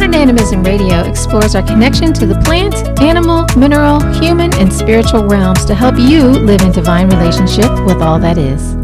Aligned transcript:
Modern 0.00 0.14
Animism 0.14 0.62
Radio 0.62 1.02
explores 1.02 1.54
our 1.54 1.62
connection 1.62 2.14
to 2.14 2.24
the 2.24 2.40
plant, 2.40 2.74
animal, 3.02 3.44
mineral, 3.54 4.00
human, 4.14 4.50
and 4.54 4.72
spiritual 4.72 5.28
realms 5.28 5.66
to 5.66 5.74
help 5.74 5.96
you 5.98 6.22
live 6.22 6.62
in 6.62 6.72
divine 6.72 7.10
relationship 7.10 7.70
with 7.84 8.00
all 8.00 8.18
that 8.18 8.38
is. 8.38 8.76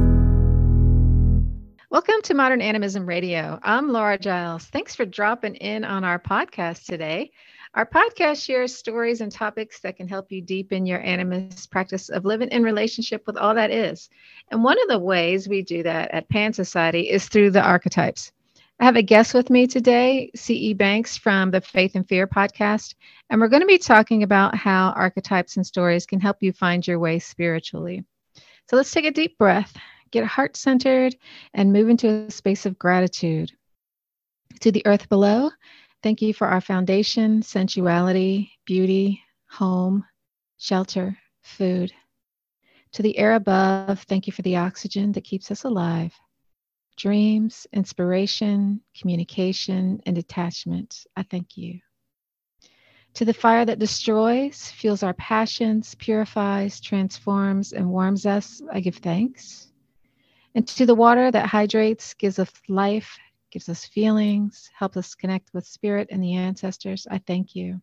Welcome 1.89 2.21
to 2.25 2.35
Modern 2.35 2.61
Animism 2.61 3.07
Radio. 3.07 3.59
I'm 3.63 3.89
Laura 3.89 4.19
Giles. 4.19 4.67
Thanks 4.67 4.95
for 4.95 5.07
dropping 5.07 5.55
in 5.55 5.85
on 5.85 6.05
our 6.05 6.19
podcast 6.19 6.85
today. 6.85 7.31
Our 7.73 7.87
podcast 7.87 8.45
shares 8.45 8.77
stories 8.77 9.23
and 9.23 9.33
topics 9.33 9.81
that 9.81 9.97
can 9.97 10.09
help 10.09 10.31
you 10.31 10.43
deepen 10.43 10.85
your 10.85 11.01
animist 11.01 11.71
practice 11.71 12.11
of 12.11 12.27
living 12.27 12.51
in 12.51 12.63
relationship 12.63 13.27
with 13.27 13.39
all 13.39 13.55
that 13.55 13.71
is. 13.71 14.11
And 14.51 14.63
one 14.63 14.79
of 14.83 14.89
the 14.89 14.99
ways 14.99 15.49
we 15.49 15.63
do 15.63 15.83
that 15.83 16.11
at 16.11 16.29
Pan 16.29 16.53
Society 16.53 17.09
is 17.09 17.27
through 17.27 17.53
the 17.53 17.63
archetypes. 17.63 18.33
I 18.79 18.85
have 18.85 18.97
a 18.97 19.03
guest 19.03 19.33
with 19.33 19.49
me 19.49 19.67
today, 19.67 20.31
C.E. 20.35 20.75
Banks 20.75 21.17
from 21.17 21.51
the 21.51 21.63
Faith 21.63 21.95
and 21.95 22.07
Fear 22.07 22.27
podcast, 22.27 22.95
and 23.31 23.41
we're 23.41 23.49
going 23.49 23.63
to 23.63 23.67
be 23.67 23.79
talking 23.79 24.23
about 24.23 24.55
how 24.55 24.91
archetypes 24.91 25.57
and 25.57 25.67
stories 25.67 26.05
can 26.05 26.21
help 26.21 26.43
you 26.43 26.53
find 26.53 26.87
your 26.87 26.99
way 26.99 27.19
spiritually. 27.19 28.05
So 28.69 28.77
let's 28.77 28.91
take 28.91 29.07
a 29.07 29.11
deep 29.11 29.39
breath, 29.39 29.75
get 30.11 30.25
heart 30.27 30.59
centered, 30.59 31.17
and 31.55 31.73
move 31.73 31.89
into 31.89 32.09
a 32.09 32.31
space 32.31 32.67
of 32.67 32.79
gratitude. 32.79 33.39
To 34.61 34.71
the 34.71 34.85
earth 34.85 35.09
below, 35.09 35.51
thank 36.03 36.21
you 36.21 36.35
for 36.35 36.47
our 36.47 36.61
foundation, 36.61 37.43
sensuality, 37.43 38.51
beauty, 38.67 39.23
home, 39.49 40.05
shelter, 40.59 41.17
food. 41.43 41.93
To 42.93 43.03
the 43.03 43.17
air 43.17 43.35
above, 43.35 44.03
thank 44.03 44.27
you 44.27 44.35
for 44.35 44.43
the 44.43 44.57
oxygen 44.57 45.13
that 45.13 45.25
keeps 45.25 45.51
us 45.51 45.65
alive 45.65 46.13
dreams, 46.97 47.67
inspiration, 47.73 48.81
communication, 48.99 50.01
and 50.07 50.19
attachment. 50.19 51.05
I 51.17 51.23
thank 51.23 51.57
you. 51.57 51.81
To 53.15 53.25
the 53.25 53.33
fire 53.33 53.65
that 53.65 53.79
destroys, 53.79 54.71
fuels 54.71 55.03
our 55.03 55.15
passions, 55.15 55.95
purifies, 55.95 56.81
transforms, 56.81 57.73
and 57.73 57.89
warms 57.89 58.27
us, 58.27 58.61
I 58.71 58.81
give 58.81 58.97
thanks. 58.97 59.73
And 60.55 60.67
to 60.69 60.85
the 60.85 60.95
water 60.95 61.31
that 61.31 61.47
hydrates, 61.47 62.15
gives 62.15 62.39
us 62.39 62.53
life, 62.69 63.19
gives 63.51 63.69
us 63.69 63.87
feelings, 63.87 64.71
helps 64.75 64.97
us 64.97 65.15
connect 65.15 65.55
with 65.55 65.67
spirit 65.67 66.09
and 66.11 66.23
the 66.23 66.35
ancestors, 66.35 67.07
I 67.11 67.19
thank 67.19 67.55
you. 67.55 67.81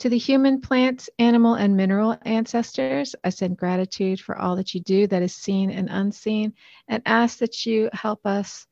To 0.00 0.08
the 0.08 0.16
human, 0.16 0.62
plant, 0.62 1.10
animal, 1.18 1.56
and 1.56 1.76
mineral 1.76 2.16
ancestors, 2.22 3.14
I 3.22 3.28
send 3.28 3.58
gratitude 3.58 4.18
for 4.18 4.34
all 4.36 4.56
that 4.56 4.72
you 4.74 4.80
do 4.80 5.06
that 5.06 5.22
is 5.22 5.34
seen 5.34 5.70
and 5.70 5.90
unseen, 5.90 6.54
and 6.88 7.02
ask 7.04 7.38
that 7.38 7.66
you 7.66 7.90
help 7.92 8.24
us 8.24 8.66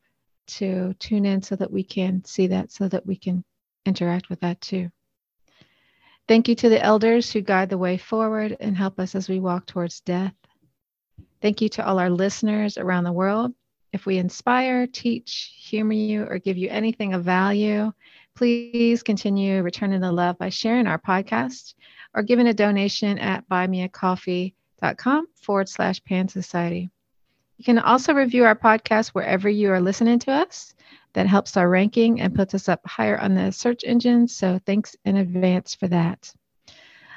to 0.46 0.94
tune 0.94 1.26
in 1.26 1.42
so 1.42 1.54
that 1.56 1.70
we 1.70 1.84
can 1.84 2.24
see 2.24 2.46
that, 2.46 2.72
so 2.72 2.88
that 2.88 3.04
we 3.04 3.14
can 3.14 3.44
interact 3.84 4.30
with 4.30 4.40
that 4.40 4.58
too. 4.62 4.90
Thank 6.26 6.48
you 6.48 6.54
to 6.54 6.70
the 6.70 6.82
elders 6.82 7.30
who 7.30 7.42
guide 7.42 7.68
the 7.68 7.76
way 7.76 7.98
forward 7.98 8.56
and 8.58 8.74
help 8.74 8.98
us 8.98 9.14
as 9.14 9.28
we 9.28 9.38
walk 9.38 9.66
towards 9.66 10.00
death. 10.00 10.34
Thank 11.42 11.60
you 11.60 11.68
to 11.70 11.86
all 11.86 11.98
our 11.98 12.10
listeners 12.10 12.78
around 12.78 13.04
the 13.04 13.12
world. 13.12 13.52
If 13.92 14.06
we 14.06 14.16
inspire, 14.16 14.86
teach, 14.86 15.54
humor 15.58 15.92
you, 15.92 16.24
or 16.24 16.38
give 16.38 16.56
you 16.56 16.70
anything 16.70 17.12
of 17.12 17.24
value, 17.24 17.92
Please 18.38 19.02
continue 19.02 19.64
returning 19.64 20.00
the 20.00 20.12
love 20.12 20.38
by 20.38 20.48
sharing 20.48 20.86
our 20.86 21.00
podcast 21.00 21.74
or 22.14 22.22
giving 22.22 22.46
a 22.46 22.54
donation 22.54 23.18
at 23.18 23.48
buymeacoffee.com 23.48 25.26
forward 25.34 25.68
slash 25.68 26.04
pan 26.04 26.28
society. 26.28 26.88
You 27.56 27.64
can 27.64 27.80
also 27.80 28.14
review 28.14 28.44
our 28.44 28.54
podcast 28.54 29.08
wherever 29.08 29.48
you 29.48 29.72
are 29.72 29.80
listening 29.80 30.20
to 30.20 30.30
us. 30.30 30.72
That 31.14 31.26
helps 31.26 31.56
our 31.56 31.68
ranking 31.68 32.20
and 32.20 32.32
puts 32.32 32.54
us 32.54 32.68
up 32.68 32.86
higher 32.86 33.18
on 33.18 33.34
the 33.34 33.50
search 33.50 33.82
engine. 33.82 34.28
So 34.28 34.60
thanks 34.64 34.94
in 35.04 35.16
advance 35.16 35.74
for 35.74 35.88
that. 35.88 36.32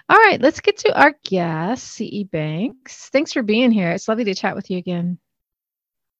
All 0.09 0.17
right, 0.17 0.41
let's 0.41 0.59
get 0.59 0.77
to 0.77 0.99
our 0.99 1.13
guest, 1.23 1.87
CE 1.87 2.23
Banks. 2.23 3.09
Thanks 3.09 3.31
for 3.31 3.43
being 3.43 3.69
here. 3.69 3.91
It's 3.91 4.07
lovely 4.07 4.23
to 4.23 4.33
chat 4.33 4.55
with 4.55 4.71
you 4.71 4.79
again. 4.79 5.19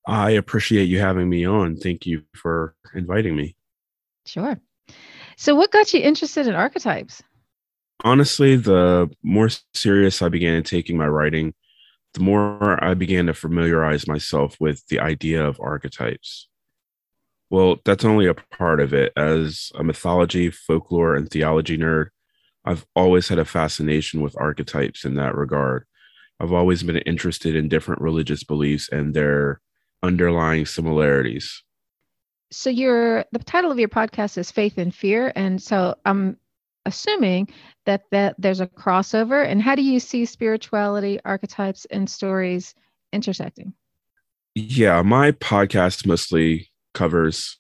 I 0.06 0.32
appreciate 0.32 0.90
you 0.90 1.00
having 1.00 1.28
me 1.28 1.44
on. 1.44 1.78
Thank 1.78 2.06
you 2.06 2.22
for 2.36 2.76
inviting 2.94 3.36
me. 3.36 3.56
Sure. 4.28 4.62
So, 5.42 5.56
what 5.56 5.72
got 5.72 5.92
you 5.92 6.00
interested 6.00 6.46
in 6.46 6.54
archetypes? 6.54 7.24
Honestly, 8.04 8.58
the 8.58 9.10
more 9.24 9.50
serious 9.74 10.22
I 10.22 10.30
began 10.30 10.62
taking 10.62 10.98
my 10.98 11.08
writing, 11.08 11.56
the 12.14 12.20
more 12.20 12.84
I 12.84 12.94
began 12.94 13.26
to 13.26 13.34
familiarize 13.34 14.08
myself 14.08 14.56
with 14.60 14.86
the 14.90 15.00
idea 15.00 15.44
of 15.44 15.60
archetypes. 15.60 16.48
Well, 17.50 17.78
that's 17.86 18.06
only 18.06 18.28
a 18.28 18.36
part 18.36 18.80
of 18.80 18.94
it. 18.94 19.14
As 19.18 19.72
a 19.74 19.84
mythology, 19.84 20.52
folklore, 20.52 21.16
and 21.16 21.28
theology 21.28 21.76
nerd, 21.76 22.10
I've 22.64 22.86
always 22.96 23.28
had 23.28 23.40
a 23.40 23.44
fascination 23.44 24.22
with 24.22 24.40
archetypes 24.40 25.06
in 25.06 25.16
that 25.16 25.34
regard. 25.34 25.88
I've 26.40 26.54
always 26.54 26.84
been 26.84 26.98
interested 26.98 27.56
in 27.56 27.68
different 27.68 28.02
religious 28.02 28.44
beliefs 28.44 28.90
and 28.90 29.16
their 29.16 29.60
underlying 30.04 30.68
similarities 30.68 31.64
so 32.52 32.70
your 32.70 33.26
the 33.32 33.40
title 33.40 33.72
of 33.72 33.80
your 33.80 33.90
podcast 33.90 34.38
is 34.38 34.52
faith 34.52 34.78
and 34.78 34.94
fear. 34.94 35.32
And 35.36 35.62
so 35.62 35.96
i'm 36.06 36.38
assuming 36.86 37.48
that 37.86 38.04
that 38.12 38.36
there's 38.38 38.60
a 38.60 38.68
crossover. 38.68 39.46
And 39.46 39.62
how 39.62 39.76
do 39.76 39.82
you 39.82 40.00
see 40.00 40.26
spirituality 40.26 41.20
archetypes 41.26 41.86
and 41.86 42.10
stories 42.10 42.76
intersecting? 43.14 43.74
Yeah 44.56 45.02
my 45.02 45.32
podcast 45.32 46.06
mostly 46.06 46.70
covers 46.94 47.58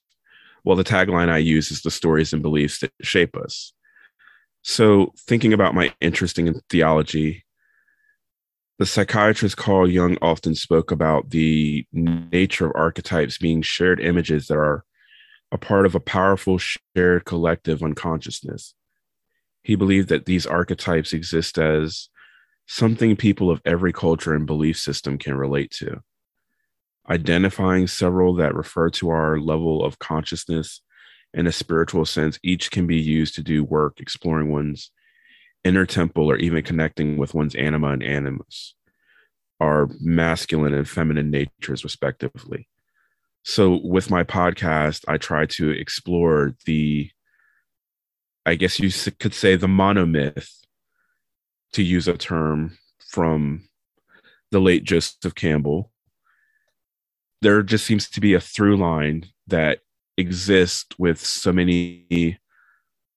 well 0.65 0.75
the 0.75 0.83
tagline 0.83 1.29
i 1.29 1.37
use 1.37 1.71
is 1.71 1.81
the 1.81 1.91
stories 1.91 2.33
and 2.33 2.41
beliefs 2.41 2.79
that 2.79 2.91
shape 3.01 3.35
us. 3.37 3.73
So 4.63 5.13
thinking 5.17 5.53
about 5.53 5.73
my 5.73 5.93
interest 6.01 6.37
in 6.37 6.59
theology 6.69 7.45
the 8.81 8.87
psychiatrist 8.87 9.57
Carl 9.57 9.87
Jung 9.87 10.17
often 10.23 10.55
spoke 10.55 10.89
about 10.89 11.29
the 11.29 11.85
nature 11.93 12.65
of 12.65 12.71
archetypes 12.73 13.37
being 13.37 13.61
shared 13.61 13.99
images 13.99 14.47
that 14.47 14.57
are 14.57 14.83
a 15.51 15.57
part 15.59 15.85
of 15.85 15.93
a 15.93 15.99
powerful 15.99 16.57
shared 16.57 17.23
collective 17.23 17.83
unconsciousness. 17.83 18.73
He 19.61 19.75
believed 19.75 20.09
that 20.09 20.25
these 20.25 20.47
archetypes 20.47 21.13
exist 21.13 21.59
as 21.59 22.09
something 22.65 23.15
people 23.15 23.51
of 23.51 23.61
every 23.65 23.93
culture 23.93 24.33
and 24.33 24.47
belief 24.47 24.79
system 24.79 25.19
can 25.19 25.35
relate 25.35 25.69
to. 25.73 26.01
Identifying 27.07 27.85
several 27.85 28.33
that 28.37 28.55
refer 28.55 28.89
to 28.89 29.11
our 29.11 29.39
level 29.39 29.85
of 29.85 29.99
consciousness 29.99 30.81
in 31.35 31.45
a 31.45 31.51
spiritual 31.51 32.05
sense, 32.05 32.39
each 32.41 32.71
can 32.71 32.87
be 32.87 32.97
used 32.97 33.35
to 33.35 33.43
do 33.43 33.63
work 33.63 33.99
exploring 33.99 34.51
one's 34.51 34.89
inner 35.63 35.85
temple 35.85 36.29
or 36.29 36.37
even 36.37 36.63
connecting 36.63 37.17
with 37.17 37.33
one's 37.33 37.55
anima 37.55 37.89
and 37.89 38.03
animus, 38.03 38.75
our 39.59 39.89
masculine 39.99 40.73
and 40.73 40.87
feminine 40.87 41.29
natures, 41.29 41.83
respectively. 41.83 42.67
So, 43.43 43.79
with 43.83 44.09
my 44.09 44.23
podcast, 44.23 45.03
I 45.07 45.17
try 45.17 45.45
to 45.47 45.71
explore 45.71 46.55
the, 46.65 47.09
I 48.45 48.55
guess 48.55 48.79
you 48.79 48.91
could 49.19 49.33
say, 49.33 49.55
the 49.55 49.67
monomyth, 49.67 50.49
to 51.73 51.83
use 51.83 52.07
a 52.07 52.17
term 52.17 52.77
from 52.99 53.63
the 54.51 54.59
late 54.59 54.83
Joseph 54.83 55.35
Campbell. 55.35 55.91
There 57.41 57.63
just 57.63 57.85
seems 57.85 58.09
to 58.09 58.21
be 58.21 58.33
a 58.33 58.41
through 58.41 58.77
line 58.77 59.25
that 59.47 59.79
exists 60.17 60.93
with 60.99 61.19
so 61.19 61.51
many 61.51 62.37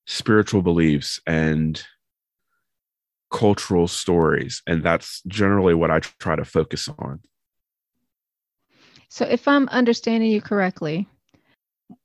spiritual 0.07 0.63
beliefs 0.63 1.21
and 1.27 1.85
cultural 3.35 3.89
stories. 3.89 4.63
And 4.67 4.83
that's 4.83 5.21
generally 5.27 5.75
what 5.75 5.91
I 5.91 5.99
try 5.99 6.37
to 6.37 6.45
focus 6.45 6.89
on. 6.99 7.21
So, 9.09 9.27
if 9.27 9.47
I'm 9.47 9.69
understanding 9.69 10.31
you 10.31 10.41
correctly, 10.41 11.09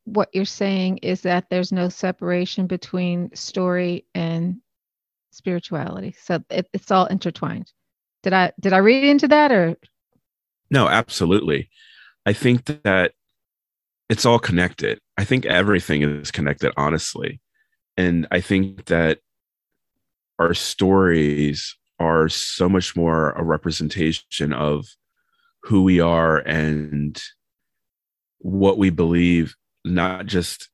what 0.04 0.30
you're 0.34 0.46
saying 0.46 0.98
is 0.98 1.22
that 1.22 1.50
there's 1.50 1.72
no 1.72 1.90
separation 1.90 2.68
between 2.68 3.34
story 3.36 4.06
and 4.14 4.58
spirituality. 5.32 6.16
So 6.22 6.44
it, 6.50 6.68
it's 6.74 6.92
all 6.92 7.06
intertwined. 7.06 7.72
Did 8.24 8.34
I 8.34 8.52
did 8.60 8.74
I 8.74 8.78
read 8.78 9.04
into 9.04 9.28
that 9.30 9.52
or? 9.52 9.78
No, 10.70 10.88
absolutely. 10.88 11.70
I 12.26 12.34
think 12.34 12.66
that 12.84 13.14
it's 14.10 14.26
all 14.26 14.40
connected. 14.40 15.00
I 15.18 15.24
think 15.24 15.46
everything 15.46 16.02
is 16.02 16.32
connected, 16.32 16.74
honestly. 16.76 17.40
And 17.98 18.28
I 18.32 18.42
think 18.42 18.86
that 18.86 19.20
our 20.40 20.54
stories 20.54 21.76
are 22.00 22.30
so 22.30 22.70
much 22.70 22.96
more 22.96 23.32
a 23.32 23.44
representation 23.44 24.54
of 24.54 24.88
who 25.64 25.84
we 25.84 26.00
are 26.00 26.38
and 26.38 27.22
what 28.40 28.78
we 28.78 28.90
believe, 28.90 29.56
not 29.84 30.26
just 30.26 30.70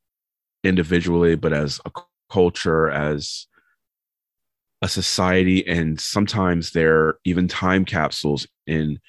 individually, 0.63 1.35
but 1.35 1.51
as 1.51 1.81
a 1.85 1.91
culture, 2.31 2.89
as 2.89 3.47
a 4.83 4.87
society. 4.87 5.65
And 5.67 5.99
sometimes 5.99 6.71
they're 6.71 7.15
even 7.25 7.47
time 7.47 7.85
capsules 7.85 8.47
in 8.67 8.99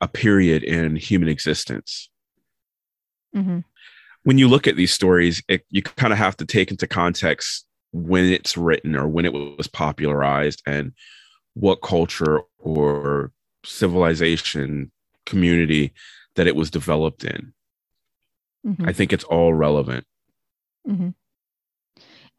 a 0.00 0.08
period 0.08 0.64
in 0.64 0.96
human 0.96 1.28
existence. 1.28 2.08
Mm-hmm. 3.36 3.60
when 4.24 4.38
you 4.38 4.48
look 4.48 4.66
at 4.66 4.74
these 4.74 4.92
stories, 4.92 5.40
it, 5.46 5.64
you 5.70 5.82
kind 5.82 6.12
of 6.12 6.18
have 6.18 6.36
to 6.38 6.44
take 6.44 6.72
into 6.72 6.88
context 6.88 7.64
when 7.92 8.24
it's 8.24 8.56
written 8.56 8.96
or 8.96 9.08
when 9.08 9.24
it 9.24 9.32
was 9.32 9.66
popularized 9.68 10.62
and 10.66 10.92
what 11.54 11.82
culture 11.82 12.42
or 12.58 13.32
civilization 13.64 14.90
community 15.26 15.92
that 16.36 16.46
it 16.46 16.56
was 16.56 16.70
developed 16.70 17.24
in. 17.24 17.52
Mm-hmm. 18.66 18.88
I 18.88 18.92
think 18.92 19.12
it's 19.12 19.24
all 19.24 19.52
relevant. 19.54 20.06
Mm-hmm. 20.88 21.10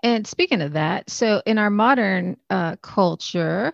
And 0.04 0.26
speaking 0.26 0.62
of 0.62 0.74
that, 0.74 1.10
so 1.10 1.42
in 1.46 1.58
our 1.58 1.70
modern 1.70 2.38
uh, 2.50 2.76
culture, 2.78 3.74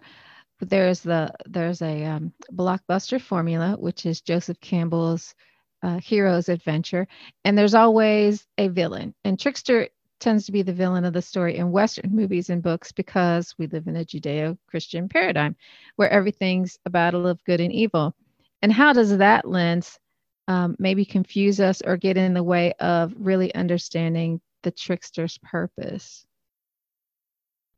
there's 0.60 1.02
the 1.02 1.32
there's 1.46 1.82
a 1.82 2.04
um, 2.04 2.34
blockbuster 2.52 3.22
formula, 3.22 3.76
which 3.80 4.06
is 4.06 4.22
Joseph 4.22 4.60
Campbell's 4.60 5.36
uh, 5.84 6.00
hero's 6.00 6.50
adventure, 6.50 7.08
and 7.46 7.58
there's 7.58 7.76
always 7.76 8.46
a 8.58 8.68
villain. 8.68 9.14
And 9.24 9.40
Trickster 9.40 9.90
tends 10.20 10.46
to 10.46 10.52
be 10.52 10.62
the 10.62 10.74
villain 10.74 11.06
of 11.06 11.14
the 11.14 11.22
story 11.22 11.58
in 11.58 11.72
Western 11.72 12.16
movies 12.16 12.50
and 12.50 12.64
books 12.64 12.92
because 12.92 13.54
we 13.58 13.68
live 13.68 13.88
in 13.88 13.96
a 13.96 14.06
Judeo-Christian 14.06 15.10
paradigm 15.10 15.56
where 15.96 16.10
everything's 16.10 16.78
a 16.86 16.90
battle 16.90 17.28
of 17.28 17.44
good 17.44 17.60
and 17.60 17.72
evil. 17.72 18.16
And 18.62 18.72
how 18.72 18.94
does 18.94 19.18
that 19.18 19.48
lens 19.48 20.00
um, 20.48 20.76
maybe 20.80 21.06
confuse 21.06 21.60
us 21.60 21.82
or 21.86 21.98
get 21.98 22.18
in 22.18 22.34
the 22.34 22.44
way 22.44 22.74
of 22.80 23.14
really 23.18 23.54
understanding 23.54 24.42
the 24.64 24.72
trickster's 24.72 25.38
purpose? 25.40 26.26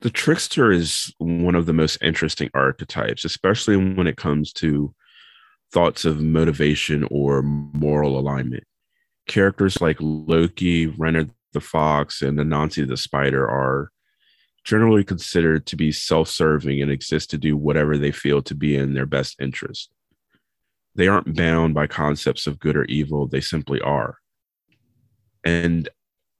The 0.02 0.10
trickster 0.10 0.72
is 0.72 1.14
one 1.18 1.56
of 1.56 1.66
the 1.66 1.74
most 1.74 1.98
interesting 2.02 2.50
archetypes, 2.54 3.26
especially 3.26 3.76
when 3.76 4.08
it 4.08 4.16
comes 4.16 4.54
to 4.54 4.94
thoughts 5.72 6.06
of 6.06 6.22
motivation 6.22 7.06
or 7.12 7.42
moral 7.42 8.18
alignment. 8.18 8.64
Characters 9.28 9.82
like 9.82 9.98
Loki, 10.00 10.88
Reynard 10.88 11.32
the 11.54 11.62
Fox, 11.62 12.22
and 12.22 12.38
Anansi 12.38 12.88
the 12.88 12.98
Spider 12.98 13.50
are 13.50 13.92
generally 14.64 15.04
considered 15.04 15.66
to 15.66 15.76
be 15.76 15.92
self 15.92 16.30
serving 16.30 16.82
and 16.82 16.92
exist 16.92 17.30
to 17.32 17.38
do 17.38 17.58
whatever 17.58 17.98
they 17.98 18.12
feel 18.12 18.42
to 18.44 18.56
be 18.56 18.76
in 18.76 18.94
their 18.94 19.06
best 19.06 19.36
interest. 19.40 19.90
They 20.96 21.08
aren't 21.08 21.36
bound 21.36 21.74
by 21.74 21.88
concepts 21.88 22.48
of 22.48 22.60
good 22.60 22.76
or 22.76 22.86
evil, 22.86 23.28
they 23.28 23.42
simply 23.42 23.80
are. 23.82 24.18
And 25.44 25.88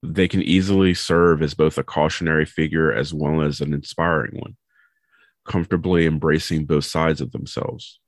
they 0.04 0.28
can 0.28 0.42
easily 0.42 0.94
serve 0.94 1.42
as 1.42 1.54
both 1.54 1.78
a 1.78 1.84
cautionary 1.84 2.46
figure 2.46 2.92
as 2.92 3.14
well 3.14 3.42
as 3.42 3.62
an 3.62 3.74
inspiring 3.74 4.40
one, 4.40 4.56
comfortably 5.46 6.06
embracing 6.06 6.66
both 6.66 6.86
sides 6.86 7.22
of 7.22 7.32
themselves. 7.32 8.00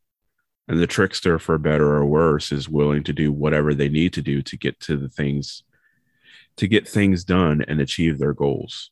And 0.68 0.80
the 0.80 0.88
trickster, 0.88 1.38
for 1.38 1.58
better 1.58 1.96
or 1.96 2.06
worse, 2.06 2.52
is 2.52 2.70
willing 2.70 3.04
to 3.04 3.14
do 3.14 3.32
whatever 3.32 3.74
they 3.74 3.90
need 3.90 4.14
to 4.14 4.22
do 4.22 4.42
to 4.44 4.58
get 4.58 4.80
to 4.82 4.96
the 4.96 5.10
things, 5.10 5.64
to 6.62 6.68
get 6.68 6.88
things 6.88 7.24
done 7.24 7.66
and 7.68 7.82
achieve 7.82 8.20
their 8.20 8.34
goals. 8.34 8.92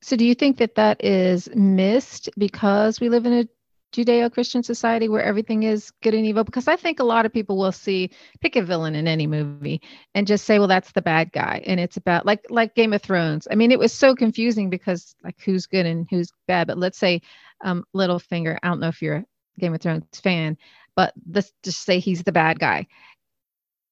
So, 0.00 0.14
do 0.14 0.24
you 0.24 0.36
think 0.36 0.58
that 0.58 0.76
that 0.76 1.02
is 1.04 1.48
missed 1.56 2.28
because 2.38 3.00
we 3.00 3.08
live 3.08 3.26
in 3.26 3.32
a 3.32 3.48
Judeo 3.92 4.32
Christian 4.32 4.62
society 4.62 5.08
where 5.08 5.24
everything 5.24 5.64
is 5.64 5.90
good 6.04 6.14
and 6.14 6.24
evil? 6.24 6.44
Because 6.44 6.68
I 6.68 6.76
think 6.76 7.00
a 7.00 7.04
lot 7.04 7.26
of 7.26 7.32
people 7.32 7.58
will 7.58 7.72
see 7.72 8.10
pick 8.40 8.54
a 8.54 8.62
villain 8.62 8.94
in 8.94 9.08
any 9.08 9.26
movie 9.26 9.82
and 10.14 10.24
just 10.24 10.44
say, 10.44 10.60
well, 10.60 10.68
that's 10.68 10.92
the 10.92 11.02
bad 11.02 11.32
guy. 11.32 11.64
And 11.66 11.80
it's 11.80 11.96
about 11.96 12.24
like 12.24 12.46
like 12.48 12.76
Game 12.76 12.92
of 12.92 13.02
Thrones. 13.02 13.48
I 13.50 13.56
mean, 13.56 13.72
it 13.72 13.80
was 13.80 13.92
so 13.92 14.14
confusing 14.14 14.70
because 14.70 15.16
like 15.24 15.40
who's 15.44 15.66
good 15.66 15.84
and 15.84 16.06
who's 16.08 16.30
bad. 16.46 16.68
But 16.68 16.78
let's 16.78 16.98
say 16.98 17.22
um 17.64 17.84
Littlefinger, 17.92 18.56
I 18.62 18.68
don't 18.68 18.78
know 18.78 18.86
if 18.86 19.02
you're 19.02 19.16
a 19.16 19.26
Game 19.58 19.74
of 19.74 19.80
Thrones 19.80 20.04
fan, 20.22 20.58
but 20.94 21.12
let's 21.28 21.52
just 21.64 21.82
say 21.82 21.98
he's 21.98 22.22
the 22.22 22.30
bad 22.30 22.60
guy. 22.60 22.86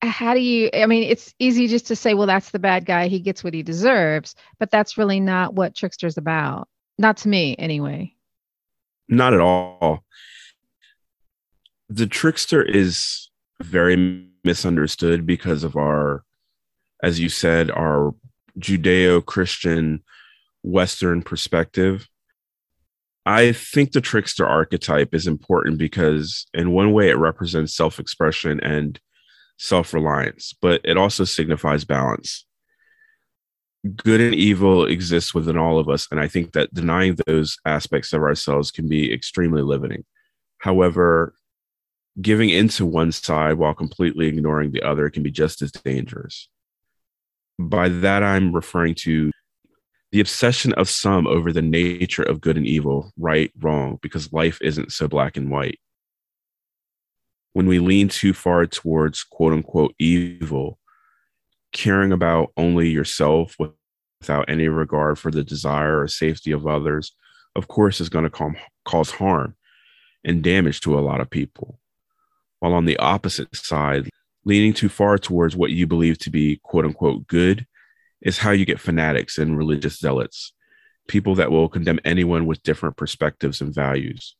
How 0.04 0.34
do 0.34 0.40
you 0.40 0.70
I 0.74 0.86
mean 0.86 1.04
it's 1.04 1.34
easy 1.38 1.66
just 1.66 1.86
to 1.88 1.96
say, 1.96 2.14
well, 2.14 2.26
that's 2.26 2.50
the 2.50 2.58
bad 2.58 2.84
guy, 2.86 3.08
he 3.08 3.20
gets 3.20 3.42
what 3.42 3.54
he 3.54 3.62
deserves, 3.62 4.34
but 4.58 4.70
that's 4.70 4.98
really 4.98 5.20
not 5.20 5.54
what 5.54 5.74
Trickster's 5.74 6.18
about. 6.18 6.68
Not 6.98 7.16
to 7.18 7.28
me 7.28 7.56
anyway. 7.58 8.14
Not 9.08 9.34
at 9.34 9.40
all. 9.40 10.04
The 11.88 12.06
trickster 12.06 12.62
is 12.62 13.30
very 13.60 14.26
misunderstood 14.44 15.26
because 15.26 15.64
of 15.64 15.76
our, 15.76 16.24
as 17.02 17.20
you 17.20 17.28
said, 17.28 17.70
our 17.70 18.14
Judeo 18.58 19.24
Christian 19.24 20.02
Western 20.62 21.22
perspective. 21.22 22.08
I 23.26 23.52
think 23.52 23.92
the 23.92 24.00
trickster 24.00 24.46
archetype 24.46 25.14
is 25.14 25.26
important 25.26 25.78
because, 25.78 26.46
in 26.52 26.72
one 26.72 26.92
way, 26.92 27.08
it 27.08 27.16
represents 27.16 27.74
self 27.74 27.98
expression 27.98 28.60
and 28.60 29.00
self 29.58 29.94
reliance, 29.94 30.54
but 30.60 30.80
it 30.84 30.96
also 30.96 31.24
signifies 31.24 31.84
balance 31.84 32.44
good 33.96 34.20
and 34.20 34.34
evil 34.34 34.86
exists 34.86 35.34
within 35.34 35.58
all 35.58 35.78
of 35.78 35.88
us. 35.88 36.08
And 36.10 36.18
I 36.18 36.28
think 36.28 36.52
that 36.52 36.72
denying 36.72 37.16
those 37.26 37.58
aspects 37.66 38.12
of 38.12 38.22
ourselves 38.22 38.70
can 38.70 38.88
be 38.88 39.12
extremely 39.12 39.62
limiting. 39.62 40.04
However, 40.58 41.34
giving 42.20 42.48
into 42.48 42.86
one 42.86 43.12
side 43.12 43.54
while 43.54 43.74
completely 43.74 44.26
ignoring 44.26 44.72
the 44.72 44.82
other 44.82 45.10
can 45.10 45.22
be 45.22 45.30
just 45.30 45.60
as 45.60 45.72
dangerous. 45.72 46.48
By 47.58 47.88
that, 47.88 48.22
I'm 48.22 48.54
referring 48.54 48.94
to 48.96 49.30
the 50.12 50.20
obsession 50.20 50.72
of 50.74 50.88
some 50.88 51.26
over 51.26 51.52
the 51.52 51.62
nature 51.62 52.22
of 52.22 52.40
good 52.40 52.56
and 52.56 52.66
evil, 52.66 53.12
right, 53.18 53.50
wrong, 53.60 53.98
because 54.00 54.32
life 54.32 54.58
isn't 54.62 54.92
so 54.92 55.08
black 55.08 55.36
and 55.36 55.50
white. 55.50 55.78
When 57.54 57.66
we 57.66 57.78
lean 57.78 58.08
too 58.08 58.34
far 58.34 58.66
towards 58.66 59.22
quote 59.22 59.52
unquote 59.52 59.94
evil, 59.98 60.78
caring 61.72 62.12
about 62.12 62.52
only 62.56 62.90
yourself 62.90 63.56
without 63.58 64.48
any 64.48 64.68
regard 64.68 65.18
for 65.18 65.30
the 65.30 65.44
desire 65.44 66.00
or 66.00 66.08
safety 66.08 66.50
of 66.50 66.66
others, 66.66 67.14
of 67.56 67.68
course, 67.68 68.00
is 68.00 68.08
going 68.08 68.28
to 68.28 68.54
cause 68.84 69.12
harm 69.12 69.54
and 70.24 70.42
damage 70.42 70.80
to 70.80 70.98
a 70.98 71.00
lot 71.00 71.20
of 71.20 71.30
people. 71.30 71.78
While 72.58 72.74
on 72.74 72.86
the 72.86 72.96
opposite 72.96 73.54
side, 73.54 74.08
leaning 74.44 74.72
too 74.72 74.88
far 74.88 75.16
towards 75.16 75.54
what 75.54 75.70
you 75.70 75.86
believe 75.86 76.18
to 76.18 76.30
be 76.30 76.60
quote 76.64 76.84
unquote 76.84 77.26
good 77.26 77.66
is 78.20 78.38
how 78.38 78.50
you 78.50 78.64
get 78.64 78.80
fanatics 78.80 79.38
and 79.38 79.56
religious 79.56 79.98
zealots, 79.98 80.52
people 81.06 81.36
that 81.36 81.52
will 81.52 81.68
condemn 81.68 82.00
anyone 82.04 82.46
with 82.46 82.62
different 82.64 82.96
perspectives 82.96 83.60
and 83.60 83.72
values. 83.72 84.34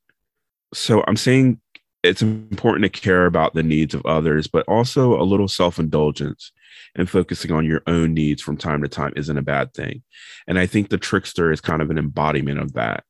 So 0.73 1.05
I'm 1.07 1.17
saying 1.17 1.61
it's 2.05 2.23
important 2.23 2.83
to 2.83 3.01
care 3.01 3.25
about 3.25 3.55
the 3.55 3.63
needs 3.63 3.95
of 3.95 4.05
others, 4.05 4.47
but 4.47 4.69
also 4.69 5.19
a 5.19 5.25
little 5.25 5.49
self 5.49 5.79
indulgence 5.79 6.53
and 6.95 7.09
focusing 7.09 7.51
on 7.51 7.65
your 7.65 7.83
own 7.87 8.13
needs 8.13 8.43
from 8.43 8.59
time 8.59 8.83
to 8.83 8.89
time 8.89 9.15
isn't 9.17 9.39
a 9.39 9.43
bad 9.43 9.73
thing. 9.73 10.03
And 10.47 10.59
I 10.59 10.67
think 10.67 10.91
the 10.91 10.99
trickster 10.99 11.51
is 11.51 11.63
kind 11.63 11.81
of 11.81 11.91
an 11.91 11.99
embodiment 11.99 12.61
of 12.61 12.75
that. 12.75 13.05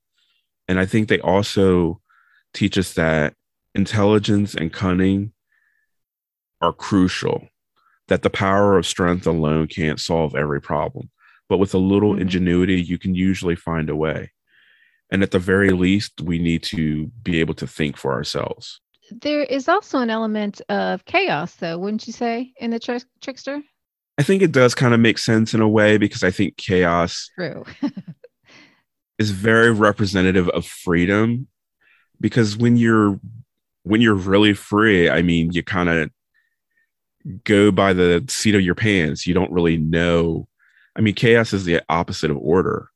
And 0.69 0.79
I 0.79 0.87
think 0.87 1.09
they 1.09 1.21
also 1.21 2.01
teach 2.55 2.79
us 2.79 2.95
that 2.95 3.35
intelligence 3.75 4.55
and 4.55 4.73
cunning 4.73 5.33
are 6.61 6.73
crucial, 6.73 7.49
that 8.07 8.23
the 8.23 8.31
power 8.31 8.79
of 8.79 8.87
strength 8.87 9.27
alone 9.27 9.67
can't 9.67 10.01
solve 10.01 10.37
every 10.37 10.61
problem. 10.61 11.11
But 11.49 11.59
with 11.59 11.75
a 11.75 11.79
little 11.79 12.13
mm-hmm. 12.13 12.23
ingenuity, 12.23 12.81
you 12.81 12.99
can 12.99 13.17
usually 13.17 13.57
find 13.57 13.91
a 13.91 13.97
way. 13.97 14.31
And 15.11 15.23
at 15.23 15.33
the 15.33 15.41
very 15.41 15.71
least, 15.71 16.21
we 16.21 16.39
need 16.39 16.63
to 16.65 17.09
be 17.23 17.41
able 17.41 17.55
to 17.55 17.67
think 17.67 17.97
for 17.97 18.13
ourselves 18.13 18.81
there 19.21 19.43
is 19.43 19.69
also 19.69 19.99
an 19.99 20.11
element 20.11 20.61
of 20.69 21.05
chaos, 21.05 21.55
though, 21.57 21.79
wouldn't 21.79 22.07
you 22.07 22.13
say, 22.13 22.53
in 22.57 22.71
the 22.71 22.79
tr- 22.79 23.07
trickster? 23.21 23.63
I 24.19 24.23
think 24.23 24.43
it 24.43 24.53
does 24.53 24.75
kind 24.75 24.95
of 24.95 25.01
make 25.01 25.19
sense 25.19 25.55
in 25.55 25.61
a 25.61 25.69
way 25.69 25.99
because 25.99 26.23
I 26.23 26.31
think 26.31 26.57
chaos 26.57 27.31
True. 27.35 27.65
is 29.19 29.31
very 29.31 29.73
representative 29.73 30.49
of 30.51 30.65
freedom. 30.65 31.49
Because 32.21 32.57
when 32.57 32.77
you're 32.77 33.19
when 33.83 34.01
you're 34.01 34.15
really 34.15 34.55
free, 34.55 35.11
I 35.11 35.23
mean, 35.23 35.53
you 35.53 35.63
kind 35.63 35.89
of 35.89 36.11
go 37.45 37.71
by 37.71 37.93
the 37.93 38.25
seat 38.29 38.55
of 38.55 38.61
your 38.61 38.75
pants. 38.75 39.27
You 39.27 39.35
don't 39.35 39.53
really 39.53 39.77
know. 39.77 40.47
I 40.97 41.01
mean, 41.01 41.15
chaos 41.15 41.53
is 41.53 41.65
the 41.65 41.83
opposite 41.89 42.31
of 42.31 42.37
order. 42.37 42.89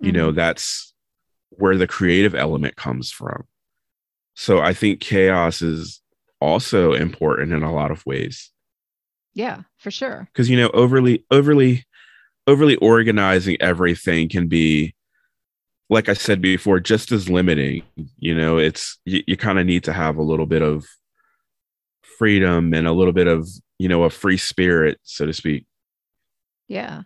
You 0.00 0.08
mm-hmm. 0.08 0.16
know, 0.16 0.32
that's 0.32 0.92
where 1.50 1.76
the 1.76 1.86
creative 1.86 2.34
element 2.34 2.76
comes 2.76 3.10
from. 3.10 3.44
So 4.36 4.60
I 4.60 4.74
think 4.74 5.00
chaos 5.00 5.62
is 5.62 6.00
also 6.40 6.92
important 6.92 7.52
in 7.52 7.62
a 7.62 7.72
lot 7.72 7.90
of 7.90 8.04
ways. 8.06 8.52
Yeah, 9.34 9.62
for 9.78 9.90
sure. 9.90 10.28
Because 10.32 10.48
you 10.48 10.56
know, 10.56 10.70
overly 10.72 11.24
overly 11.30 11.84
overly 12.46 12.76
organizing 12.76 13.56
everything 13.60 14.28
can 14.28 14.46
be 14.46 14.94
like 15.88 16.08
I 16.08 16.14
said 16.14 16.42
before, 16.42 16.80
just 16.80 17.12
as 17.12 17.28
limiting. 17.28 17.82
You 18.18 18.34
know, 18.34 18.58
it's 18.58 18.98
you, 19.04 19.22
you 19.26 19.36
kind 19.36 19.58
of 19.58 19.66
need 19.66 19.84
to 19.84 19.92
have 19.92 20.16
a 20.16 20.22
little 20.22 20.46
bit 20.46 20.62
of 20.62 20.84
freedom 22.18 22.74
and 22.74 22.86
a 22.86 22.92
little 22.92 23.12
bit 23.12 23.26
of, 23.26 23.48
you 23.78 23.88
know, 23.88 24.04
a 24.04 24.10
free 24.10 24.36
spirit, 24.36 24.98
so 25.02 25.26
to 25.26 25.32
speak. 25.32 25.66
Yeah. 26.68 27.02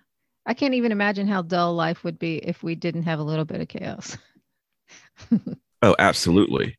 I 0.46 0.54
can't 0.54 0.74
even 0.74 0.92
imagine 0.92 1.28
how 1.28 1.42
dull 1.42 1.74
life 1.74 2.02
would 2.04 2.18
be 2.18 2.38
if 2.38 2.62
we 2.62 2.74
didn't 2.74 3.02
have 3.04 3.18
a 3.18 3.24
little 3.24 3.44
bit 3.44 3.60
of 3.60 3.68
chaos. 3.68 4.16
oh, 5.82 5.94
absolutely. 5.98 6.78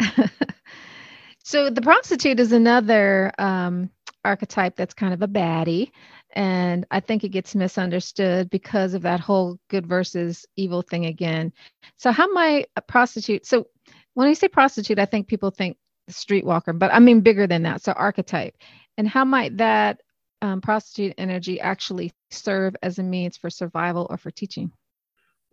so 1.44 1.70
the 1.70 1.82
prostitute 1.82 2.40
is 2.40 2.52
another 2.52 3.32
um, 3.38 3.90
archetype 4.24 4.76
that's 4.76 4.94
kind 4.94 5.14
of 5.14 5.22
a 5.22 5.28
baddie. 5.28 5.90
And 6.34 6.86
I 6.90 7.00
think 7.00 7.24
it 7.24 7.30
gets 7.30 7.54
misunderstood 7.54 8.50
because 8.50 8.94
of 8.94 9.02
that 9.02 9.20
whole 9.20 9.58
good 9.70 9.86
versus 9.86 10.44
evil 10.56 10.82
thing 10.82 11.06
again. 11.06 11.52
So, 11.96 12.12
how 12.12 12.30
might 12.32 12.68
a 12.76 12.82
prostitute? 12.82 13.46
So, 13.46 13.66
when 14.14 14.28
I 14.28 14.34
say 14.34 14.48
prostitute, 14.48 14.98
I 14.98 15.06
think 15.06 15.26
people 15.26 15.50
think 15.50 15.78
streetwalker, 16.10 16.78
but 16.78 16.92
I 16.92 16.98
mean 16.98 17.22
bigger 17.22 17.46
than 17.46 17.62
that. 17.62 17.82
So, 17.82 17.92
archetype. 17.92 18.54
And 18.98 19.08
how 19.08 19.24
might 19.24 19.56
that 19.56 20.02
um, 20.42 20.60
prostitute 20.60 21.14
energy 21.18 21.60
actually 21.60 22.12
serve 22.30 22.76
as 22.82 22.98
a 22.98 23.02
means 23.02 23.36
for 23.36 23.48
survival 23.48 24.06
or 24.10 24.18
for 24.18 24.30
teaching? 24.30 24.70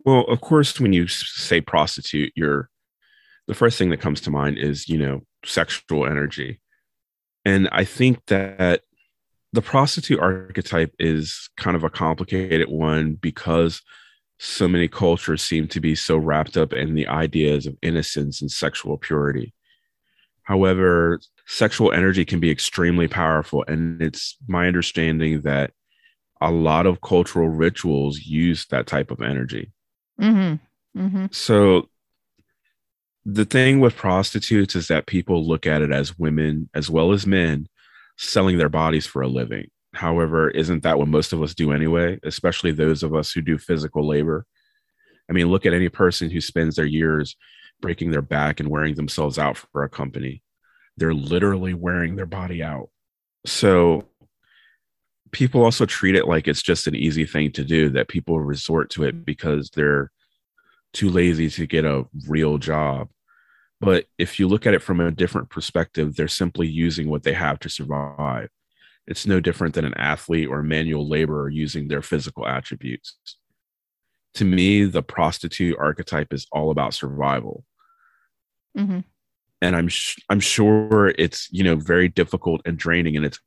Well, 0.04 0.24
of 0.24 0.40
course, 0.40 0.78
when 0.78 0.92
you 0.92 1.08
say 1.08 1.60
prostitute, 1.60 2.32
you're 2.36 2.70
the 3.46 3.54
first 3.54 3.78
thing 3.78 3.90
that 3.90 4.00
comes 4.00 4.20
to 4.22 4.30
mind 4.30 4.58
is, 4.58 4.88
you 4.88 4.98
know, 4.98 5.22
sexual 5.44 6.06
energy. 6.06 6.60
And 7.44 7.68
I 7.70 7.84
think 7.84 8.24
that 8.26 8.82
the 9.52 9.62
prostitute 9.62 10.20
archetype 10.20 10.92
is 10.98 11.48
kind 11.56 11.76
of 11.76 11.84
a 11.84 11.90
complicated 11.90 12.68
one 12.68 13.14
because 13.14 13.82
so 14.38 14.68
many 14.68 14.88
cultures 14.88 15.42
seem 15.42 15.68
to 15.68 15.80
be 15.80 15.94
so 15.94 16.16
wrapped 16.16 16.56
up 16.56 16.72
in 16.72 16.94
the 16.94 17.06
ideas 17.06 17.66
of 17.66 17.76
innocence 17.82 18.42
and 18.42 18.50
sexual 18.50 18.98
purity. 18.98 19.54
However, 20.42 21.20
sexual 21.46 21.92
energy 21.92 22.24
can 22.24 22.38
be 22.38 22.50
extremely 22.50 23.08
powerful. 23.08 23.64
And 23.66 24.02
it's 24.02 24.36
my 24.46 24.66
understanding 24.66 25.42
that 25.42 25.72
a 26.40 26.50
lot 26.50 26.86
of 26.86 27.00
cultural 27.00 27.48
rituals 27.48 28.20
use 28.20 28.66
that 28.66 28.86
type 28.86 29.10
of 29.10 29.22
energy. 29.22 29.72
Mm-hmm. 30.20 31.00
Mm-hmm. 31.00 31.26
So 31.30 31.88
the 33.28 33.44
thing 33.44 33.80
with 33.80 33.96
prostitutes 33.96 34.76
is 34.76 34.86
that 34.86 35.08
people 35.08 35.44
look 35.44 35.66
at 35.66 35.82
it 35.82 35.90
as 35.90 36.16
women 36.16 36.70
as 36.74 36.88
well 36.88 37.10
as 37.12 37.26
men 37.26 37.66
selling 38.16 38.56
their 38.56 38.68
bodies 38.68 39.04
for 39.04 39.20
a 39.20 39.26
living. 39.26 39.68
However, 39.94 40.48
isn't 40.48 40.84
that 40.84 40.96
what 40.96 41.08
most 41.08 41.32
of 41.32 41.42
us 41.42 41.52
do 41.52 41.72
anyway, 41.72 42.20
especially 42.22 42.70
those 42.70 43.02
of 43.02 43.16
us 43.16 43.32
who 43.32 43.40
do 43.40 43.58
physical 43.58 44.06
labor? 44.06 44.46
I 45.28 45.32
mean, 45.32 45.48
look 45.48 45.66
at 45.66 45.74
any 45.74 45.88
person 45.88 46.30
who 46.30 46.40
spends 46.40 46.76
their 46.76 46.86
years 46.86 47.34
breaking 47.80 48.12
their 48.12 48.22
back 48.22 48.60
and 48.60 48.68
wearing 48.68 48.94
themselves 48.94 49.40
out 49.40 49.56
for 49.56 49.82
a 49.82 49.88
company. 49.88 50.40
They're 50.96 51.12
literally 51.12 51.74
wearing 51.74 52.14
their 52.14 52.26
body 52.26 52.62
out. 52.62 52.90
So 53.44 54.04
people 55.32 55.64
also 55.64 55.84
treat 55.84 56.14
it 56.14 56.28
like 56.28 56.46
it's 56.46 56.62
just 56.62 56.86
an 56.86 56.94
easy 56.94 57.26
thing 57.26 57.50
to 57.52 57.64
do, 57.64 57.90
that 57.90 58.06
people 58.06 58.40
resort 58.40 58.88
to 58.90 59.02
it 59.02 59.24
because 59.24 59.70
they're 59.70 60.12
too 60.92 61.10
lazy 61.10 61.50
to 61.50 61.66
get 61.66 61.84
a 61.84 62.06
real 62.28 62.58
job 62.58 63.08
but 63.80 64.06
if 64.18 64.38
you 64.38 64.48
look 64.48 64.66
at 64.66 64.74
it 64.74 64.82
from 64.82 65.00
a 65.00 65.10
different 65.10 65.50
perspective, 65.50 66.16
they're 66.16 66.28
simply 66.28 66.66
using 66.66 67.08
what 67.08 67.24
they 67.24 67.34
have 67.34 67.58
to 67.60 67.68
survive. 67.68 68.48
It's 69.06 69.26
no 69.26 69.38
different 69.38 69.74
than 69.74 69.84
an 69.84 69.94
athlete 69.94 70.48
or 70.48 70.60
a 70.60 70.64
manual 70.64 71.08
laborer 71.08 71.48
using 71.48 71.88
their 71.88 72.02
physical 72.02 72.46
attributes. 72.46 73.16
To 74.34 74.44
me, 74.44 74.84
the 74.84 75.02
prostitute 75.02 75.76
archetype 75.78 76.32
is 76.32 76.46
all 76.52 76.70
about 76.70 76.94
survival. 76.94 77.64
Mm-hmm. 78.76 79.00
And 79.62 79.76
I'm 79.76 79.88
sh- 79.88 80.18
I'm 80.28 80.40
sure 80.40 81.14
it's 81.18 81.48
you 81.50 81.64
know 81.64 81.76
very 81.76 82.08
difficult 82.08 82.60
and 82.66 82.76
draining 82.76 83.14
in 83.14 83.24
its 83.24 83.40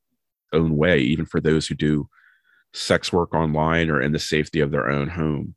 own 0.54 0.76
way, 0.78 1.00
even 1.00 1.26
for 1.26 1.40
those 1.40 1.68
who 1.68 1.76
do 1.76 2.10
sex 2.74 3.14
work 3.14 3.34
online 3.34 3.90
or 3.90 4.02
in 4.02 4.12
the 4.12 4.20
safety 4.20 4.60
of 4.60 4.72
their 4.72 4.90
own 4.90 5.10
home. 5.10 5.56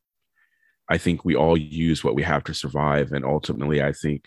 I 0.90 0.98
think 0.98 1.24
we 1.24 1.34
all 1.34 1.56
use 1.56 2.04
what 2.04 2.14
we 2.14 2.22
have 2.22 2.44
to 2.44 2.54
survive, 2.54 3.12
and 3.12 3.24
ultimately, 3.24 3.82
I 3.82 3.92
think 3.92 4.24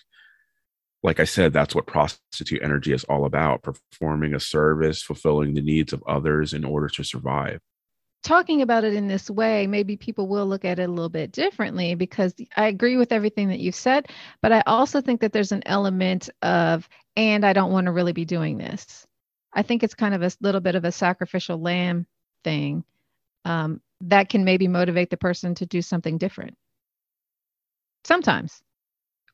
like 1.06 1.20
I 1.20 1.26
said, 1.26 1.54
that's 1.54 1.76
what 1.76 1.86
prostitute 1.86 2.64
energy 2.64 2.92
is 2.92 3.04
all 3.06 3.26
about 3.26 3.62
performing 3.62 4.34
a 4.34 4.40
service, 4.40 5.04
fulfilling 5.04 5.54
the 5.54 5.62
needs 5.62 5.94
of 5.94 6.04
others 6.08 6.54
in 6.54 6.66
order 6.66 6.90
to 6.90 7.04
survive. 7.04 7.60
Talking 8.24 8.64
about 8.64 8.84
it 8.84 8.96
in 8.96 9.08
this 9.08 9.30
way, 9.30 9.68
maybe 9.68 9.98
people 9.98 10.28
will 10.28 10.48
look 10.48 10.66
at 10.66 10.80
it 10.80 10.90
a 10.90 10.92
little 10.92 11.10
bit 11.10 11.32
differently 11.32 11.94
because 11.94 12.34
I 12.58 12.68
agree 12.68 12.98
with 12.98 13.12
everything 13.12 13.50
that 13.50 13.60
you've 13.60 13.76
said, 13.76 14.08
but 14.42 14.52
I 14.52 14.64
also 14.66 15.00
think 15.00 15.22
that 15.22 15.32
there's 15.32 15.52
an 15.52 15.62
element 15.68 16.32
of, 16.42 16.90
and 17.16 17.46
I 17.46 17.54
don't 17.54 17.72
want 17.72 17.86
to 17.86 17.92
really 17.92 18.14
be 18.14 18.26
doing 18.26 18.58
this. 18.58 19.06
I 19.54 19.62
think 19.62 19.84
it's 19.84 19.94
kind 19.94 20.16
of 20.16 20.24
a 20.24 20.32
little 20.42 20.60
bit 20.60 20.74
of 20.74 20.86
a 20.86 20.92
sacrificial 20.92 21.62
lamb 21.62 22.08
thing 22.44 22.84
um, 23.46 23.80
that 24.02 24.30
can 24.30 24.44
maybe 24.44 24.68
motivate 24.68 25.12
the 25.12 25.18
person 25.18 25.54
to 25.56 25.68
do 25.68 25.84
something 25.84 26.18
different. 26.18 26.58
Sometimes 28.06 28.64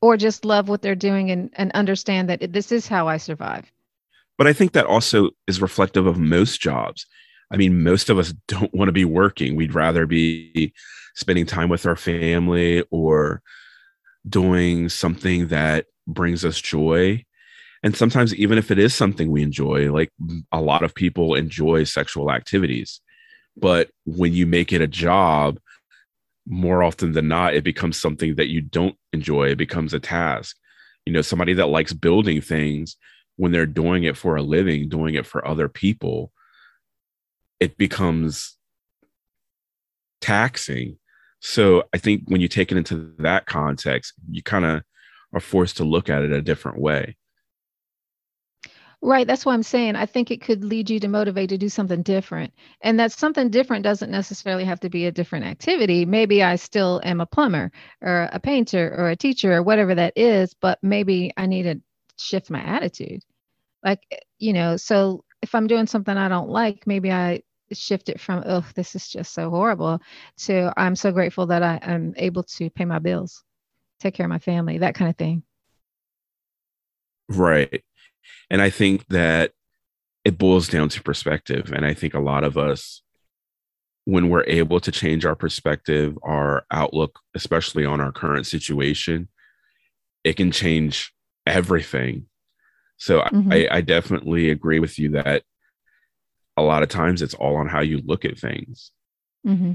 or 0.02 0.16
just 0.16 0.44
love 0.44 0.68
what 0.68 0.82
they're 0.82 0.94
doing 0.94 1.30
and, 1.30 1.48
and 1.54 1.70
understand 1.72 2.28
that 2.28 2.52
this 2.52 2.72
is 2.72 2.88
how 2.88 3.08
I 3.08 3.16
survive. 3.16 3.72
But 4.36 4.48
I 4.48 4.52
think 4.52 4.72
that 4.72 4.84
also 4.84 5.30
is 5.46 5.62
reflective 5.62 6.06
of 6.06 6.18
most 6.18 6.60
jobs. 6.60 7.06
I 7.52 7.56
mean, 7.56 7.82
most 7.82 8.10
of 8.10 8.18
us 8.18 8.34
don't 8.48 8.74
want 8.74 8.88
to 8.88 8.92
be 8.92 9.04
working. 9.06 9.56
We'd 9.56 9.74
rather 9.74 10.06
be 10.06 10.74
spending 11.14 11.46
time 11.46 11.68
with 11.68 11.86
our 11.86 11.96
family 11.96 12.82
or 12.90 13.42
doing 14.28 14.88
something 14.88 15.48
that 15.48 15.86
brings 16.06 16.44
us 16.44 16.60
joy. 16.60 17.24
And 17.84 17.96
sometimes, 17.96 18.34
even 18.34 18.58
if 18.58 18.70
it 18.70 18.78
is 18.78 18.94
something 18.94 19.30
we 19.30 19.42
enjoy, 19.42 19.92
like 19.92 20.10
a 20.52 20.60
lot 20.60 20.82
of 20.82 20.94
people 20.94 21.34
enjoy 21.34 21.84
sexual 21.84 22.30
activities. 22.30 23.00
But 23.56 23.90
when 24.04 24.32
you 24.32 24.46
make 24.46 24.72
it 24.72 24.80
a 24.80 24.86
job, 24.86 25.58
more 26.46 26.82
often 26.82 27.12
than 27.12 27.28
not, 27.28 27.54
it 27.54 27.64
becomes 27.64 28.00
something 28.00 28.36
that 28.36 28.48
you 28.48 28.60
don't 28.60 28.96
enjoy. 29.12 29.48
It 29.48 29.58
becomes 29.58 29.94
a 29.94 30.00
task. 30.00 30.56
You 31.06 31.12
know, 31.12 31.22
somebody 31.22 31.54
that 31.54 31.68
likes 31.68 31.92
building 31.92 32.40
things, 32.40 32.96
when 33.36 33.52
they're 33.52 33.66
doing 33.66 34.04
it 34.04 34.16
for 34.16 34.36
a 34.36 34.42
living, 34.42 34.88
doing 34.88 35.14
it 35.14 35.26
for 35.26 35.46
other 35.46 35.68
people, 35.68 36.32
it 37.60 37.76
becomes 37.76 38.56
taxing. 40.20 40.98
So 41.40 41.84
I 41.92 41.98
think 41.98 42.22
when 42.26 42.40
you 42.40 42.48
take 42.48 42.70
it 42.70 42.78
into 42.78 43.12
that 43.18 43.46
context, 43.46 44.14
you 44.30 44.42
kind 44.42 44.64
of 44.64 44.82
are 45.32 45.40
forced 45.40 45.78
to 45.78 45.84
look 45.84 46.08
at 46.08 46.22
it 46.22 46.32
a 46.32 46.42
different 46.42 46.78
way. 46.78 47.16
Right. 49.04 49.26
That's 49.26 49.44
what 49.44 49.54
I'm 49.54 49.64
saying. 49.64 49.96
I 49.96 50.06
think 50.06 50.30
it 50.30 50.40
could 50.40 50.62
lead 50.62 50.88
you 50.88 51.00
to 51.00 51.08
motivate 51.08 51.48
to 51.48 51.58
do 51.58 51.68
something 51.68 52.02
different. 52.02 52.52
And 52.82 53.00
that 53.00 53.10
something 53.10 53.50
different 53.50 53.82
doesn't 53.82 54.12
necessarily 54.12 54.64
have 54.64 54.78
to 54.78 54.88
be 54.88 55.06
a 55.06 55.12
different 55.12 55.44
activity. 55.44 56.06
Maybe 56.06 56.40
I 56.40 56.54
still 56.54 57.00
am 57.04 57.20
a 57.20 57.26
plumber 57.26 57.72
or 58.00 58.28
a 58.32 58.38
painter 58.38 58.94
or 58.96 59.08
a 59.10 59.16
teacher 59.16 59.54
or 59.54 59.64
whatever 59.64 59.96
that 59.96 60.12
is, 60.14 60.54
but 60.54 60.78
maybe 60.82 61.32
I 61.36 61.46
need 61.46 61.64
to 61.64 61.80
shift 62.16 62.48
my 62.48 62.60
attitude. 62.62 63.24
Like, 63.84 63.98
eh, 64.12 64.18
you 64.38 64.52
know, 64.52 64.76
so 64.76 65.24
if 65.42 65.52
I'm 65.56 65.66
doing 65.66 65.88
something 65.88 66.16
I 66.16 66.28
don't 66.28 66.50
like, 66.50 66.86
maybe 66.86 67.10
I 67.10 67.42
shift 67.72 68.08
it 68.08 68.20
from, 68.20 68.44
oh, 68.46 68.64
this 68.76 68.94
is 68.94 69.08
just 69.08 69.34
so 69.34 69.50
horrible 69.50 70.00
to 70.44 70.72
I'm 70.76 70.94
so 70.94 71.10
grateful 71.10 71.46
that 71.46 71.64
I 71.64 71.80
am 71.82 72.14
able 72.16 72.44
to 72.44 72.70
pay 72.70 72.84
my 72.84 73.00
bills, 73.00 73.42
take 73.98 74.14
care 74.14 74.26
of 74.26 74.30
my 74.30 74.38
family, 74.38 74.78
that 74.78 74.94
kind 74.94 75.10
of 75.10 75.16
thing. 75.16 75.42
Right 77.28 77.82
and 78.50 78.62
I 78.62 78.70
think 78.70 79.06
that 79.08 79.52
it 80.24 80.38
boils 80.38 80.68
down 80.68 80.88
to 80.90 81.02
perspective. 81.02 81.72
And 81.74 81.84
I 81.84 81.94
think 81.94 82.14
a 82.14 82.20
lot 82.20 82.44
of 82.44 82.56
us, 82.56 83.02
when 84.04 84.28
we're 84.28 84.44
able 84.44 84.80
to 84.80 84.92
change 84.92 85.24
our 85.24 85.34
perspective, 85.34 86.16
our 86.22 86.64
outlook, 86.70 87.18
especially 87.34 87.84
on 87.84 88.00
our 88.00 88.12
current 88.12 88.46
situation, 88.46 89.28
it 90.24 90.34
can 90.36 90.52
change 90.52 91.12
everything. 91.46 92.26
So 92.96 93.20
mm-hmm. 93.20 93.52
I, 93.52 93.68
I 93.70 93.80
definitely 93.80 94.50
agree 94.50 94.78
with 94.78 94.98
you 94.98 95.10
that 95.10 95.42
a 96.56 96.62
lot 96.62 96.82
of 96.82 96.88
times 96.88 97.22
it's 97.22 97.34
all 97.34 97.56
on 97.56 97.68
how 97.68 97.80
you 97.80 98.00
look 98.04 98.24
at 98.24 98.38
things. 98.38 98.92
Mm-hmm. 99.46 99.72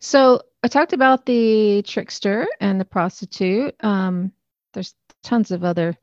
So 0.00 0.42
I 0.62 0.68
talked 0.68 0.92
about 0.92 1.26
the 1.26 1.82
trickster 1.86 2.46
and 2.60 2.80
the 2.80 2.84
prostitute. 2.84 3.74
Um, 3.82 4.32
there's 4.74 4.94
tons 5.22 5.50
of 5.50 5.64
other 5.64 5.96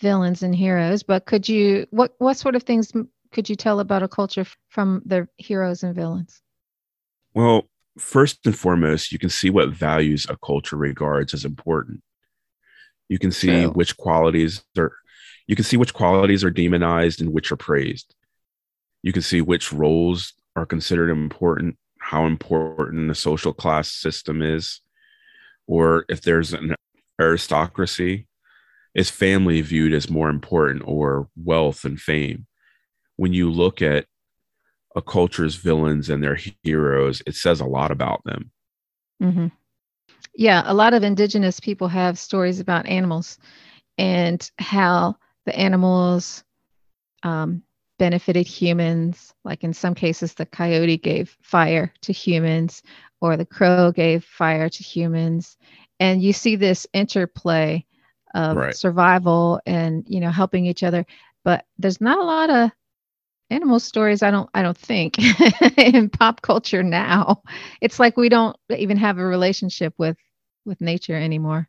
villains 0.00 0.42
and 0.42 0.54
heroes, 0.54 1.02
but 1.02 1.26
could 1.26 1.48
you 1.48 1.86
what 1.90 2.14
what 2.18 2.36
sort 2.36 2.56
of 2.56 2.62
things 2.62 2.92
could 3.32 3.48
you 3.48 3.56
tell 3.56 3.80
about 3.80 4.02
a 4.02 4.08
culture 4.08 4.46
from 4.68 5.02
the 5.04 5.28
heroes 5.36 5.82
and 5.82 5.94
villains? 5.94 6.40
Well, 7.34 7.68
first 7.98 8.44
and 8.46 8.56
foremost, 8.56 9.12
you 9.12 9.18
can 9.18 9.30
see 9.30 9.50
what 9.50 9.70
values 9.70 10.26
a 10.28 10.36
culture 10.36 10.76
regards 10.76 11.34
as 11.34 11.44
important. 11.44 12.02
You 13.08 13.18
can 13.18 13.30
see 13.30 13.62
True. 13.62 13.70
which 13.70 13.96
qualities 13.96 14.64
are 14.78 14.92
you 15.46 15.56
can 15.56 15.64
see 15.64 15.76
which 15.76 15.94
qualities 15.94 16.44
are 16.44 16.50
demonized 16.50 17.20
and 17.20 17.32
which 17.32 17.50
are 17.50 17.56
praised. 17.56 18.14
You 19.02 19.12
can 19.12 19.22
see 19.22 19.40
which 19.40 19.72
roles 19.72 20.34
are 20.54 20.66
considered 20.66 21.10
important, 21.10 21.76
how 21.98 22.26
important 22.26 23.08
the 23.08 23.14
social 23.14 23.52
class 23.52 23.90
system 23.90 24.42
is, 24.42 24.80
or 25.66 26.04
if 26.08 26.22
there's 26.22 26.52
an 26.52 26.74
aristocracy 27.20 28.28
is 28.94 29.10
family 29.10 29.60
viewed 29.60 29.92
as 29.92 30.10
more 30.10 30.30
important 30.30 30.82
or 30.84 31.28
wealth 31.36 31.84
and 31.84 32.00
fame? 32.00 32.46
When 33.16 33.32
you 33.32 33.50
look 33.50 33.82
at 33.82 34.06
a 34.96 35.02
culture's 35.02 35.54
villains 35.54 36.10
and 36.10 36.22
their 36.22 36.38
heroes, 36.64 37.22
it 37.26 37.34
says 37.34 37.60
a 37.60 37.66
lot 37.66 37.90
about 37.90 38.22
them. 38.24 38.50
Mm-hmm. 39.22 39.46
Yeah, 40.34 40.62
a 40.64 40.74
lot 40.74 40.94
of 40.94 41.04
indigenous 41.04 41.60
people 41.60 41.88
have 41.88 42.18
stories 42.18 42.60
about 42.60 42.86
animals 42.86 43.38
and 43.98 44.50
how 44.58 45.16
the 45.44 45.56
animals 45.56 46.44
um, 47.22 47.62
benefited 47.98 48.46
humans. 48.46 49.34
Like 49.44 49.62
in 49.62 49.74
some 49.74 49.94
cases, 49.94 50.34
the 50.34 50.46
coyote 50.46 50.96
gave 50.96 51.36
fire 51.42 51.92
to 52.02 52.12
humans, 52.12 52.82
or 53.20 53.36
the 53.36 53.46
crow 53.46 53.92
gave 53.92 54.24
fire 54.24 54.68
to 54.68 54.82
humans. 54.82 55.58
And 55.98 56.22
you 56.22 56.32
see 56.32 56.56
this 56.56 56.86
interplay 56.94 57.84
of 58.34 58.56
Right. 58.56 58.74
survival 58.74 59.60
and 59.66 60.04
you 60.08 60.20
know 60.20 60.30
helping 60.30 60.66
each 60.66 60.82
other. 60.82 61.04
But 61.44 61.64
there's 61.78 62.00
not 62.00 62.18
a 62.18 62.24
lot 62.24 62.50
of 62.50 62.70
animal 63.50 63.80
stories. 63.80 64.22
I 64.22 64.30
don't. 64.30 64.48
I 64.54 64.62
don't 64.62 64.76
think 64.78 65.16
in 65.78 66.08
pop 66.10 66.42
culture 66.42 66.82
now. 66.82 67.42
It's 67.80 67.98
like 67.98 68.16
we 68.16 68.28
don't 68.28 68.56
even 68.76 68.96
have 68.96 69.18
a 69.18 69.24
relationship 69.24 69.94
with 69.98 70.16
with 70.64 70.80
nature 70.80 71.16
anymore. 71.16 71.68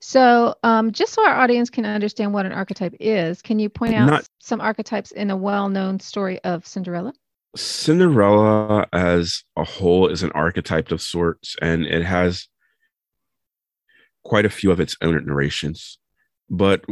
So, 0.00 0.56
um, 0.64 0.90
just 0.90 1.12
so 1.12 1.24
our 1.24 1.36
audience 1.36 1.70
can 1.70 1.86
understand 1.86 2.34
what 2.34 2.44
an 2.44 2.52
archetype 2.52 2.94
is, 2.98 3.40
can 3.40 3.60
you 3.60 3.68
point 3.68 3.94
out 3.94 4.10
Not- 4.10 4.28
some 4.40 4.60
archetypes 4.60 5.12
in 5.12 5.30
a 5.30 5.36
well-known 5.36 6.00
story 6.00 6.42
of 6.42 6.66
Cinderella? 6.66 7.12
Cinderella 7.54 8.86
as 8.92 9.44
a 9.56 9.64
whole 9.64 10.08
is 10.08 10.22
an 10.22 10.32
archetype 10.32 10.90
of 10.90 11.00
sorts, 11.00 11.54
and 11.62 11.84
it 11.86 12.02
has 12.02 12.48
quite 14.24 14.44
a 14.44 14.50
few 14.50 14.70
of 14.70 14.80
its 14.80 14.96
own 15.02 15.24
narrations. 15.26 15.98
But 16.48 16.84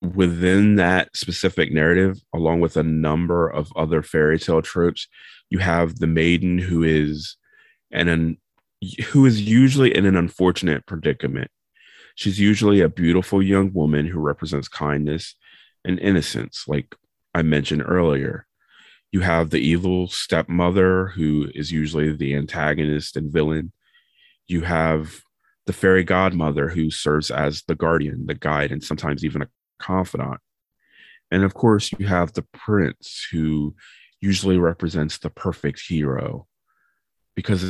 within 0.00 0.76
that 0.76 1.16
specific 1.16 1.72
narrative, 1.72 2.20
along 2.34 2.60
with 2.60 2.76
a 2.76 2.82
number 2.82 3.48
of 3.48 3.72
other 3.76 4.02
fairy 4.02 4.38
tale 4.38 4.62
tropes, 4.62 5.08
you 5.50 5.58
have 5.58 5.98
the 5.98 6.06
maiden 6.06 6.58
who 6.58 6.82
is 6.82 7.36
and 7.90 8.08
an 8.08 8.38
who 9.08 9.26
is 9.26 9.40
usually 9.40 9.96
in 9.96 10.06
an 10.06 10.16
unfortunate 10.16 10.86
predicament. 10.86 11.50
She's 12.14 12.38
usually 12.38 12.80
a 12.80 12.88
beautiful 12.88 13.42
young 13.42 13.72
woman 13.72 14.06
who 14.06 14.20
represents 14.20 14.68
kindness 14.68 15.34
and 15.84 15.98
innocence, 15.98 16.64
like 16.68 16.94
I 17.34 17.42
mentioned 17.42 17.82
earlier 17.84 18.48
you 19.10 19.20
have 19.20 19.50
the 19.50 19.58
evil 19.58 20.08
stepmother 20.08 21.08
who 21.08 21.50
is 21.54 21.72
usually 21.72 22.14
the 22.14 22.34
antagonist 22.34 23.16
and 23.16 23.32
villain 23.32 23.72
you 24.46 24.62
have 24.62 25.20
the 25.68 25.72
fairy 25.74 26.02
godmother 26.02 26.68
who 26.70 26.90
serves 26.90 27.30
as 27.30 27.62
the 27.68 27.74
guardian 27.74 28.24
the 28.26 28.34
guide 28.34 28.72
and 28.72 28.82
sometimes 28.82 29.22
even 29.22 29.42
a 29.42 29.48
confidant 29.78 30.40
and 31.30 31.44
of 31.44 31.52
course 31.52 31.92
you 31.98 32.06
have 32.06 32.32
the 32.32 32.46
prince 32.54 33.28
who 33.30 33.74
usually 34.22 34.56
represents 34.56 35.18
the 35.18 35.28
perfect 35.28 35.78
hero 35.86 36.46
because 37.36 37.62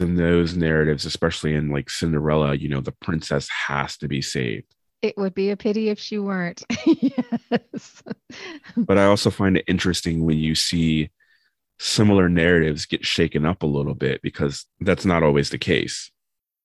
in 0.00 0.16
those 0.16 0.54
narratives 0.54 1.06
especially 1.06 1.54
in 1.54 1.70
like 1.70 1.88
cinderella 1.88 2.54
you 2.54 2.68
know 2.68 2.82
the 2.82 2.92
princess 3.00 3.48
has 3.48 3.96
to 3.96 4.06
be 4.06 4.20
saved 4.20 4.74
It 5.00 5.16
would 5.16 5.34
be 5.34 5.48
a 5.50 5.56
pity 5.56 5.88
if 5.88 5.98
she 5.98 6.18
weren't. 6.18 6.62
yes. 6.86 8.02
but 8.76 8.98
I 8.98 9.06
also 9.06 9.30
find 9.30 9.56
it 9.56 9.64
interesting 9.66 10.26
when 10.26 10.36
you 10.36 10.54
see 10.54 11.08
similar 11.78 12.28
narratives 12.28 12.84
get 12.84 13.02
shaken 13.06 13.46
up 13.46 13.62
a 13.62 13.66
little 13.76 13.94
bit 13.94 14.20
because 14.20 14.66
that's 14.80 15.06
not 15.06 15.22
always 15.22 15.48
the 15.48 15.58
case. 15.58 16.10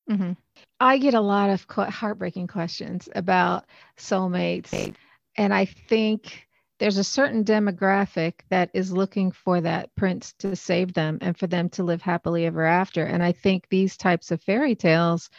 hmm 0.09 0.33
I 0.79 0.97
get 0.97 1.13
a 1.13 1.21
lot 1.21 1.49
of 1.49 1.65
heartbreaking 1.69 2.47
questions 2.47 3.09
about 3.15 3.65
soulmates. 3.97 4.93
And 5.37 5.53
I 5.53 5.65
think 5.65 6.47
there's 6.79 6.97
a 6.97 7.03
certain 7.03 7.43
demographic 7.43 8.33
that 8.49 8.69
is 8.73 8.91
looking 8.91 9.31
for 9.31 9.61
that 9.61 9.93
prince 9.95 10.33
to 10.39 10.55
save 10.55 10.93
them 10.93 11.17
and 11.21 11.37
for 11.37 11.47
them 11.47 11.69
to 11.69 11.83
live 11.83 12.01
happily 12.01 12.45
ever 12.45 12.65
after. 12.65 13.05
And 13.05 13.23
I 13.23 13.31
think 13.31 13.67
these 13.69 13.95
types 13.95 14.31
of 14.31 14.41
fairy 14.41 14.75
tales, 14.75 15.29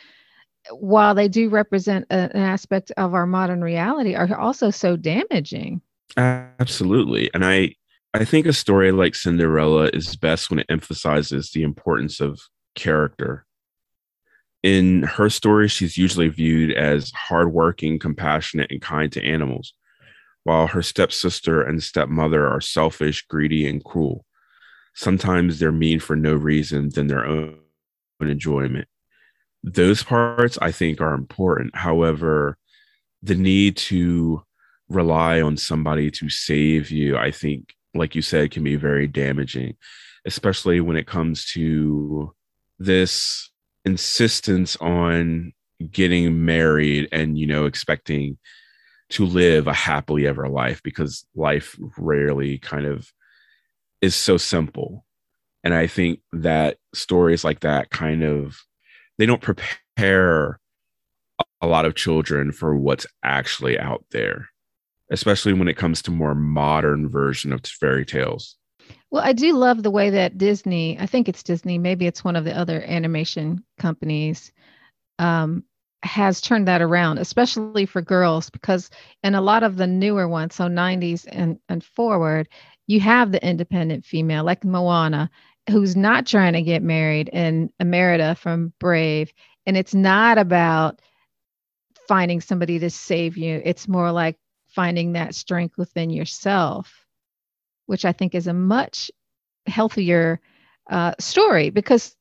while 0.70 1.14
they 1.14 1.28
do 1.28 1.48
represent 1.48 2.06
an 2.10 2.32
aspect 2.32 2.90
of 2.96 3.14
our 3.14 3.26
modern 3.26 3.62
reality, 3.62 4.14
are 4.14 4.34
also 4.38 4.70
so 4.70 4.96
damaging. 4.96 5.82
Absolutely. 6.16 7.30
And 7.34 7.44
I 7.44 7.74
I 8.14 8.24
think 8.24 8.46
a 8.46 8.52
story 8.54 8.92
like 8.92 9.14
Cinderella 9.14 9.90
is 9.92 10.16
best 10.16 10.48
when 10.48 10.58
it 10.58 10.66
emphasizes 10.70 11.50
the 11.50 11.62
importance 11.62 12.18
of 12.20 12.40
character. 12.74 13.45
In 14.62 15.02
her 15.04 15.30
story, 15.30 15.68
she's 15.68 15.96
usually 15.96 16.28
viewed 16.28 16.72
as 16.72 17.12
hardworking, 17.12 17.98
compassionate, 17.98 18.70
and 18.70 18.80
kind 18.80 19.12
to 19.12 19.24
animals, 19.24 19.74
while 20.44 20.66
her 20.66 20.82
stepsister 20.82 21.62
and 21.62 21.82
stepmother 21.82 22.46
are 22.48 22.60
selfish, 22.60 23.26
greedy, 23.26 23.68
and 23.68 23.84
cruel. 23.84 24.24
Sometimes 24.94 25.58
they're 25.58 25.72
mean 25.72 26.00
for 26.00 26.16
no 26.16 26.34
reason 26.34 26.88
than 26.88 27.06
their 27.06 27.26
own 27.26 27.58
enjoyment. 28.20 28.88
Those 29.62 30.02
parts 30.02 30.58
I 30.62 30.72
think 30.72 31.00
are 31.00 31.14
important. 31.14 31.76
However, 31.76 32.56
the 33.22 33.34
need 33.34 33.76
to 33.76 34.42
rely 34.88 35.40
on 35.40 35.56
somebody 35.56 36.10
to 36.12 36.30
save 36.30 36.90
you, 36.90 37.16
I 37.16 37.30
think, 37.30 37.74
like 37.94 38.14
you 38.14 38.22
said, 38.22 38.52
can 38.52 38.64
be 38.64 38.76
very 38.76 39.06
damaging, 39.06 39.76
especially 40.24 40.80
when 40.80 40.96
it 40.96 41.06
comes 41.06 41.44
to 41.52 42.34
this 42.78 43.50
insistence 43.86 44.76
on 44.76 45.52
getting 45.90 46.44
married 46.44 47.08
and, 47.12 47.38
you 47.38 47.46
know, 47.46 47.64
expecting 47.64 48.36
to 49.08 49.24
live 49.24 49.66
a 49.66 49.72
happily 49.72 50.26
ever 50.26 50.48
life 50.48 50.82
because 50.82 51.24
life 51.34 51.76
rarely 51.96 52.58
kind 52.58 52.84
of 52.84 53.10
is 54.02 54.14
so 54.14 54.36
simple. 54.36 55.04
And 55.64 55.72
I 55.72 55.86
think 55.86 56.20
that 56.32 56.78
stories 56.92 57.44
like 57.44 57.60
that 57.60 57.90
kind 57.90 58.22
of 58.22 58.58
they 59.18 59.26
don't 59.26 59.40
prepare 59.40 60.60
a 61.60 61.66
lot 61.66 61.86
of 61.86 61.94
children 61.94 62.52
for 62.52 62.76
what's 62.76 63.06
actually 63.22 63.78
out 63.78 64.04
there 64.10 64.48
especially 65.10 65.52
when 65.52 65.68
it 65.68 65.76
comes 65.76 66.02
to 66.02 66.10
more 66.10 66.34
modern 66.34 67.08
version 67.08 67.52
of 67.52 67.64
fairy 67.64 68.04
tales 68.04 68.56
Well, 69.10 69.22
I 69.24 69.32
do 69.32 69.52
love 69.52 69.82
the 69.82 69.90
way 69.90 70.10
that 70.10 70.38
Disney, 70.38 70.98
I 70.98 71.06
think 71.06 71.28
it's 71.28 71.42
Disney, 71.42 71.78
maybe 71.78 72.06
it's 72.06 72.24
one 72.24 72.36
of 72.36 72.44
the 72.44 72.56
other 72.56 72.82
animation 72.82 73.64
companies, 73.78 74.52
um, 75.18 75.64
has 76.02 76.40
turned 76.40 76.68
that 76.68 76.82
around, 76.82 77.18
especially 77.18 77.86
for 77.86 78.02
girls, 78.02 78.50
because 78.50 78.90
in 79.22 79.34
a 79.34 79.40
lot 79.40 79.62
of 79.62 79.76
the 79.76 79.86
newer 79.86 80.28
ones, 80.28 80.54
so 80.54 80.64
90s 80.64 81.26
and, 81.30 81.58
and 81.68 81.82
forward, 81.82 82.48
you 82.86 83.00
have 83.00 83.32
the 83.32 83.44
independent 83.44 84.04
female 84.04 84.44
like 84.44 84.64
Moana, 84.64 85.30
who's 85.70 85.96
not 85.96 86.26
trying 86.26 86.52
to 86.52 86.62
get 86.62 86.82
married, 86.82 87.30
and 87.32 87.70
Merida 87.82 88.34
from 88.34 88.72
Brave. 88.78 89.32
And 89.66 89.76
it's 89.76 89.94
not 89.94 90.38
about 90.38 91.00
finding 92.06 92.40
somebody 92.40 92.78
to 92.80 92.90
save 92.90 93.36
you, 93.36 93.60
it's 93.64 93.88
more 93.88 94.12
like 94.12 94.36
finding 94.68 95.12
that 95.12 95.34
strength 95.34 95.76
within 95.78 96.10
yourself 96.10 97.05
which 97.86 98.04
I 98.04 98.12
think 98.12 98.34
is 98.34 98.46
a 98.46 98.52
much 98.52 99.10
healthier 99.66 100.40
uh, 100.90 101.14
story 101.18 101.70
because 101.70 102.14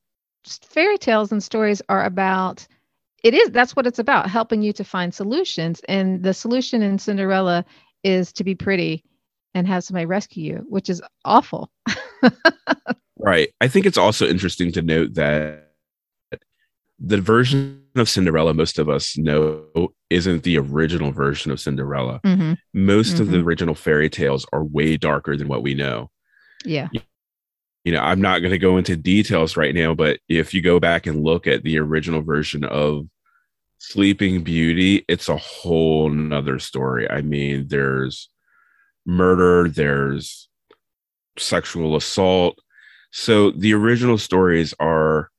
fairy 0.46 0.98
tales 0.98 1.32
and 1.32 1.44
stories 1.44 1.82
are 1.90 2.06
about 2.06 2.68
it 3.24 3.34
is 3.34 3.50
that's 3.50 3.76
what 3.76 3.88
it's 3.88 4.00
about 4.00 4.30
helping 4.30 4.62
you 4.62 4.72
to 4.74 4.84
find 4.84 5.14
solutions. 5.14 5.82
And 5.88 6.22
the 6.22 6.34
solution 6.34 6.82
in 6.82 7.00
cinderella 7.00 7.66
is 8.04 8.32
to 8.34 8.44
be 8.44 8.54
pretty 8.54 9.04
and 9.56 9.68
have 9.68 9.84
somebody 9.84 10.06
rescue 10.06 10.44
you 10.44 10.66
which 10.70 10.90
is 10.90 11.02
awful. 11.24 11.72
Right. 13.18 13.54
I 13.62 13.68
think 13.68 13.86
it's 13.86 13.98
also 13.98 14.28
interesting 14.28 14.72
to 14.74 14.82
note 14.82 15.14
that 15.16 15.65
the 17.00 17.20
version 17.20 17.82
of 17.96 18.10
cinderella 18.10 18.54
most 18.54 18.80
of 18.80 18.90
us 18.90 19.18
know 19.18 19.66
isn't 20.10 20.44
the 20.44 20.58
original 20.58 21.12
version 21.12 21.52
of 21.52 21.60
cinderella. 21.60 22.22
Mm-hmm. 22.24 22.54
most 22.74 23.20
of 23.20 23.32
the 23.32 23.40
original 23.40 23.76
fairy 23.76 24.10
tales 24.10 24.46
are 24.54 24.64
way 24.64 24.98
darker 24.98 25.36
than 25.36 25.48
what 25.48 25.64
we 25.64 25.74
know. 25.74 26.10
Yeah. 26.64 26.90
You 27.84 27.92
know 27.92 28.00
i'm 28.02 28.22
not 28.22 28.40
going 28.40 28.52
to 28.52 28.58
go 28.58 28.78
into 28.78 28.96
details 28.96 29.56
right 29.56 29.76
now 29.76 29.94
but 29.94 30.20
if 30.28 30.54
you 30.54 30.62
go 30.62 30.80
back 30.80 31.06
and 31.06 31.24
look 31.24 31.46
at 31.46 31.64
the 31.64 31.78
original 31.78 32.22
version 32.22 32.64
of 32.64 33.08
sleeping 33.78 34.44
beauty 34.44 35.06
it's 35.08 35.30
a 35.30 35.38
whole 35.38 36.10
nother 36.10 36.60
story. 36.60 37.10
I 37.10 37.22
mean 37.22 37.68
there's 37.68 38.30
murder 39.06 39.70
there's 39.70 40.50
sexual 41.38 41.96
assault. 41.96 42.58
So 43.12 43.52
the 43.52 43.74
original 43.74 44.18
stories 44.18 44.74
are 44.80 45.30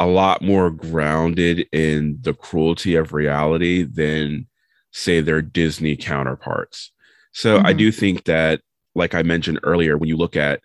a 0.00 0.06
lot 0.06 0.42
more 0.42 0.70
grounded 0.70 1.66
in 1.72 2.18
the 2.20 2.32
cruelty 2.34 2.94
of 2.94 3.12
reality 3.12 3.82
than 3.82 4.46
say 4.92 5.20
their 5.20 5.42
disney 5.42 5.96
counterparts 5.96 6.92
so 7.32 7.58
i 7.58 7.72
Mhm. 7.72 7.78
do 7.78 7.92
think 7.92 8.24
that 8.24 8.60
like 8.94 9.14
i 9.14 9.22
mentioned 9.22 9.60
earlier 9.62 9.96
when 9.96 10.08
you 10.08 10.16
look 10.16 10.36
at 10.36 10.60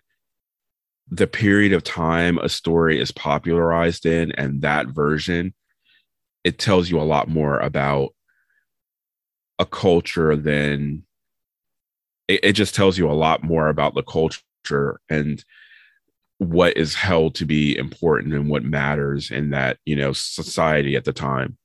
the 1.10 1.26
period 1.26 1.72
of 1.72 1.84
time 1.84 2.38
a 2.38 2.48
story 2.48 2.98
is 2.98 3.12
popularized 3.12 4.06
in 4.06 4.32
and 4.32 4.62
that 4.62 4.86
version 4.88 5.52
it 6.44 6.58
tells 6.58 6.90
you 6.90 7.00
a 7.00 7.02
lot 7.02 7.28
more 7.28 7.58
about 7.60 8.10
a 9.58 9.66
culture 9.66 10.36
than 10.36 11.04
it, 12.28 12.40
it 12.42 12.52
just 12.52 12.74
tells 12.74 12.98
you 12.98 13.10
a 13.10 13.12
lot 13.12 13.42
more 13.42 13.68
about 13.68 13.94
the 13.94 14.02
culture 14.02 15.00
and 15.08 15.44
what 16.38 16.76
is 16.76 16.94
held 16.94 17.34
to 17.36 17.46
be 17.46 17.76
important 17.76 18.34
and 18.34 18.48
what 18.48 18.64
matters 18.64 19.30
in 19.30 19.50
that 19.50 19.78
you 19.84 19.94
know 19.94 20.12
society 20.12 20.96
at 20.96 21.04
the 21.04 21.12
time 21.12 21.56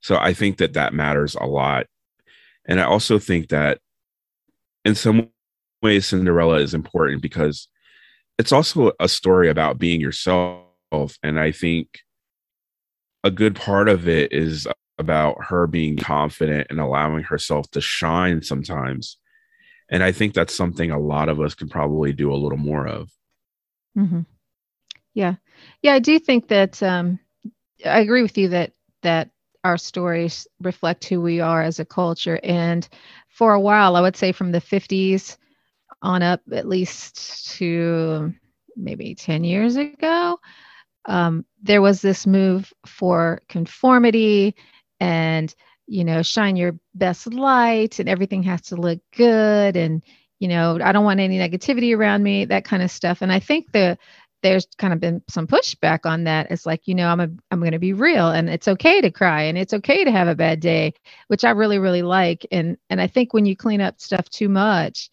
so 0.00 0.16
i 0.16 0.32
think 0.32 0.56
that 0.58 0.72
that 0.72 0.94
matters 0.94 1.34
a 1.34 1.44
lot 1.44 1.86
and 2.66 2.80
i 2.80 2.84
also 2.84 3.18
think 3.18 3.48
that 3.48 3.78
in 4.84 4.94
some 4.94 5.28
ways 5.82 6.06
Cinderella 6.06 6.58
is 6.58 6.74
important 6.74 7.22
because 7.22 7.68
it's 8.38 8.52
also 8.52 8.92
a 9.00 9.08
story 9.08 9.50
about 9.50 9.78
being 9.78 10.00
yourself. 10.00 10.64
And 11.22 11.38
I 11.38 11.52
think 11.52 12.00
a 13.24 13.30
good 13.30 13.56
part 13.56 13.88
of 13.88 14.08
it 14.08 14.32
is 14.32 14.66
about 14.98 15.44
her 15.44 15.66
being 15.66 15.96
confident 15.96 16.68
and 16.70 16.80
allowing 16.80 17.24
herself 17.24 17.70
to 17.72 17.80
shine 17.80 18.42
sometimes. 18.42 19.18
And 19.90 20.02
I 20.02 20.12
think 20.12 20.34
that's 20.34 20.54
something 20.54 20.90
a 20.90 20.98
lot 20.98 21.28
of 21.28 21.40
us 21.40 21.54
can 21.54 21.68
probably 21.68 22.12
do 22.12 22.32
a 22.32 22.36
little 22.36 22.58
more 22.58 22.86
of. 22.86 23.10
Mm-hmm. 23.98 24.20
Yeah. 25.14 25.34
Yeah. 25.82 25.94
I 25.94 25.98
do 25.98 26.18
think 26.18 26.48
that 26.48 26.82
um, 26.82 27.18
I 27.84 28.00
agree 28.00 28.22
with 28.22 28.38
you 28.38 28.48
that, 28.50 28.72
that 29.02 29.30
our 29.64 29.78
stories 29.78 30.46
reflect 30.60 31.04
who 31.04 31.20
we 31.20 31.40
are 31.40 31.62
as 31.62 31.80
a 31.80 31.84
culture. 31.84 32.40
And 32.42 32.88
for 33.28 33.52
a 33.54 33.60
while, 33.60 33.96
I 33.96 34.00
would 34.00 34.16
say 34.16 34.32
from 34.32 34.52
the 34.52 34.60
50s 34.60 35.38
on 36.02 36.22
up, 36.22 36.40
at 36.52 36.68
least 36.68 37.56
to 37.58 38.32
maybe 38.76 39.14
10 39.14 39.44
years 39.44 39.76
ago, 39.76 40.38
um, 41.06 41.44
there 41.62 41.82
was 41.82 42.00
this 42.02 42.26
move 42.26 42.72
for 42.86 43.40
conformity 43.48 44.54
and, 45.00 45.54
you 45.86 46.04
know, 46.04 46.22
shine 46.22 46.56
your 46.56 46.74
best 46.94 47.32
light 47.32 47.98
and 47.98 48.08
everything 48.08 48.42
has 48.44 48.62
to 48.62 48.76
look 48.76 49.00
good. 49.16 49.76
And, 49.76 50.02
you 50.42 50.48
know, 50.48 50.80
I 50.82 50.90
don't 50.90 51.04
want 51.04 51.20
any 51.20 51.38
negativity 51.38 51.96
around 51.96 52.24
me, 52.24 52.46
that 52.46 52.64
kind 52.64 52.82
of 52.82 52.90
stuff. 52.90 53.22
And 53.22 53.32
I 53.32 53.38
think 53.38 53.70
the, 53.70 53.96
there's 54.42 54.66
kind 54.76 54.92
of 54.92 54.98
been 54.98 55.22
some 55.28 55.46
pushback 55.46 56.00
on 56.04 56.24
that. 56.24 56.50
It's 56.50 56.66
like, 56.66 56.88
you 56.88 56.96
know, 56.96 57.06
I'm 57.06 57.20
a, 57.20 57.28
I'm 57.52 57.60
going 57.60 57.70
to 57.70 57.78
be 57.78 57.92
real 57.92 58.28
and 58.28 58.50
it's 58.50 58.66
okay 58.66 59.00
to 59.00 59.12
cry 59.12 59.42
and 59.42 59.56
it's 59.56 59.72
okay 59.72 60.02
to 60.02 60.10
have 60.10 60.26
a 60.26 60.34
bad 60.34 60.58
day, 60.58 60.94
which 61.28 61.44
I 61.44 61.50
really, 61.50 61.78
really 61.78 62.02
like. 62.02 62.44
And, 62.50 62.76
and 62.90 63.00
I 63.00 63.06
think 63.06 63.32
when 63.32 63.46
you 63.46 63.54
clean 63.54 63.80
up 63.80 64.00
stuff 64.00 64.28
too 64.30 64.48
much, 64.48 65.10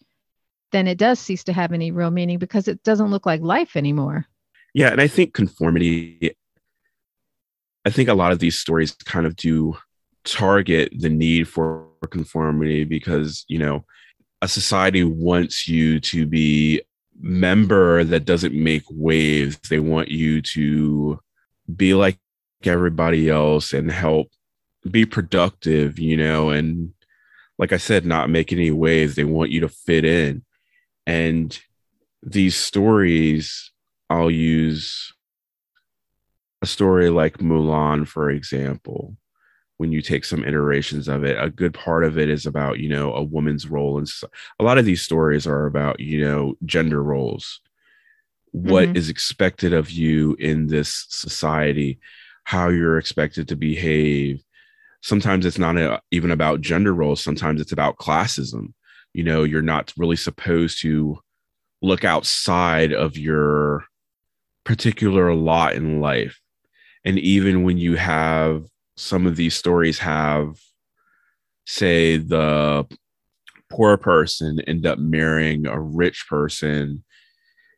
then 0.72 0.88
it 0.88 0.98
does 0.98 1.20
cease 1.20 1.44
to 1.44 1.52
have 1.52 1.72
any 1.72 1.92
real 1.92 2.10
meaning 2.10 2.40
because 2.40 2.66
it 2.66 2.82
doesn't 2.82 3.12
look 3.12 3.24
like 3.24 3.40
life 3.40 3.76
anymore. 3.76 4.26
Yeah. 4.74 4.90
And 4.90 5.00
I 5.00 5.06
think 5.06 5.32
conformity, 5.32 6.34
I 7.84 7.90
think 7.90 8.08
a 8.08 8.14
lot 8.14 8.32
of 8.32 8.40
these 8.40 8.58
stories 8.58 8.96
kind 9.04 9.26
of 9.26 9.36
do 9.36 9.76
target 10.24 10.92
the 10.98 11.08
need 11.08 11.46
for 11.46 11.86
conformity 12.10 12.82
because, 12.82 13.44
you 13.46 13.60
know, 13.60 13.84
a 14.42 14.48
society 14.48 15.04
wants 15.04 15.68
you 15.68 16.00
to 16.00 16.26
be 16.26 16.82
member 17.20 18.04
that 18.04 18.24
doesn't 18.24 18.54
make 18.54 18.84
waves. 18.90 19.58
They 19.68 19.80
want 19.80 20.08
you 20.08 20.40
to 20.42 21.20
be 21.74 21.94
like 21.94 22.18
everybody 22.64 23.28
else 23.28 23.72
and 23.72 23.90
help 23.90 24.28
be 24.90 25.04
productive, 25.04 25.98
you 25.98 26.16
know, 26.16 26.50
and 26.50 26.92
like 27.58 27.72
I 27.72 27.76
said, 27.76 28.06
not 28.06 28.30
make 28.30 28.52
any 28.52 28.70
waves. 28.70 29.14
They 29.14 29.24
want 29.24 29.50
you 29.50 29.60
to 29.60 29.68
fit 29.68 30.04
in. 30.04 30.42
And 31.06 31.58
these 32.22 32.56
stories, 32.56 33.70
I'll 34.08 34.30
use 34.30 35.12
a 36.62 36.66
story 36.66 37.10
like 37.10 37.38
Mulan, 37.38 38.08
for 38.08 38.30
example 38.30 39.16
when 39.80 39.92
you 39.92 40.02
take 40.02 40.26
some 40.26 40.44
iterations 40.44 41.08
of 41.08 41.24
it. 41.24 41.42
A 41.42 41.48
good 41.48 41.72
part 41.72 42.04
of 42.04 42.18
it 42.18 42.28
is 42.28 42.44
about 42.44 42.80
you 42.80 42.88
know 42.90 43.14
a 43.14 43.22
woman's 43.22 43.66
role 43.66 43.96
and 43.96 44.06
a 44.58 44.62
lot 44.62 44.76
of 44.76 44.84
these 44.84 45.00
stories 45.00 45.46
are 45.46 45.64
about 45.64 46.00
you 46.00 46.20
know 46.20 46.54
gender 46.66 47.02
roles. 47.02 47.62
What 48.52 48.88
mm-hmm. 48.88 48.96
is 48.96 49.08
expected 49.08 49.72
of 49.72 49.90
you 49.90 50.36
in 50.38 50.66
this 50.66 51.06
society 51.08 51.98
how 52.44 52.68
you're 52.68 52.98
expected 52.98 53.48
to 53.48 53.56
behave. 53.56 54.42
Sometimes 55.00 55.46
it's 55.46 55.58
not 55.58 55.78
a, 55.78 56.02
even 56.10 56.30
about 56.30 56.60
gender 56.60 56.92
roles 56.92 57.22
sometimes 57.22 57.58
it's 57.58 57.72
about 57.72 57.96
classism. 57.96 58.74
You 59.14 59.24
know 59.24 59.44
you're 59.44 59.62
not 59.62 59.94
really 59.96 60.16
supposed 60.16 60.82
to 60.82 61.18
look 61.80 62.04
outside 62.04 62.92
of 62.92 63.16
your 63.16 63.84
particular 64.62 65.34
lot 65.34 65.72
in 65.72 66.02
life. 66.02 66.38
And 67.02 67.18
even 67.18 67.62
when 67.62 67.78
you 67.78 67.96
have 67.96 68.66
some 69.00 69.26
of 69.26 69.36
these 69.36 69.54
stories 69.54 69.98
have 69.98 70.56
say 71.66 72.16
the 72.16 72.86
poor 73.70 73.96
person 73.96 74.60
end 74.66 74.86
up 74.86 74.98
marrying 74.98 75.66
a 75.66 75.80
rich 75.80 76.26
person 76.28 77.02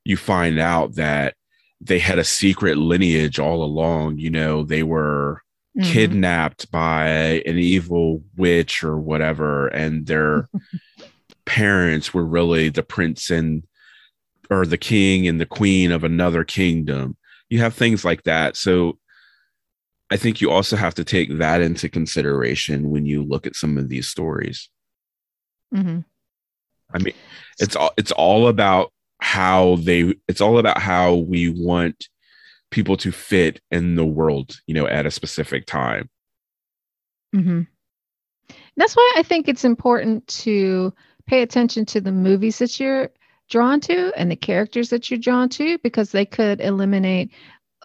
you 0.05 0.17
find 0.17 0.59
out 0.59 0.97
that 0.97 1.35
they 1.81 1.99
had 1.99 2.19
a 2.19 2.25
secret 2.25 2.77
lineage 2.77 3.39
all 3.39 3.63
along 3.63 4.19
you 4.19 4.31
know 4.31 4.65
they 4.65 4.83
were 4.83 5.43
mm-hmm. 5.79 5.91
kidnapped 5.91 6.71
by 6.71 7.07
an 7.47 7.59
evil 7.59 8.23
witch 8.37 8.83
or 8.83 8.99
whatever 8.99 9.69
and 9.69 10.07
their 10.07 10.49
parents 11.45 12.13
were 12.13 12.25
really 12.25 12.69
the 12.69 12.83
prince 12.83 13.31
and 13.31 13.63
or 14.51 14.67
the 14.67 14.79
king 14.79 15.29
and 15.29 15.41
the 15.41 15.47
queen 15.47 15.93
of 15.93 16.05
another 16.05 16.43
kingdom 16.43 17.17
you 17.49 17.59
have 17.59 17.75
things 17.75 18.05
like 18.05 18.23
that 18.25 18.57
so 18.57 18.99
I 20.13 20.19
think 20.19 20.43
you 20.43 20.51
also 20.51 20.77
have 20.77 20.95
to 20.97 21.05
take 21.05 21.39
that 21.39 21.63
into 21.63 21.89
consideration 21.89 22.91
when 22.91 23.07
you 23.07 23.23
look 23.23 23.47
at 23.47 23.57
some 23.57 23.79
of 23.79 23.89
these 23.89 24.09
stories. 24.09 24.69
Mm-hmm. 25.75 26.01
I 26.93 26.99
mean, 26.99 27.15
it's 27.59 27.75
all 27.75 27.93
it's 27.97 28.13
all 28.13 28.49
about 28.49 28.93
how 29.23 29.77
they. 29.77 30.15
It's 30.29 30.43
all 30.43 30.59
about 30.59 30.79
how 30.79 31.15
we 31.15 31.49
want 31.49 32.09
people 32.71 32.99
to 32.99 33.11
fit 33.11 33.63
in 33.71 33.95
the 33.95 34.05
world, 34.05 34.61
you 34.67 34.75
know, 34.75 34.87
at 34.87 35.07
a 35.07 35.11
specific 35.11 35.65
time. 35.65 36.11
Mm-hmm. 37.35 37.63
That's 38.77 38.95
why 38.95 39.15
I 39.17 39.23
think 39.23 39.49
it's 39.49 39.65
important 39.65 40.27
to 40.29 40.93
pay 41.27 41.41
attention 41.41 41.87
to 41.87 42.03
the 42.03 42.13
movies 42.13 42.59
that 42.59 42.79
you're 42.79 43.11
drawn 43.49 43.81
to 43.81 44.13
and 44.15 44.31
the 44.31 44.37
characters 44.37 44.91
that 44.91 45.11
you're 45.11 45.19
drawn 45.19 45.49
to 45.51 45.79
because 45.79 46.13
they 46.13 46.27
could 46.27 46.61
eliminate 46.61 47.31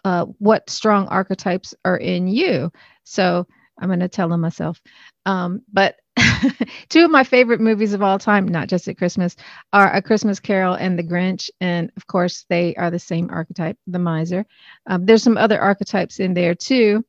uh, 0.08 0.24
what 0.38 0.70
strong 0.70 1.06
archetypes 1.08 1.74
are 1.84 1.98
in 1.98 2.28
you. 2.28 2.72
So 3.04 3.46
I'm 3.78 3.90
going 3.90 4.00
to 4.00 4.08
tell 4.08 4.30
them 4.30 4.40
myself. 4.40 4.80
Um, 5.26 5.60
but 5.70 5.96
two 6.88 7.04
of 7.04 7.10
my 7.10 7.24
favorite 7.24 7.60
movies 7.60 7.92
of 7.92 8.00
all 8.00 8.18
time, 8.18 8.48
not 8.48 8.68
just 8.68 8.88
at 8.88 8.96
Christmas, 8.96 9.36
are 9.74 9.94
A 9.94 10.00
Christmas 10.00 10.40
Carol 10.40 10.72
and 10.72 10.98
The 10.98 11.02
Grinch. 11.02 11.50
And 11.60 11.92
of 11.98 12.06
course, 12.06 12.46
they 12.48 12.74
are 12.76 12.90
the 12.90 12.98
same 12.98 13.28
archetype, 13.30 13.76
the 13.86 13.98
miser. 13.98 14.46
Um, 14.86 15.04
there's 15.04 15.22
some 15.22 15.36
other 15.36 15.60
archetypes 15.60 16.20
in 16.20 16.32
there 16.32 16.54
too. 16.54 17.04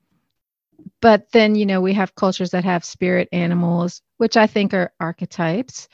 But 1.02 1.32
then, 1.32 1.56
you 1.56 1.66
know, 1.66 1.80
we 1.80 1.94
have 1.94 2.16
cultures 2.16 2.52
that 2.52 2.66
have 2.66 2.84
spirit 2.84 3.30
animals, 3.32 4.02
which 4.18 4.36
I 4.36 4.46
think 4.46 4.74
are 4.74 4.92
archetypes. 5.00 5.88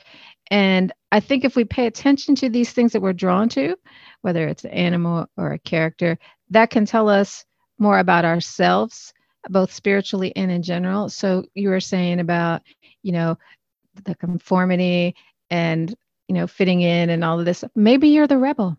And 0.50 0.91
I 1.12 1.20
think 1.20 1.44
if 1.44 1.56
we 1.56 1.65
pay 1.65 1.86
attention 1.86 2.34
to 2.36 2.50
these 2.50 2.72
things 2.72 2.94
that 2.94 3.02
we're 3.02 3.13
drawn 3.13 3.48
to, 3.50 3.76
whether 4.22 4.48
it's 4.48 4.65
an 4.65 4.72
animal 4.72 5.28
or 5.38 5.54
a 5.54 5.60
character, 5.60 6.18
that 6.49 6.69
can 6.69 6.86
tell 6.86 7.10
us 7.10 7.45
more 7.77 7.99
about 7.99 8.25
ourselves, 8.25 9.13
both 9.49 9.71
spiritually 9.71 10.34
and 10.36 10.51
in 10.51 10.63
general. 10.63 11.10
So 11.10 11.45
you 11.53 11.69
were 11.69 11.79
saying 11.79 12.19
about, 12.19 12.62
you 13.03 13.12
know, 13.12 13.38
the 14.03 14.15
conformity 14.15 15.15
and, 15.49 15.93
you 16.27 16.36
know, 16.36 16.47
fitting 16.47 16.81
in 16.81 17.10
and 17.10 17.23
all 17.23 17.39
of 17.39 17.45
this. 17.45 17.63
Maybe 17.75 18.10
you're 18.10 18.27
the 18.27 18.38
rebel. 18.38 18.77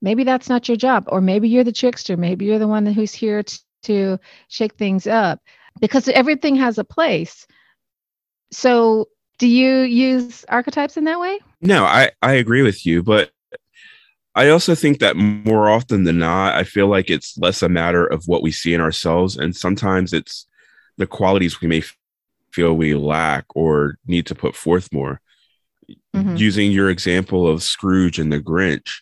Maybe 0.00 0.24
that's 0.24 0.48
not 0.48 0.68
your 0.68 0.76
job. 0.76 1.04
Or 1.08 1.20
maybe 1.20 1.48
you're 1.48 1.64
the 1.64 1.72
trickster. 1.72 2.16
Maybe 2.16 2.46
you're 2.46 2.58
the 2.58 2.68
one 2.68 2.86
who's 2.86 3.12
here 3.12 3.42
to, 3.42 3.60
to 3.84 4.18
shake 4.48 4.74
things 4.74 5.06
up 5.06 5.40
because 5.80 6.08
everything 6.08 6.56
has 6.56 6.78
a 6.78 6.84
place. 6.84 7.46
So 8.50 9.08
do 9.38 9.46
you 9.46 9.80
use 9.80 10.44
archetypes 10.48 10.96
in 10.96 11.04
that 11.04 11.20
way? 11.20 11.38
No, 11.60 11.84
I, 11.84 12.10
I 12.22 12.34
agree 12.34 12.62
with 12.62 12.86
you, 12.86 13.02
but 13.02 13.30
I 14.38 14.50
also 14.50 14.76
think 14.76 15.00
that 15.00 15.16
more 15.16 15.68
often 15.68 16.04
than 16.04 16.20
not, 16.20 16.54
I 16.54 16.62
feel 16.62 16.86
like 16.86 17.10
it's 17.10 17.36
less 17.38 17.60
a 17.60 17.68
matter 17.68 18.06
of 18.06 18.28
what 18.28 18.40
we 18.40 18.52
see 18.52 18.72
in 18.72 18.80
ourselves. 18.80 19.36
And 19.36 19.56
sometimes 19.56 20.12
it's 20.12 20.46
the 20.96 21.08
qualities 21.08 21.60
we 21.60 21.66
may 21.66 21.82
feel 22.52 22.74
we 22.74 22.94
lack 22.94 23.46
or 23.56 23.98
need 24.06 24.26
to 24.26 24.36
put 24.36 24.54
forth 24.54 24.92
more. 24.92 25.20
Mm-hmm. 26.14 26.36
Using 26.36 26.70
your 26.70 26.88
example 26.88 27.48
of 27.48 27.64
Scrooge 27.64 28.20
and 28.20 28.32
the 28.32 28.38
Grinch, 28.38 29.00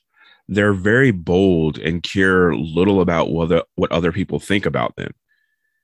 they're 0.48 0.72
very 0.72 1.10
bold 1.10 1.76
and 1.78 2.02
care 2.02 2.54
little 2.54 3.02
about 3.02 3.30
what, 3.30 3.66
what 3.74 3.92
other 3.92 4.12
people 4.12 4.40
think 4.40 4.64
about 4.64 4.96
them. 4.96 5.12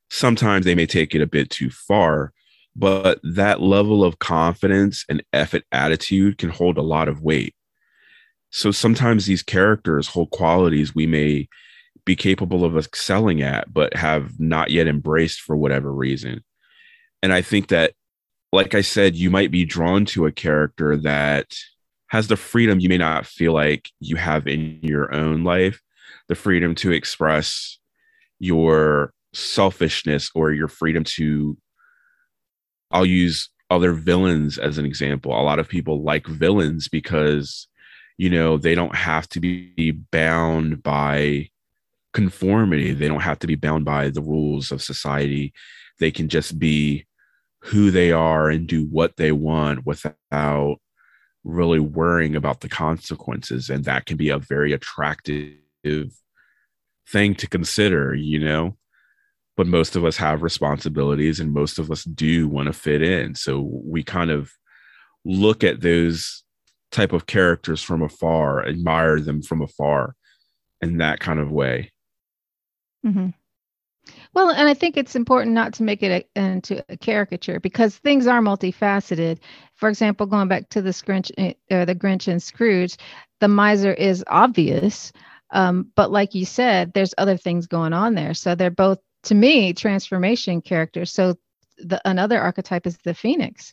Sometimes 0.09 0.65
they 0.65 0.75
may 0.75 0.87
take 0.87 1.15
it 1.15 1.21
a 1.21 1.27
bit 1.27 1.51
too 1.51 1.69
far, 1.69 2.33
but 2.75 3.21
that 3.23 3.61
level 3.61 4.03
of 4.03 4.19
confidence 4.19 5.05
and 5.11 5.23
effort 5.35 5.65
attitude 5.73 6.39
can 6.39 6.49
hold 6.49 6.79
a 6.79 6.83
lot 6.83 7.07
of 7.07 7.21
weight. 7.21 7.55
So 8.53 8.71
sometimes 8.71 9.27
these 9.27 9.43
characters 9.43 10.09
hold 10.09 10.31
qualities 10.31 10.95
we 10.95 11.07
may 11.07 11.49
be 12.05 12.15
capable 12.15 12.65
of 12.65 12.77
excelling 12.77 13.43
at, 13.43 13.73
but 13.73 13.97
have 13.97 14.39
not 14.39 14.71
yet 14.71 14.87
embraced 14.87 15.41
for 15.41 15.57
whatever 15.57 15.93
reason. 15.93 16.45
And 17.23 17.33
I 17.33 17.41
think 17.41 17.69
that, 17.69 17.95
like 18.53 18.75
I 18.75 18.83
said, 18.83 19.17
you 19.17 19.31
might 19.31 19.51
be 19.51 19.65
drawn 19.65 20.05
to 20.07 20.27
a 20.27 20.33
character 20.33 20.97
that 20.99 21.47
has 22.09 22.29
the 22.29 22.37
freedom 22.37 22.79
you 22.79 22.91
may 22.91 22.99
not 22.99 23.25
feel 23.25 23.55
like 23.55 23.89
you 24.01 24.17
have 24.17 24.47
in 24.47 24.81
your 24.83 25.15
own 25.15 25.45
life, 25.45 25.81
the 26.29 26.35
freedom 26.35 26.75
to 26.75 26.93
express 26.93 27.79
your 28.39 29.15
selfishness 29.33 30.31
or 30.35 30.53
your 30.53 30.69
freedom 30.69 31.05
to, 31.05 31.57
I'll 32.91 33.07
use 33.07 33.49
other 33.71 33.95
villains 33.95 34.59
as 34.59 34.77
an 34.77 34.85
example. 34.85 35.33
A 35.33 35.41
lot 35.41 35.59
of 35.59 35.69
people 35.69 36.03
like 36.03 36.27
villains 36.27 36.89
because, 36.89 37.67
you 38.19 38.31
know, 38.31 38.57
they 38.57 38.75
don't 38.75 38.95
have 38.95 39.29
to 39.31 39.41
be 39.41 39.91
bound 39.91 40.83
by 40.83 41.49
conformity. 42.13 42.93
They 42.93 43.09
don't 43.09 43.21
have 43.21 43.39
to 43.41 43.47
be 43.47 43.55
bound 43.55 43.85
by 43.85 44.11
the 44.11 44.23
rules 44.23 44.71
of 44.71 44.83
society. 44.83 45.53
They 45.99 46.11
can 46.11 46.29
just 46.29 46.59
be 46.59 47.07
who 47.61 47.91
they 47.91 48.13
are 48.13 48.51
and 48.51 48.67
do 48.67 48.85
what 48.85 49.17
they 49.17 49.33
want 49.33 49.87
without 49.87 50.77
really 51.45 51.81
worrying 51.81 52.37
about 52.37 52.61
the 52.61 52.69
consequences. 52.69 53.71
And 53.71 53.85
that 53.85 54.07
can 54.07 54.17
be 54.17 54.29
a 54.29 54.39
very 54.39 54.73
attractive 54.73 55.57
thing 57.09 57.35
to 57.37 57.47
consider, 57.47 58.15
you 58.15 58.39
know? 58.39 58.77
But 59.57 59.67
most 59.67 59.97
of 59.97 60.05
us 60.05 60.17
have 60.17 60.43
responsibilities 60.43 61.39
and 61.39 61.53
most 61.53 61.79
of 61.79 61.91
us 61.91 62.05
do 62.05 62.49
want 62.49 62.67
to 62.67 62.73
fit 62.73 63.03
in. 63.03 63.35
So 63.35 63.61
we 63.61 64.03
kind 64.03 64.31
of 64.31 64.51
look 65.25 65.63
at 65.63 65.83
those 65.83 66.43
type 66.93 67.13
of 67.13 67.27
characters 67.27 67.83
from 67.83 68.03
afar, 68.03 68.65
admire 68.67 69.19
them 69.19 69.43
from 69.43 69.63
afar 69.63 70.15
in 70.81 70.99
that 70.99 71.19
kind 71.19 71.41
of 71.41 71.51
way. 71.51 71.91
Mm-hmm. 73.05 73.31
Well, 74.35 74.51
and 74.51 74.69
I 74.69 74.75
think 74.75 74.97
it's 74.97 75.15
important 75.15 75.55
not 75.55 75.75
to 75.75 75.83
make 75.83 76.03
it 76.03 76.27
a, 76.37 76.41
into 76.41 76.85
a 76.89 76.97
caricature 76.97 77.61
because 77.61 77.97
things 77.97 78.27
are 78.27 78.41
multifaceted. 78.41 79.39
For 79.75 79.89
example, 79.89 80.27
going 80.27 80.49
back 80.49 80.69
to 80.71 80.83
the 80.83 80.91
Grinch, 80.91 81.31
uh, 81.71 81.85
the 81.85 81.95
Grinch 81.95 82.29
and 82.29 82.43
Scrooge, 82.43 82.97
the 83.41 83.49
miser 83.49 83.93
is 83.93 84.25
obvious, 84.27 85.13
um, 85.51 85.91
but 85.95 86.11
like 86.11 86.35
you 86.35 86.45
said, 86.45 86.93
there's 86.95 87.15
other 87.19 87.37
things 87.37 87.67
going 87.67 87.93
on 87.93 88.15
there. 88.15 88.35
So 88.35 88.55
they're 88.55 88.71
both, 88.71 88.99
to 89.25 89.35
me, 89.35 89.73
transformation 89.73 90.63
characters. 90.63 91.13
So 91.13 91.37
the 91.79 92.01
another 92.05 92.41
archetype 92.41 92.87
is 92.87 92.99
the 93.05 93.15
phoenix, 93.15 93.73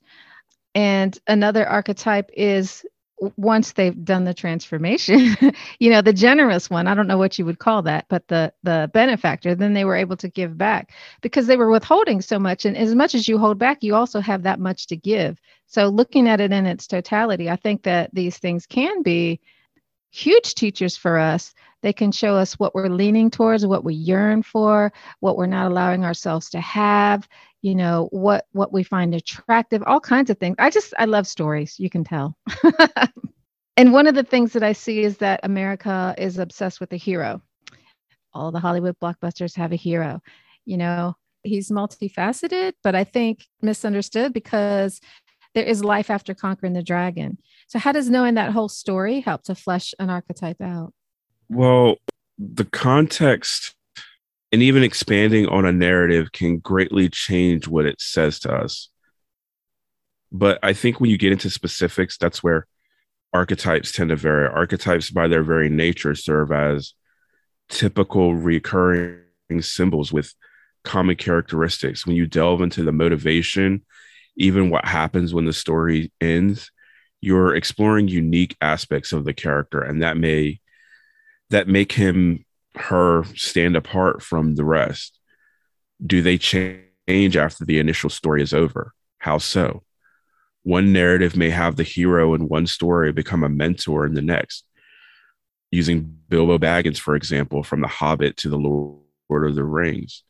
and 0.76 1.18
another 1.28 1.68
archetype 1.68 2.30
is 2.34 2.86
once 3.38 3.74
they've 3.74 4.04
done 4.06 4.24
the 4.24 4.34
transformation 4.34 5.36
you 5.80 5.90
know 5.90 6.02
the 6.02 6.14
generous 6.14 6.70
one 6.70 6.88
i 6.88 6.94
don't 6.94 7.08
know 7.08 7.18
what 7.18 7.38
you 7.38 7.46
would 7.46 7.60
call 7.60 7.82
that 7.82 8.06
but 8.10 8.28
the 8.28 8.52
the 8.64 8.90
benefactor 8.94 9.56
then 9.56 9.74
they 9.74 9.86
were 9.86 9.96
able 9.96 10.16
to 10.16 10.30
give 10.30 10.58
back 10.58 10.92
because 11.22 11.48
they 11.48 11.58
were 11.58 11.70
withholding 11.70 12.22
so 12.22 12.40
much. 12.40 12.66
And 12.66 12.78
as 12.78 12.96
much 12.96 13.16
as 13.16 13.28
you 13.28 13.38
hold 13.38 13.58
back 13.58 13.84
you 13.84 13.96
also 13.96 14.20
have 14.20 14.44
that 14.44 14.60
much 14.60 14.88
to 14.88 14.96
give. 14.96 15.40
So 15.68 15.88
looking 15.88 16.28
at 16.28 16.42
it 16.42 16.52
in 16.52 16.66
its 16.66 16.88
totality 16.88 17.50
i 17.50 17.56
think 17.56 17.84
that 17.84 18.10
these 18.14 18.38
things 18.38 18.66
can 18.66 19.04
be 19.04 19.40
huge 20.12 20.56
teachers 20.56 20.98
for 20.98 21.18
us. 21.18 21.54
They 21.82 21.94
can 21.94 22.12
show 22.12 22.36
us 22.36 22.60
what 22.60 22.76
we're 22.76 22.90
leaning 22.90 23.30
towards 23.30 23.66
what 23.66 23.84
we 23.84 23.94
yearn 23.94 24.44
for 24.44 24.92
what 25.20 25.38
we're 25.38 25.46
not 25.46 25.72
allowing 25.72 26.04
ourselves 26.04 26.50
to 26.52 26.60
have 26.60 27.28
you 27.62 27.76
know 27.76 28.08
what 28.12 28.45
what 28.52 28.72
we 28.72 28.84
find 28.84 29.13
attractive 29.13 29.84
all 29.86 30.00
kinds 30.00 30.30
of 30.30 30.38
things. 30.38 30.56
I 30.60 30.69
just 30.69 30.93
i 30.98 31.06
love 31.06 31.28
stories 31.28 31.80
you 31.80 31.89
can 31.89 32.04
tell. 32.04 32.38
And 33.78 33.93
one 33.93 34.08
of 34.08 34.15
the 34.15 34.24
things 34.24 34.52
that 34.54 34.63
i 34.63 34.74
see 34.74 35.04
is 35.04 35.17
that 35.17 35.39
america 35.43 36.13
is 36.17 36.38
obsessed 36.38 36.82
with 36.82 36.91
a 36.91 36.98
hero. 36.98 37.41
All 38.34 38.52
the 38.52 38.60
hollywood 38.60 38.95
blockbusters 39.02 39.56
have 39.56 39.72
a 39.72 39.78
hero 39.78 40.22
you 40.65 40.78
know? 40.78 41.15
He's 41.43 41.72
multifaceted 41.72 42.74
but 42.84 42.95
i 42.95 43.06
think 43.06 43.45
misunderstood 43.62 44.34
because 44.34 45.00
there 45.56 45.63
is 45.63 45.84
life 45.84 46.10
after 46.10 46.36
conquering 46.36 46.74
the 46.74 46.84
dragon. 46.84 47.38
So 47.67 47.80
how 47.80 47.91
does 47.91 48.10
knowing 48.10 48.36
that 48.36 48.52
whole 48.52 48.69
story 48.69 49.22
help 49.22 49.43
to 49.43 49.56
flesh 49.56 49.95
an 49.98 50.10
archetype 50.10 50.62
out? 50.62 50.93
Well 51.50 51.95
the 52.38 52.65
context 52.65 53.76
and 54.52 54.62
even 54.62 54.84
expanding 54.84 55.48
on 55.48 55.66
a 55.66 55.72
narrative 55.72 56.32
can 56.32 56.58
greatly 56.58 57.10
change 57.10 57.68
what 57.68 57.86
it 57.86 58.02
says 58.02 58.40
to 58.40 58.54
us. 58.54 58.90
But 60.32 60.60
I 60.64 60.74
think 60.74 61.00
when 61.00 61.10
you 61.10 61.18
get 61.18 61.32
into 61.32 61.50
specifics, 61.50 62.18
that's 62.18 62.44
where 62.44 62.68
archetypes 63.34 63.92
tend 63.92 64.10
to 64.10 64.16
vary. 64.16 64.48
Archetypes, 64.48 65.12
by 65.12 65.28
their 65.28 65.44
very 65.44 65.70
nature, 65.70 66.16
serve 66.16 66.52
as 66.52 66.94
typical 67.70 68.36
recurring 68.36 69.22
symbols 69.62 70.12
with 70.12 70.34
common 70.84 71.16
characteristics. 71.16 72.06
When 72.06 72.16
you 72.16 72.26
delve 72.26 72.62
into 72.62 72.84
the 72.84 72.92
motivation, 72.92 73.86
even 74.36 74.70
what 74.70 74.86
happens 74.86 75.34
when 75.34 75.46
the 75.46 75.54
story 75.54 76.12
ends, 76.22 76.72
you're 77.22 77.56
exploring 77.56 78.08
unique 78.08 78.56
aspects 78.62 79.12
of 79.12 79.26
the 79.26 79.34
character, 79.34 79.82
and 79.82 80.02
that 80.02 80.18
may 80.18 80.60
that 81.50 81.68
make 81.68 81.92
him 81.92 82.46
her 82.76 83.24
stand 83.36 83.76
apart 83.76 84.22
from 84.22 84.56
the 84.56 84.64
rest? 84.64 85.20
Do 86.06 86.22
they 86.22 86.38
change 86.38 87.38
after 87.38 87.66
the 87.66 87.80
initial 87.80 88.10
story 88.10 88.42
is 88.42 88.54
over? 88.54 88.94
How 89.18 89.38
so? 89.38 89.84
One 90.64 90.94
narrative 90.94 91.36
may 91.36 91.50
have 91.50 91.76
the 91.76 91.84
hero 91.84 92.34
in 92.34 92.48
one 92.48 92.68
story 92.68 93.12
become 93.12 93.44
a 93.44 93.50
mentor 93.50 94.06
in 94.06 94.14
the 94.14 94.22
next. 94.22 94.66
Using 95.72 96.18
Bilbo 96.30 96.58
Baggins, 96.58 97.00
for 97.00 97.16
example, 97.16 97.64
from 97.64 97.82
The 97.82 97.88
Hobbit 97.88 98.38
to 98.38 98.50
The 98.50 98.58
Lord 98.58 99.50
of 99.50 99.56
the 99.56 99.64
Rings. 99.64 100.24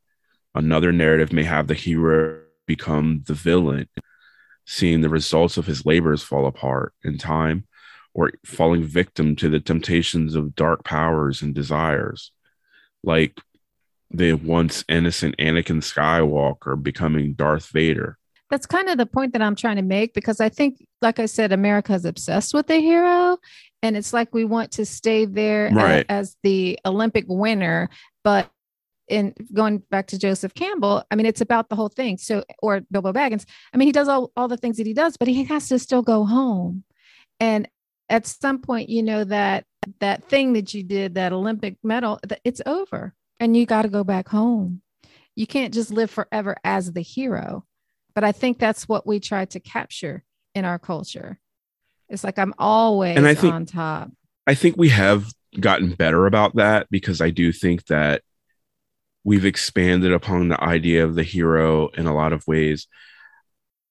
Another 0.53 0.91
narrative 0.91 1.31
may 1.31 1.43
have 1.43 1.67
the 1.67 1.73
hero 1.73 2.41
become 2.65 3.23
the 3.25 3.33
villain, 3.33 3.87
seeing 4.65 5.01
the 5.01 5.09
results 5.09 5.57
of 5.57 5.65
his 5.65 5.85
labors 5.85 6.23
fall 6.23 6.45
apart 6.45 6.93
in 7.03 7.17
time 7.17 7.65
or 8.13 8.31
falling 8.45 8.83
victim 8.83 9.35
to 9.37 9.49
the 9.49 9.59
temptations 9.59 10.35
of 10.35 10.55
dark 10.55 10.83
powers 10.83 11.41
and 11.41 11.53
desires, 11.53 12.31
like 13.03 13.39
the 14.11 14.33
once 14.33 14.83
innocent 14.89 15.35
Anakin 15.37 15.81
Skywalker 15.81 16.81
becoming 16.81 17.33
Darth 17.33 17.67
Vader. 17.67 18.17
That's 18.49 18.65
kind 18.65 18.89
of 18.89 18.97
the 18.97 19.05
point 19.05 19.33
that 19.33 19.43
I'm 19.43 19.55
trying 19.55 19.75
to 19.75 19.83
make 19.83 20.13
because 20.13 20.41
I 20.41 20.49
think, 20.49 20.83
like 21.01 21.19
I 21.19 21.27
said, 21.27 21.51
America 21.51 21.93
is 21.93 22.05
obsessed 22.05 22.53
with 22.53 22.65
the 22.65 22.77
hero. 22.77 23.37
And 23.83 23.95
it's 23.95 24.11
like 24.11 24.33
we 24.33 24.43
want 24.43 24.71
to 24.73 24.85
stay 24.85 25.25
there 25.25 25.69
right. 25.71 26.05
as, 26.09 26.29
as 26.29 26.37
the 26.41 26.79
Olympic 26.83 27.25
winner. 27.27 27.89
But 28.23 28.49
in 29.07 29.35
going 29.53 29.79
back 29.91 30.07
to 30.07 30.19
Joseph 30.19 30.55
Campbell, 30.55 31.03
I 31.11 31.15
mean, 31.15 31.27
it's 31.27 31.41
about 31.41 31.69
the 31.69 31.75
whole 31.75 31.89
thing. 31.89 32.17
So, 32.17 32.43
or 32.61 32.81
Bilbo 32.91 33.13
Baggins, 33.13 33.45
I 33.71 33.77
mean, 33.77 33.87
he 33.87 33.91
does 33.91 34.07
all, 34.07 34.31
all 34.35 34.47
the 34.47 34.57
things 34.57 34.77
that 34.77 34.87
he 34.87 34.93
does, 34.93 35.15
but 35.15 35.27
he 35.27 35.43
has 35.45 35.69
to 35.69 35.77
still 35.77 36.01
go 36.01 36.25
home. 36.25 36.83
And 37.39 37.67
at 38.09 38.25
some 38.25 38.59
point 38.59 38.89
you 38.89 39.03
know 39.03 39.23
that 39.23 39.65
that 39.99 40.23
thing 40.25 40.53
that 40.53 40.73
you 40.73 40.83
did 40.83 41.15
that 41.15 41.31
olympic 41.33 41.77
medal 41.83 42.19
it's 42.43 42.61
over 42.65 43.13
and 43.39 43.55
you 43.55 43.65
got 43.65 43.83
to 43.83 43.89
go 43.89 44.03
back 44.03 44.27
home. 44.27 44.81
You 45.35 45.47
can't 45.47 45.73
just 45.73 45.91
live 45.91 46.11
forever 46.11 46.57
as 46.63 46.91
the 46.91 47.01
hero. 47.01 47.65
But 48.13 48.23
i 48.23 48.31
think 48.31 48.59
that's 48.59 48.87
what 48.87 49.07
we 49.07 49.19
try 49.19 49.45
to 49.45 49.59
capture 49.59 50.23
in 50.53 50.65
our 50.65 50.79
culture. 50.79 51.39
It's 52.09 52.23
like 52.23 52.37
i'm 52.37 52.53
always 52.57 53.15
and 53.15 53.27
I 53.27 53.35
think, 53.35 53.53
on 53.53 53.65
top. 53.65 54.11
I 54.45 54.55
think 54.55 54.75
we 54.77 54.89
have 54.89 55.31
gotten 55.59 55.93
better 55.93 56.25
about 56.25 56.55
that 56.57 56.87
because 56.91 57.21
i 57.21 57.29
do 57.29 57.51
think 57.51 57.85
that 57.85 58.21
we've 59.23 59.45
expanded 59.45 60.13
upon 60.13 60.47
the 60.47 60.63
idea 60.63 61.03
of 61.03 61.15
the 61.15 61.23
hero 61.23 61.87
in 61.89 62.05
a 62.05 62.13
lot 62.13 62.33
of 62.33 62.45
ways 62.47 62.87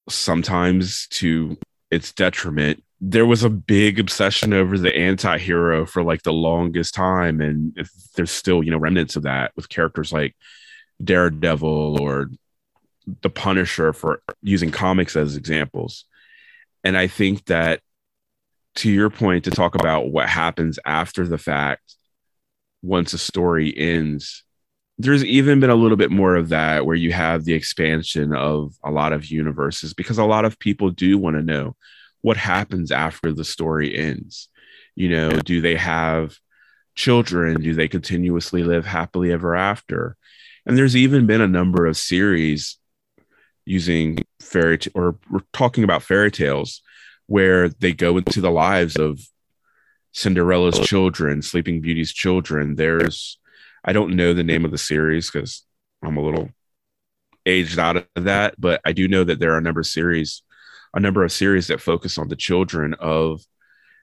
sometimes 0.09 1.09
to 1.09 1.57
its 1.91 2.13
detriment 2.13 2.83
there 3.01 3.27
was 3.27 3.45
a 3.45 3.51
big 3.51 4.01
obsession 4.01 4.53
over 4.53 4.77
the 4.77 4.95
anti-hero 4.95 5.87
for 5.87 6.03
like 6.03 6.23
the 6.23 6.33
longest 6.33 6.95
time 6.95 7.41
and 7.41 7.77
there's 8.17 8.31
still 8.31 8.63
you 8.63 8.71
know 8.71 8.79
remnants 8.79 9.17
of 9.17 9.23
that 9.23 9.53
with 9.55 9.69
characters 9.69 10.13
like 10.13 10.35
daredevil 11.03 12.01
or 12.01 12.29
the 13.23 13.31
punisher 13.31 13.93
for 13.93 14.21
using 14.43 14.71
comics 14.71 15.17
as 15.17 15.37
examples. 15.37 16.05
And 16.85 16.97
i 16.97 17.07
think 17.07 17.45
that 17.47 17.81
to 18.77 18.91
your 18.91 19.11
point 19.11 19.45
to 19.45 19.51
talk 19.51 19.75
about 19.75 20.11
what 20.11 20.29
happens 20.29 20.79
after 20.85 21.27
the 21.27 21.39
fact 21.39 21.97
once 22.83 23.13
a 23.13 23.19
story 23.19 23.77
ends 23.77 24.45
there's 25.01 25.25
even 25.25 25.61
been 25.61 25.71
a 25.71 25.77
little 25.77 25.97
bit 25.97 26.11
more 26.11 26.35
of 26.35 26.49
that 26.49 26.85
where 26.85 26.97
you 26.97 27.13
have 27.13 27.45
the 27.45 27.55
expansion 27.55 28.35
of 28.35 28.75
a 28.85 28.91
lot 28.91 29.13
of 29.13 29.27
universes 29.27 29.95
because 29.95 30.19
a 30.19 30.25
lot 30.25 30.45
of 30.45 30.59
people 30.59 30.91
do 30.91 31.17
want 31.17 31.37
to 31.37 31.43
know 31.43 31.77
what 32.23 32.37
happens 32.37 32.91
after 32.91 33.33
the 33.33 33.45
story 33.45 33.97
ends? 33.97 34.49
You 34.95 35.11
know 35.11 35.31
do 35.31 35.61
they 35.61 35.77
have 35.77 36.37
children? 36.95 37.61
Do 37.61 37.75
they 37.75 37.89
continuously 37.89 38.65
live 38.65 38.87
happily 38.87 39.33
ever 39.33 39.55
after? 39.55 40.17
And 40.67 40.77
there's 40.77 40.97
even 40.97 41.27
been 41.27 41.41
a 41.41 41.49
number 41.49 41.87
of 41.87 41.97
series 41.97 42.79
using 43.65 44.19
fairy 44.41 44.79
t- 44.79 44.91
or 44.95 45.17
we're 45.31 45.41
talking 45.53 45.85
about 45.85 46.03
fairy 46.03 46.31
tales 46.31 46.83
where 47.27 47.69
they 47.69 47.93
go 47.93 48.17
into 48.17 48.41
the 48.41 48.51
lives 48.51 48.97
of 48.97 49.21
cinderella's 50.13 50.79
oh. 50.79 50.83
children 50.83 51.43
sleeping 51.43 51.81
beauty's 51.81 52.13
children. 52.13 52.77
There's 52.77 53.39
i 53.85 53.93
don't 53.93 54.17
know 54.17 54.35
the 54.35 54.45
name 54.45 54.65
of 54.65 54.71
the 54.71 54.79
series 54.79 55.31
because 55.31 55.65
i'm 56.03 56.17
a 56.17 56.23
little 56.23 56.51
aged 57.47 57.79
out 57.79 57.97
of 57.97 58.07
that 58.17 58.55
but 58.59 58.81
i 58.85 58.93
do 58.93 59.09
know 59.09 59.25
that 59.25 59.39
there 59.39 59.53
are 59.53 59.59
a 59.59 59.63
number 59.63 59.81
of 59.81 59.87
series 59.87 60.43
a 60.95 61.01
number 61.01 61.25
of 61.25 61.33
series 61.33 61.67
that 61.69 61.81
focus 61.81 62.19
on 62.19 62.29
the 62.29 62.37
children 62.37 62.95
of 62.95 63.41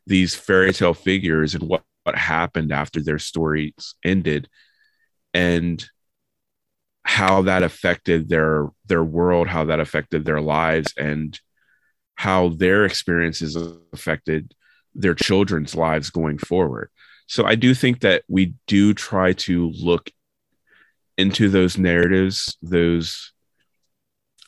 these 0.08 0.36
fairy 0.36 0.71
tale 0.74 0.93
figures 0.93 1.56
and 1.56 1.63
what, 1.63 1.84
what 2.04 2.15
happened 2.15 2.71
after 2.71 3.02
their 3.02 3.19
stories 3.19 3.95
ended 4.04 4.48
and 5.34 5.86
how 7.04 7.43
that 7.43 7.62
affected 7.62 8.30
their 8.30 8.67
their 8.88 9.04
world 9.04 9.48
how 9.48 9.65
that 9.65 9.80
affected 9.80 10.26
their 10.26 10.41
lives 10.41 10.91
and 10.98 11.39
how 12.15 12.50
their 12.50 12.86
experiences 12.86 13.56
affected 13.93 14.54
their 14.95 15.13
children's 15.13 15.76
lives 15.76 16.10
going 16.10 16.38
forward. 16.38 16.89
So 17.28 17.45
I 17.45 17.56
do 17.56 17.74
think 17.74 18.02
that 18.02 18.24
we 18.28 18.54
do 18.67 18.93
try 18.93 19.34
to 19.34 19.71
look 19.71 20.10
into 21.17 21.50
those 21.50 21.78
narratives, 21.78 22.58
those 22.62 23.34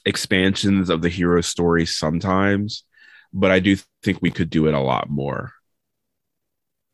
expansions 0.07 0.89
of 0.89 1.01
the 1.01 1.09
hero 1.09 1.41
story 1.41 1.85
sometimes, 1.85 2.83
but 3.33 3.51
I 3.51 3.59
do 3.59 3.75
think 4.01 4.19
we 4.21 4.31
could 4.31 4.49
do 4.49 4.67
it 4.67 4.73
a 4.73 4.79
lot 4.79 5.09
more. 5.09 5.51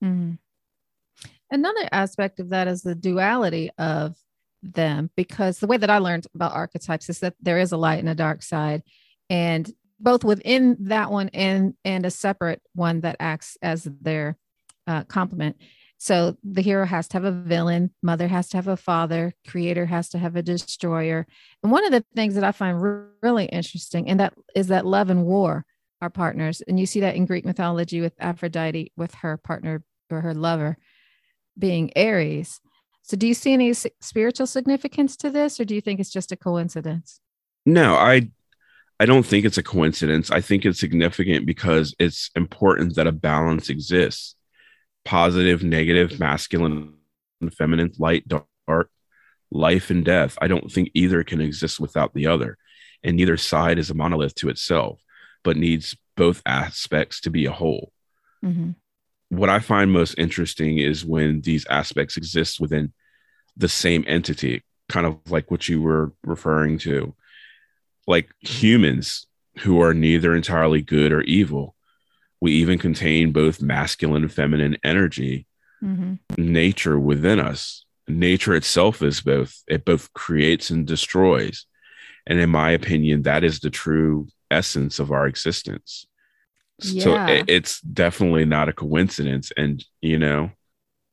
Mm-hmm. 0.03 0.33
Another 1.51 1.87
aspect 1.91 2.39
of 2.39 2.49
that 2.49 2.67
is 2.67 2.81
the 2.81 2.95
duality 2.95 3.69
of 3.77 4.17
them, 4.63 5.11
because 5.15 5.59
the 5.59 5.67
way 5.67 5.77
that 5.77 5.89
I 5.89 5.99
learned 5.99 6.25
about 6.33 6.53
archetypes 6.53 7.09
is 7.09 7.19
that 7.19 7.35
there 7.39 7.59
is 7.59 7.71
a 7.71 7.77
light 7.77 7.99
and 7.99 8.09
a 8.09 8.15
dark 8.15 8.41
side, 8.41 8.81
and 9.29 9.71
both 9.99 10.23
within 10.23 10.75
that 10.87 11.11
one 11.11 11.29
and 11.29 11.75
and 11.85 12.05
a 12.05 12.11
separate 12.11 12.61
one 12.73 13.01
that 13.01 13.17
acts 13.19 13.57
as 13.61 13.87
their 14.01 14.37
uh, 14.87 15.03
complement. 15.03 15.57
So 16.03 16.35
the 16.43 16.61
hero 16.61 16.85
has 16.85 17.07
to 17.07 17.13
have 17.13 17.23
a 17.23 17.31
villain, 17.31 17.91
mother 18.01 18.27
has 18.27 18.49
to 18.49 18.57
have 18.57 18.67
a 18.67 18.75
father, 18.75 19.33
creator 19.47 19.85
has 19.85 20.09
to 20.09 20.17
have 20.17 20.35
a 20.35 20.41
destroyer. 20.41 21.25
And 21.63 21.71
one 21.71 21.85
of 21.85 21.93
the 21.93 22.03
things 22.13 22.35
that 22.35 22.43
I 22.43 22.51
find 22.51 22.81
re- 22.81 23.05
really 23.21 23.45
interesting 23.45 24.09
and 24.09 24.19
that 24.19 24.33
is 24.53 24.67
that 24.67 24.85
love 24.85 25.09
and 25.09 25.23
war 25.23 25.63
are 26.01 26.09
partners. 26.09 26.61
And 26.67 26.77
you 26.77 26.85
see 26.85 26.99
that 26.99 27.15
in 27.15 27.25
Greek 27.25 27.45
mythology 27.45 28.01
with 28.01 28.11
Aphrodite 28.19 28.91
with 28.97 29.15
her 29.15 29.37
partner 29.37 29.81
or 30.11 30.19
her 30.19 30.33
lover 30.33 30.77
being 31.57 31.89
Ares. 31.95 32.59
So 33.03 33.15
do 33.15 33.25
you 33.25 33.33
see 33.33 33.53
any 33.53 33.71
spiritual 33.73 34.47
significance 34.47 35.15
to 35.15 35.29
this 35.29 35.57
or 35.57 35.63
do 35.63 35.73
you 35.73 35.79
think 35.79 36.01
it's 36.01 36.11
just 36.11 36.33
a 36.33 36.35
coincidence? 36.35 37.21
No, 37.65 37.95
I 37.95 38.29
I 38.99 39.05
don't 39.05 39.25
think 39.25 39.45
it's 39.45 39.57
a 39.57 39.63
coincidence. 39.63 40.31
I 40.31 40.41
think 40.41 40.65
it's 40.65 40.81
significant 40.81 41.45
because 41.45 41.95
it's 41.97 42.29
important 42.35 42.97
that 42.97 43.07
a 43.07 43.13
balance 43.13 43.69
exists 43.69 44.35
positive, 45.05 45.63
negative, 45.63 46.19
masculine, 46.19 46.95
feminine, 47.57 47.91
light, 47.97 48.27
dark, 48.27 48.89
life, 49.51 49.89
and 49.89 50.03
death. 50.05 50.37
I 50.41 50.47
don't 50.47 50.71
think 50.71 50.91
either 50.93 51.23
can 51.23 51.41
exist 51.41 51.79
without 51.79 52.13
the 52.13 52.27
other. 52.27 52.57
And 53.03 53.17
neither 53.17 53.37
side 53.37 53.79
is 53.79 53.89
a 53.89 53.93
monolith 53.93 54.35
to 54.35 54.49
itself, 54.49 55.01
but 55.43 55.57
needs 55.57 55.95
both 56.15 56.41
aspects 56.45 57.21
to 57.21 57.29
be 57.29 57.45
a 57.45 57.51
whole. 57.51 57.91
Mm-hmm. 58.43 58.71
What 59.29 59.49
I 59.49 59.59
find 59.59 59.91
most 59.91 60.15
interesting 60.17 60.77
is 60.77 61.05
when 61.05 61.41
these 61.41 61.65
aspects 61.69 62.17
exist 62.17 62.59
within 62.59 62.93
the 63.57 63.69
same 63.69 64.03
entity, 64.07 64.63
kind 64.89 65.05
of 65.05 65.19
like 65.29 65.51
what 65.51 65.67
you 65.67 65.81
were 65.81 66.13
referring 66.23 66.77
to. 66.79 67.15
Like 68.07 68.29
humans 68.39 69.27
who 69.59 69.81
are 69.81 69.93
neither 69.93 70.35
entirely 70.35 70.81
good 70.81 71.11
or 71.11 71.21
evil, 71.21 71.72
we 72.43 72.51
even 72.51 72.77
contain 72.77 73.31
both 73.31 73.61
masculine 73.61 74.23
and 74.23 74.33
feminine 74.33 74.75
energy, 74.83 75.47
mm-hmm. 75.81 76.15
nature 76.37 76.99
within 76.99 77.39
us. 77.39 77.85
Nature 78.05 78.53
itself 78.53 79.01
is 79.01 79.21
both, 79.21 79.63
it 79.65 79.85
both 79.85 80.11
creates 80.11 80.69
and 80.69 80.85
destroys. 80.85 81.65
And 82.27 82.41
in 82.41 82.49
my 82.49 82.71
opinion, 82.71 83.21
that 83.21 83.45
is 83.45 83.61
the 83.61 83.69
true 83.69 84.27
essence 84.51 84.99
of 84.99 85.09
our 85.09 85.25
existence. 85.25 86.05
Yeah. 86.81 87.03
So 87.03 87.25
it, 87.27 87.45
it's 87.47 87.79
definitely 87.79 88.43
not 88.43 88.67
a 88.67 88.73
coincidence. 88.73 89.53
And, 89.55 89.81
you 90.01 90.19
know, 90.19 90.51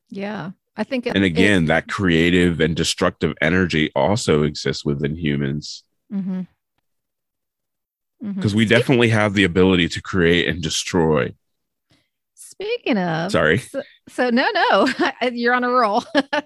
yeah, 0.09 0.51
I 0.75 0.83
think, 0.83 1.07
it, 1.07 1.15
and 1.15 1.23
again, 1.23 1.63
it, 1.63 1.67
that 1.67 1.87
creative 1.87 2.59
and 2.59 2.75
destructive 2.75 3.35
energy 3.39 3.89
also 3.95 4.43
exists 4.43 4.83
within 4.83 5.15
humans. 5.15 5.85
Mm-hmm 6.11 6.41
because 8.21 8.51
mm-hmm. 8.51 8.57
we 8.57 8.65
definitely 8.65 9.09
have 9.09 9.33
the 9.33 9.43
ability 9.43 9.89
to 9.89 10.01
create 10.01 10.47
and 10.47 10.61
destroy. 10.61 11.33
Speaking 12.35 12.97
of, 12.97 13.31
sorry. 13.31 13.57
So, 13.57 13.81
so 14.09 14.29
no, 14.29 14.47
no, 14.53 14.87
you're 15.31 15.53
on 15.53 15.63
a 15.63 15.71
roll. 15.71 16.03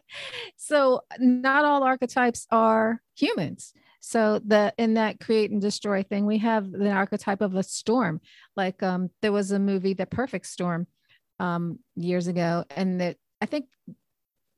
so 0.55 1.01
not 1.19 1.65
all 1.65 1.83
archetypes 1.83 2.47
are 2.51 3.01
humans. 3.15 3.73
So 3.99 4.39
the 4.45 4.73
in 4.77 4.93
that 4.93 5.19
create 5.19 5.51
and 5.51 5.59
destroy 5.59 6.03
thing, 6.03 6.25
we 6.25 6.37
have 6.37 6.71
the 6.71 6.91
archetype 6.91 7.41
of 7.41 7.55
a 7.55 7.63
storm. 7.63 8.21
Like 8.55 8.81
um, 8.83 9.09
there 9.21 9.31
was 9.31 9.51
a 9.51 9.59
movie, 9.59 9.93
The 9.93 10.05
Perfect 10.05 10.45
Storm, 10.45 10.87
um, 11.39 11.79
years 11.95 12.27
ago, 12.27 12.65
and 12.69 13.01
that 13.01 13.17
I 13.41 13.47
think 13.47 13.65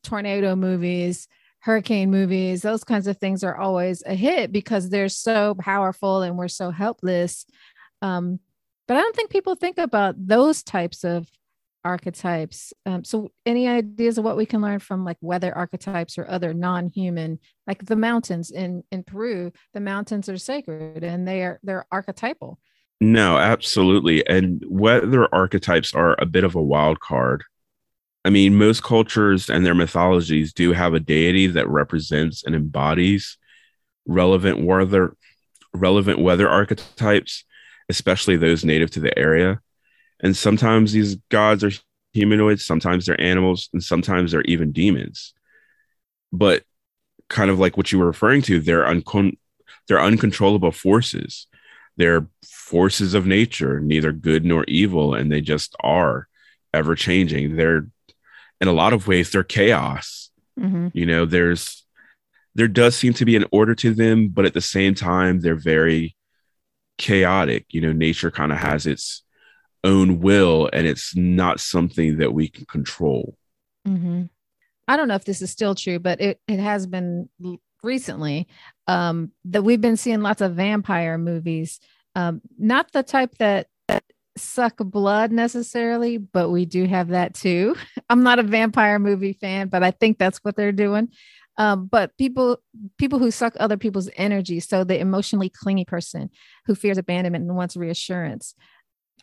tornado 0.04 0.56
movies 0.56 1.28
hurricane 1.60 2.12
movies, 2.12 2.62
those 2.62 2.84
kinds 2.84 3.08
of 3.08 3.18
things 3.18 3.44
are 3.44 3.58
always 3.58 4.04
a 4.06 4.16
hit 4.16 4.52
because 4.52 4.90
they're 4.90 5.10
so 5.10 5.56
powerful 5.56 6.22
and 6.22 6.38
we're 6.38 6.48
so 6.48 6.72
helpless. 6.72 7.46
Um, 8.02 8.40
but 8.88 8.98
I 8.98 9.02
don't 9.02 9.16
think 9.16 9.30
people 9.30 9.56
think 9.56 9.78
about 9.78 10.16
those 10.18 10.64
types 10.64 11.04
of 11.04 11.28
archetypes. 11.84 12.74
Um, 12.86 13.04
so, 13.04 13.32
any 13.46 13.68
ideas 13.68 14.18
of 14.18 14.26
what 14.26 14.38
we 14.38 14.46
can 14.46 14.62
learn 14.62 14.80
from 14.80 15.06
like 15.06 15.18
weather 15.22 15.56
archetypes 15.56 16.18
or 16.18 16.30
other 16.30 16.54
non-human, 16.54 17.40
like 17.66 17.86
the 17.86 17.96
mountains 17.96 18.52
in 18.52 18.84
in 18.92 19.04
Peru? 19.04 19.52
The 19.74 19.80
mountains 19.80 20.30
are 20.30 20.38
sacred 20.38 21.04
and 21.04 21.28
they 21.28 21.44
are 21.44 21.60
they're 21.64 21.86
archetypal. 21.92 22.60
No, 23.00 23.38
absolutely. 23.38 24.28
And 24.28 24.64
weather 24.68 25.34
archetypes 25.34 25.94
are 25.94 26.16
a 26.20 26.26
bit 26.26 26.44
of 26.44 26.56
a 26.56 26.62
wild 26.62 27.00
card. 27.00 27.44
I 28.28 28.30
mean, 28.30 28.56
most 28.56 28.84
cultures 28.84 29.50
and 29.50 29.66
their 29.66 29.74
mythologies 29.74 30.52
do 30.52 30.74
have 30.74 30.94
a 30.94 31.00
deity 31.00 31.48
that 31.48 31.70
represents 31.70 32.44
and 32.44 32.54
embodies 32.54 33.38
relevant 34.06 34.60
weather 34.66 35.16
relevant 35.74 36.20
weather 36.20 36.50
archetypes, 36.50 37.46
especially 37.88 38.36
those 38.36 38.66
native 38.66 38.92
to 38.92 39.00
the 39.00 39.18
area. 39.18 39.62
And 40.20 40.36
sometimes 40.36 40.92
these 40.92 41.16
gods 41.30 41.64
are 41.64 41.72
humanoids, 42.12 42.66
sometimes 42.66 43.06
they're 43.06 43.22
animals, 43.22 43.70
and 43.72 43.82
sometimes 43.82 44.34
they're 44.34 44.42
even 44.42 44.74
demons. 44.74 45.34
But 46.34 46.64
kind 47.30 47.50
of 47.50 47.60
like 47.60 47.78
what 47.78 47.94
you 47.94 48.00
were 48.00 48.08
referring 48.08 48.42
to, 48.42 48.60
they're 48.60 48.84
uncon- 48.84 49.38
they're 49.88 50.02
uncontrollable 50.02 50.74
forces. 50.74 51.48
They're 51.96 52.28
forces 52.46 53.14
of 53.14 53.26
nature, 53.26 53.80
neither 53.80 54.12
good 54.12 54.44
nor 54.44 54.66
evil, 54.68 55.14
and 55.14 55.32
they 55.32 55.40
just 55.40 55.78
are 55.80 56.28
ever 56.74 56.94
changing. 56.94 57.56
They're 57.56 57.88
in 58.62 58.68
a 58.68 58.74
lot 58.74 58.94
of 58.94 59.08
ways 59.08 59.32
they're 59.32 59.44
chaos 59.44 60.30
mm-hmm. 60.60 60.88
you 60.94 61.06
know 61.06 61.26
there's 61.26 61.86
there 62.56 62.68
does 62.68 62.96
seem 62.96 63.14
to 63.14 63.26
be 63.26 63.36
an 63.36 63.46
order 63.52 63.76
to 63.76 63.94
them 63.94 64.30
but 64.30 64.46
at 64.46 64.54
the 64.54 64.62
same 64.62 64.96
time 64.96 65.40
they're 65.40 65.56
very 65.56 66.16
chaotic 66.98 67.66
you 67.70 67.82
know 67.82 67.94
nature 67.94 68.32
kind 68.32 68.52
of 68.52 68.58
has 68.58 68.86
its 68.86 69.24
own 69.84 70.20
will 70.20 70.70
and 70.74 70.88
it's 70.88 71.16
not 71.16 71.60
something 71.60 72.18
that 72.18 72.34
we 72.34 72.50
can 72.50 72.66
control 72.66 73.38
mm-hmm. 73.88 74.24
i 74.88 74.98
don't 74.98 75.08
know 75.08 75.16
if 75.16 75.26
this 75.26 75.42
is 75.42 75.52
still 75.52 75.76
true 75.76 76.00
but 76.00 76.20
it, 76.20 76.40
it 76.48 76.60
has 76.60 76.88
been 76.88 77.30
recently 77.84 78.48
um, 78.88 79.32
that 79.46 79.64
we've 79.64 79.82
been 79.82 79.98
seeing 79.98 80.22
lots 80.22 80.42
of 80.42 80.56
vampire 80.56 81.18
movies 81.18 81.80
um, 82.16 82.42
not 82.58 82.92
the 82.92 83.04
type 83.04 83.38
that 83.38 83.68
suck 84.38 84.78
blood 84.78 85.32
necessarily, 85.32 86.18
but 86.18 86.50
we 86.50 86.66
do 86.66 86.86
have 86.86 87.10
that 87.10 87.34
too. 87.34 87.76
I'm 88.10 88.24
not 88.24 88.40
a 88.40 88.44
vampire 88.44 89.00
movie 89.00 89.34
fan, 89.34 89.68
but 89.68 89.84
I 89.84 89.92
think 89.92 90.18
that's 90.18 90.40
what 90.40 90.56
they're 90.56 90.72
doing. 90.72 91.10
Um, 91.58 91.88
but 91.88 92.16
people 92.18 92.60
people 92.98 93.18
who 93.18 93.32
suck 93.32 93.56
other 93.60 93.78
people's 93.78 94.10
energy, 94.16 94.60
so 94.60 94.84
the 94.84 95.00
emotionally 95.00 95.50
clingy 95.50 95.86
person 95.86 96.30
who 96.66 96.76
fears 96.76 96.98
abandonment 96.98 97.46
and 97.46 97.56
wants 97.56 97.76
reassurance. 97.76 98.54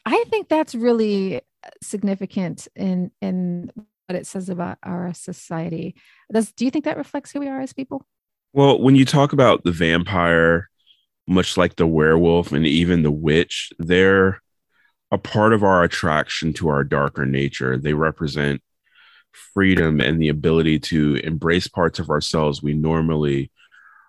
I 0.04 0.24
think 0.28 0.48
that's 0.48 0.74
really 0.74 1.42
significant 1.82 2.68
in 2.74 3.10
in 3.20 3.70
what 4.06 4.16
it 4.16 4.26
says 4.26 4.48
about 4.48 4.78
our 4.82 5.14
society. 5.14 5.94
Does 6.32 6.52
do 6.52 6.64
you 6.64 6.70
think 6.70 6.84
that 6.86 6.96
reflects 6.96 7.30
who 7.30 7.40
we 7.40 7.48
are 7.48 7.60
as 7.60 7.72
people? 7.72 8.04
Well, 8.52 8.80
when 8.80 8.96
you 8.96 9.04
talk 9.04 9.32
about 9.32 9.64
the 9.64 9.72
vampire, 9.72 10.68
much 11.26 11.56
like 11.56 11.76
the 11.76 11.86
werewolf 11.86 12.52
and 12.52 12.66
even 12.66 13.02
the 13.02 13.10
witch, 13.10 13.72
they're 13.78 14.42
a 15.10 15.18
part 15.18 15.52
of 15.52 15.62
our 15.62 15.82
attraction 15.82 16.52
to 16.54 16.68
our 16.68 16.84
darker 16.84 17.26
nature. 17.26 17.78
They 17.78 17.94
represent 17.94 18.62
freedom 19.32 20.00
and 20.00 20.20
the 20.20 20.28
ability 20.28 20.78
to 20.78 21.16
embrace 21.24 21.66
parts 21.66 21.98
of 21.98 22.10
ourselves 22.10 22.62
we 22.62 22.74
normally 22.74 23.50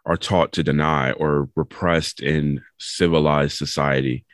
are 0.05 0.17
taught 0.17 0.51
to 0.53 0.63
deny 0.63 1.11
or 1.13 1.49
repressed 1.55 2.21
in 2.21 2.61
civilized 2.79 3.57
society. 3.57 4.25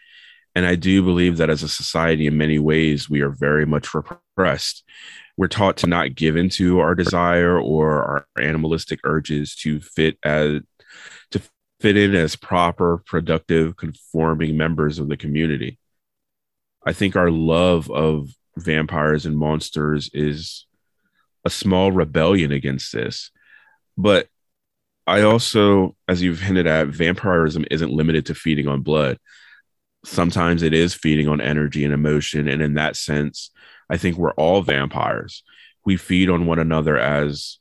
And 0.53 0.65
I 0.65 0.75
do 0.75 1.01
believe 1.01 1.37
that 1.37 1.49
as 1.49 1.63
a 1.63 1.69
society, 1.69 2.27
in 2.27 2.37
many 2.37 2.59
ways, 2.59 3.09
we 3.09 3.21
are 3.21 3.29
very 3.29 3.65
much 3.65 3.93
repressed. 3.93 4.83
We're 5.37 5.47
taught 5.47 5.77
to 5.77 5.87
not 5.87 6.13
give 6.13 6.35
into 6.35 6.79
our 6.79 6.93
desire 6.93 7.57
or 7.57 8.03
our 8.03 8.27
animalistic 8.43 8.99
urges 9.05 9.55
to 9.57 9.79
fit 9.79 10.17
as 10.23 10.59
to 11.31 11.41
fit 11.79 11.95
in 11.95 12.13
as 12.15 12.35
proper, 12.35 13.01
productive, 13.05 13.77
conforming 13.77 14.57
members 14.57 14.99
of 14.99 15.07
the 15.07 15.15
community. 15.15 15.79
I 16.85 16.93
think 16.93 17.15
our 17.15 17.31
love 17.31 17.89
of 17.91 18.29
vampires 18.57 19.25
and 19.25 19.37
monsters 19.37 20.09
is 20.13 20.65
a 21.45 21.49
small 21.49 21.91
rebellion 21.91 22.51
against 22.51 22.93
this. 22.93 23.31
But 23.97 24.27
I 25.07 25.21
also, 25.21 25.95
as 26.07 26.21
you've 26.21 26.41
hinted 26.41 26.67
at, 26.67 26.87
vampirism 26.87 27.65
isn't 27.71 27.91
limited 27.91 28.27
to 28.27 28.35
feeding 28.35 28.67
on 28.67 28.81
blood. 28.81 29.17
sometimes 30.05 30.63
it 30.63 30.73
is 30.73 30.93
feeding 30.93 31.27
on 31.27 31.41
energy 31.41 31.83
and 31.85 31.93
emotion. 31.93 32.47
And 32.47 32.61
in 32.61 32.73
that 32.75 32.95
sense, 32.95 33.51
I 33.89 33.97
think 33.97 34.17
we're 34.17 34.33
all 34.33 34.61
vampires. 34.61 35.43
We 35.85 35.97
feed 35.97 36.29
on 36.29 36.45
one 36.45 36.59
another 36.59 36.97
as 36.97 37.59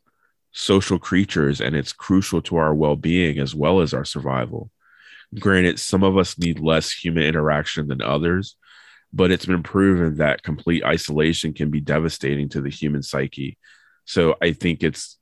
social 0.52 0.98
creatures, 0.98 1.60
and 1.60 1.76
it's 1.76 1.92
crucial 1.92 2.42
to 2.42 2.56
our 2.56 2.74
well 2.74 2.96
being 2.96 3.38
as 3.38 3.54
well 3.54 3.80
as 3.80 3.94
our 3.94 4.04
survival. 4.04 4.70
Granted, 5.38 5.78
some 5.78 6.02
of 6.02 6.16
us 6.18 6.38
need 6.38 6.58
less 6.58 6.92
human 6.92 7.22
interaction 7.24 7.88
than 7.88 8.02
others, 8.02 8.56
but 9.12 9.30
it's 9.30 9.46
been 9.46 9.62
proven 9.62 10.16
that 10.16 10.42
complete 10.42 10.84
isolation 10.84 11.52
can 11.52 11.70
be 11.70 11.80
devastating 11.80 12.48
to 12.50 12.60
the 12.60 12.70
human 12.70 13.02
psyche. 13.02 13.58
So 14.04 14.36
I 14.40 14.52
think 14.52 14.82
it's 14.82 15.18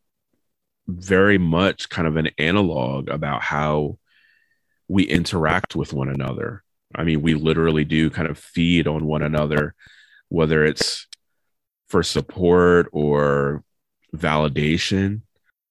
very 0.87 1.39
much 1.39 1.89
kind 1.89 2.09
of 2.09 2.17
an 2.17 2.31
analog 2.39 3.09
about 3.09 3.43
how 3.43 3.99
we 4.89 5.05
interact 5.05 5.77
with 5.77 5.93
one 5.93 6.09
another. 6.09 6.63
I 6.95 7.05
mean, 7.05 7.21
we 7.21 7.35
literally 7.35 7.85
do 7.85 8.09
kind 8.11 8.29
of 8.29 8.39
feed 8.39 8.87
on 8.87 9.05
one 9.05 9.23
another, 9.23 9.75
whether 10.29 10.65
it's 10.65 11.07
for 11.89 12.03
support 12.03 12.89
or 12.93 13.63
validation. 14.17 15.23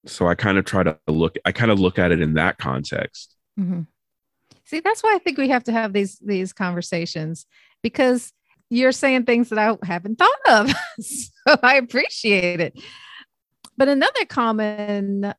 So 0.05 0.28
I 0.28 0.36
kind 0.36 0.57
of 0.57 0.65
try 0.65 0.84
to 0.84 0.97
look, 1.07 1.38
I 1.45 1.51
kind 1.51 1.72
of 1.72 1.80
look 1.80 1.97
at 1.97 2.11
it 2.11 2.22
in 2.22 2.36
that 2.36 2.57
context. 2.57 3.36
Mm-hmm. 3.59 3.82
See, 4.65 4.82
that's 4.82 5.01
why 5.01 5.15
I 5.15 5.20
think 5.20 5.38
we 5.38 5.49
have 5.49 5.63
to 5.65 5.72
have 5.72 5.93
these 5.93 6.20
these 6.20 6.51
conversations 6.51 7.45
because 7.82 8.32
you're 8.69 8.91
saying 8.91 9.25
things 9.25 9.49
that 9.49 9.59
I 9.59 9.78
haven't 9.86 10.17
thought 10.17 10.39
of. 10.47 10.73
so 10.99 11.55
I 11.63 11.75
appreciate 11.75 12.59
it. 12.59 12.80
But 13.78 13.88
another 13.88 14.25
common 14.25 15.34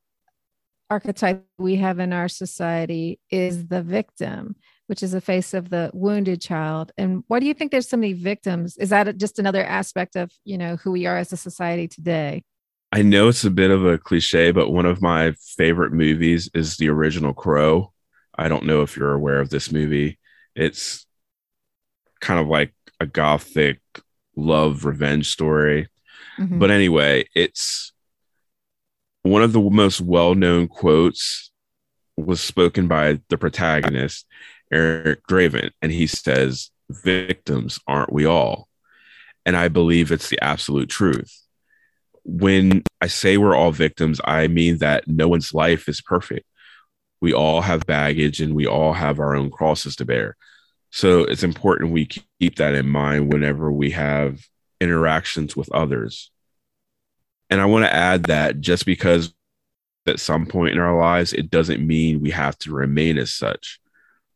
archetype 0.89 1.45
we 1.57 1.75
have 1.75 1.99
in 1.99 2.13
our 2.13 2.27
society 2.27 3.19
is 3.29 3.67
the 3.67 3.83
victim, 3.83 4.55
which 4.87 5.03
is 5.03 5.11
the 5.11 5.21
face 5.21 5.53
of 5.53 5.69
the 5.69 5.91
wounded 5.93 6.41
child. 6.41 6.91
And 6.97 7.23
why 7.27 7.39
do 7.39 7.45
you 7.45 7.53
think 7.53 7.71
there's 7.71 7.89
so 7.89 7.97
many 7.97 8.13
victims? 8.13 8.77
Is 8.77 8.89
that 8.89 9.17
just 9.17 9.37
another 9.37 9.63
aspect 9.63 10.15
of, 10.15 10.31
you 10.45 10.57
know, 10.57 10.77
who 10.77 10.91
we 10.91 11.05
are 11.05 11.17
as 11.17 11.31
a 11.31 11.37
society 11.37 11.87
today? 11.87 12.43
I 12.91 13.03
know 13.03 13.27
it's 13.27 13.45
a 13.45 13.51
bit 13.51 13.69
of 13.69 13.85
a 13.85 13.99
cliche, 13.99 14.51
but 14.51 14.71
one 14.71 14.87
of 14.87 15.01
my 15.01 15.33
favorite 15.57 15.93
movies 15.93 16.49
is 16.55 16.77
the 16.77 16.89
original 16.89 17.33
Crow. 17.33 17.93
I 18.35 18.47
don't 18.47 18.65
know 18.65 18.81
if 18.81 18.97
you're 18.97 19.13
aware 19.13 19.39
of 19.39 19.51
this 19.51 19.71
movie. 19.71 20.17
It's 20.55 21.05
kind 22.19 22.39
of 22.39 22.47
like 22.47 22.73
a 22.99 23.05
gothic 23.05 23.79
love 24.35 24.85
revenge 24.85 25.29
story. 25.29 25.87
Mm-hmm. 26.37 26.59
But 26.59 26.71
anyway, 26.71 27.25
it's 27.35 27.91
one 29.23 29.43
of 29.43 29.53
the 29.53 29.61
most 29.61 30.01
well-known 30.01 30.67
quotes 30.67 31.51
was 32.17 32.41
spoken 32.41 32.87
by 32.87 33.19
the 33.29 33.37
protagonist 33.37 34.25
Eric 34.71 35.25
Draven 35.27 35.71
and 35.81 35.91
he 35.91 36.07
says 36.07 36.71
victims 36.89 37.79
aren't 37.87 38.13
we 38.13 38.25
all 38.25 38.67
and 39.45 39.55
I 39.55 39.67
believe 39.67 40.11
it's 40.11 40.29
the 40.29 40.41
absolute 40.43 40.89
truth 40.89 41.33
when 42.23 42.83
I 43.01 43.07
say 43.07 43.37
we're 43.37 43.55
all 43.55 43.71
victims 43.71 44.19
I 44.23 44.47
mean 44.47 44.77
that 44.79 45.07
no 45.07 45.27
one's 45.27 45.53
life 45.53 45.87
is 45.87 46.01
perfect 46.01 46.45
we 47.21 47.33
all 47.33 47.61
have 47.61 47.85
baggage 47.85 48.41
and 48.41 48.55
we 48.55 48.65
all 48.65 48.93
have 48.93 49.19
our 49.19 49.35
own 49.35 49.49
crosses 49.49 49.95
to 49.97 50.05
bear 50.05 50.35
so 50.91 51.19
it's 51.19 51.43
important 51.43 51.91
we 51.91 52.05
keep 52.05 52.55
that 52.55 52.73
in 52.73 52.87
mind 52.87 53.31
whenever 53.31 53.71
we 53.71 53.91
have 53.91 54.47
interactions 54.81 55.55
with 55.55 55.71
others 55.71 56.31
and 57.49 57.59
I 57.59 57.65
want 57.65 57.85
to 57.85 57.93
add 57.93 58.25
that 58.25 58.59
just 58.59 58.85
because 58.85 59.33
at 60.07 60.19
some 60.19 60.45
point 60.45 60.73
in 60.73 60.79
our 60.79 60.97
lives, 60.97 61.33
it 61.33 61.49
doesn't 61.49 61.85
mean 61.85 62.21
we 62.21 62.31
have 62.31 62.57
to 62.59 62.73
remain 62.73 63.17
as 63.17 63.33
such. 63.33 63.79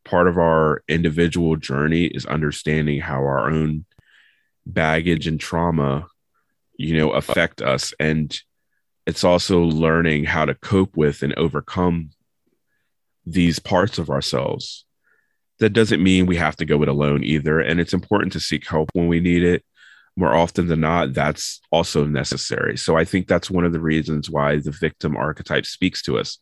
Part 0.03 0.27
of 0.27 0.37
our 0.37 0.83
individual 0.87 1.55
journey 1.55 2.05
is 2.05 2.25
understanding 2.25 2.99
how 3.01 3.19
our 3.19 3.49
own 3.49 3.85
baggage 4.65 5.27
and 5.27 5.39
trauma, 5.39 6.07
you 6.77 6.97
know, 6.97 7.11
affect 7.11 7.61
us. 7.61 7.93
And 7.99 8.37
it's 9.05 9.23
also 9.23 9.61
learning 9.61 10.25
how 10.25 10.45
to 10.45 10.55
cope 10.55 10.97
with 10.97 11.23
and 11.23 11.33
overcome 11.35 12.11
these 13.25 13.59
parts 13.59 13.97
of 13.97 14.09
ourselves. 14.09 14.85
That 15.59 15.69
doesn't 15.71 16.03
mean 16.03 16.25
we 16.25 16.37
have 16.37 16.55
to 16.57 16.65
go 16.65 16.81
it 16.81 16.89
alone 16.89 17.23
either. 17.23 17.59
And 17.59 17.79
it's 17.79 17.93
important 17.93 18.33
to 18.33 18.39
seek 18.39 18.67
help 18.67 18.89
when 18.93 19.07
we 19.07 19.19
need 19.19 19.43
it 19.43 19.63
more 20.15 20.35
often 20.35 20.67
than 20.67 20.81
not, 20.81 21.13
that's 21.13 21.59
also 21.71 22.05
necessary. 22.05 22.77
So 22.77 22.95
I 22.95 23.03
think 23.03 23.27
that's 23.27 23.49
one 23.49 23.65
of 23.65 23.73
the 23.73 23.79
reasons 23.79 24.29
why 24.29 24.57
the 24.57 24.71
victim 24.71 25.17
archetype 25.17 25.65
speaks 25.65 26.03
to 26.03 26.19
us, 26.19 26.37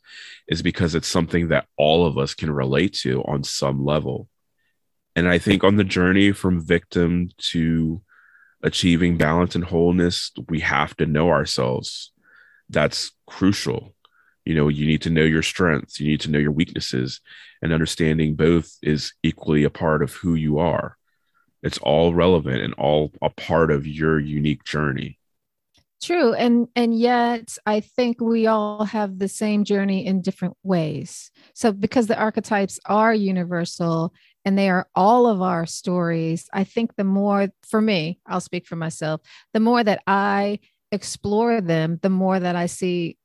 is 0.47 0.61
because 0.61 0.93
it's 0.93 1.07
something 1.07 1.49
that 1.49 1.67
all 1.77 2.05
of 2.05 2.17
us 2.17 2.33
can 2.33 2.51
relate 2.51 2.93
to 3.01 3.21
on 3.23 3.43
some 3.43 3.85
level. 3.85 4.27
And 5.15 5.27
I 5.27 5.37
think 5.37 5.63
on 5.63 5.77
the 5.77 5.83
journey 5.83 6.31
from 6.31 6.65
victim 6.65 7.29
to 7.51 8.01
achieving 8.61 9.17
balance 9.17 9.55
and 9.55 9.63
wholeness, 9.63 10.31
we 10.49 10.59
have 10.61 10.95
to 10.97 11.05
know 11.05 11.29
ourselves. 11.29 12.11
That's 12.69 13.11
crucial. 13.25 13.95
You 14.45 14.55
know, 14.55 14.67
you 14.67 14.85
need 14.85 15.01
to 15.03 15.09
know 15.09 15.23
your 15.23 15.43
strengths, 15.43 15.99
you 15.99 16.07
need 16.07 16.21
to 16.21 16.31
know 16.31 16.39
your 16.39 16.51
weaknesses, 16.51 17.21
and 17.61 17.73
understanding 17.73 18.35
both 18.35 18.77
is 18.81 19.13
equally 19.23 19.63
a 19.63 19.69
part 19.69 20.01
of 20.01 20.13
who 20.13 20.35
you 20.35 20.59
are. 20.59 20.97
It's 21.63 21.77
all 21.79 22.13
relevant 22.13 22.61
and 22.61 22.73
all 22.73 23.11
a 23.21 23.29
part 23.29 23.71
of 23.71 23.85
your 23.85 24.19
unique 24.19 24.63
journey. 24.63 25.19
True 26.01 26.33
and 26.33 26.67
and 26.75 26.97
yet 26.97 27.55
i 27.67 27.79
think 27.79 28.19
we 28.19 28.47
all 28.47 28.85
have 28.85 29.19
the 29.19 29.27
same 29.27 29.63
journey 29.63 30.03
in 30.07 30.21
different 30.21 30.57
ways. 30.63 31.29
So 31.53 31.71
because 31.71 32.07
the 32.07 32.17
archetypes 32.17 32.79
are 32.87 33.13
universal 33.13 34.11
and 34.45 34.57
they 34.57 34.69
are 34.69 34.87
all 34.95 35.27
of 35.27 35.41
our 35.41 35.65
stories 35.65 36.49
i 36.53 36.63
think 36.63 36.95
the 36.95 37.03
more 37.03 37.49
for 37.67 37.81
me 37.81 38.19
i'll 38.25 38.41
speak 38.41 38.65
for 38.65 38.75
myself 38.75 39.21
the 39.53 39.59
more 39.59 39.83
that 39.83 40.01
i 40.07 40.59
explore 40.91 41.61
them 41.61 41.99
the 42.01 42.09
more 42.09 42.39
that 42.39 42.55
i 42.55 42.65
see 42.65 43.17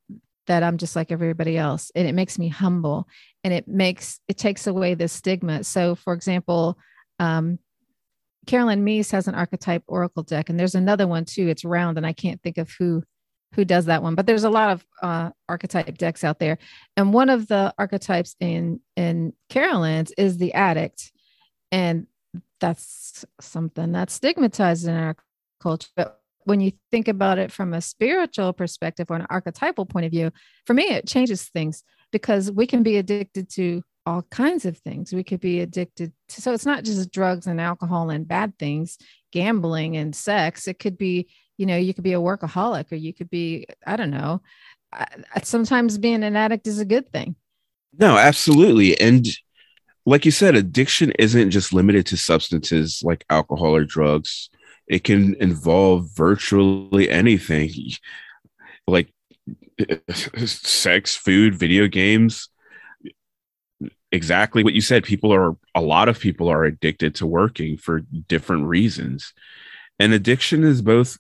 that 0.46 0.62
i'm 0.62 0.78
just 0.78 0.96
like 0.96 1.12
everybody 1.12 1.56
else 1.56 1.90
and 1.94 2.08
it 2.08 2.14
makes 2.14 2.38
me 2.38 2.48
humble 2.48 3.08
and 3.44 3.52
it 3.52 3.66
makes 3.68 4.20
it 4.28 4.36
takes 4.36 4.66
away 4.66 4.94
the 4.94 5.08
stigma 5.08 5.62
so 5.64 5.94
for 5.94 6.12
example 6.12 6.78
um, 7.18 7.58
Caroline 8.46 8.84
Myss 8.84 9.10
has 9.10 9.28
an 9.28 9.34
archetype 9.34 9.82
oracle 9.86 10.22
deck, 10.22 10.48
and 10.48 10.58
there's 10.58 10.74
another 10.74 11.06
one 11.06 11.24
too. 11.24 11.48
It's 11.48 11.64
round, 11.64 11.96
and 11.98 12.06
I 12.06 12.12
can't 12.12 12.40
think 12.42 12.58
of 12.58 12.70
who 12.78 13.02
who 13.54 13.64
does 13.64 13.86
that 13.86 14.02
one, 14.02 14.14
but 14.14 14.26
there's 14.26 14.44
a 14.44 14.50
lot 14.50 14.70
of 14.70 14.86
uh, 15.02 15.30
archetype 15.48 15.96
decks 15.96 16.24
out 16.24 16.38
there. 16.38 16.58
And 16.96 17.12
one 17.12 17.30
of 17.30 17.48
the 17.48 17.72
archetypes 17.78 18.36
in 18.40 18.80
in 18.96 19.32
Caroline's 19.48 20.12
is 20.16 20.36
the 20.36 20.54
addict, 20.54 21.12
and 21.72 22.06
that's 22.60 23.24
something 23.40 23.92
that's 23.92 24.14
stigmatized 24.14 24.86
in 24.86 24.94
our 24.94 25.16
culture. 25.60 25.88
But 25.96 26.20
when 26.46 26.60
you 26.60 26.72
think 26.92 27.08
about 27.08 27.38
it 27.38 27.50
from 27.50 27.74
a 27.74 27.80
spiritual 27.80 28.52
perspective 28.52 29.08
or 29.10 29.16
an 29.16 29.26
archetypal 29.28 29.84
point 29.84 30.06
of 30.06 30.12
view, 30.12 30.30
for 30.64 30.74
me, 30.74 30.84
it 30.84 31.06
changes 31.06 31.42
things 31.42 31.82
because 32.12 32.50
we 32.52 32.66
can 32.66 32.82
be 32.82 32.96
addicted 32.96 33.50
to 33.50 33.82
all 34.06 34.22
kinds 34.30 34.64
of 34.64 34.78
things. 34.78 35.12
We 35.12 35.24
could 35.24 35.40
be 35.40 35.60
addicted 35.60 36.12
to, 36.28 36.40
so 36.40 36.52
it's 36.52 36.64
not 36.64 36.84
just 36.84 37.10
drugs 37.10 37.48
and 37.48 37.60
alcohol 37.60 38.10
and 38.10 38.28
bad 38.28 38.56
things, 38.58 38.96
gambling 39.32 39.96
and 39.96 40.14
sex. 40.14 40.68
It 40.68 40.78
could 40.78 40.96
be, 40.96 41.28
you 41.58 41.66
know, 41.66 41.76
you 41.76 41.92
could 41.92 42.04
be 42.04 42.12
a 42.12 42.20
workaholic 42.20 42.92
or 42.92 42.94
you 42.94 43.12
could 43.12 43.28
be, 43.28 43.66
I 43.84 43.96
don't 43.96 44.12
know. 44.12 44.40
Sometimes 45.42 45.98
being 45.98 46.22
an 46.22 46.36
addict 46.36 46.68
is 46.68 46.78
a 46.78 46.84
good 46.84 47.10
thing. 47.10 47.34
No, 47.98 48.16
absolutely. 48.16 48.98
And 49.00 49.26
like 50.04 50.24
you 50.24 50.30
said, 50.30 50.54
addiction 50.54 51.10
isn't 51.18 51.50
just 51.50 51.72
limited 51.72 52.06
to 52.06 52.16
substances 52.16 53.02
like 53.04 53.24
alcohol 53.28 53.74
or 53.74 53.84
drugs. 53.84 54.48
It 54.86 55.04
can 55.04 55.34
involve 55.36 56.10
virtually 56.14 57.10
anything. 57.10 57.70
Like 58.86 59.12
sex, 60.14 61.16
food, 61.16 61.54
video 61.54 61.88
games. 61.88 62.48
Exactly 64.12 64.62
what 64.62 64.74
you 64.74 64.80
said. 64.80 65.04
People 65.04 65.32
are 65.32 65.56
a 65.74 65.80
lot 65.80 66.08
of 66.08 66.20
people 66.20 66.48
are 66.48 66.64
addicted 66.64 67.16
to 67.16 67.26
working 67.26 67.76
for 67.76 68.00
different 68.28 68.66
reasons. 68.66 69.34
And 69.98 70.12
addiction 70.12 70.62
is 70.62 70.82
both 70.82 71.18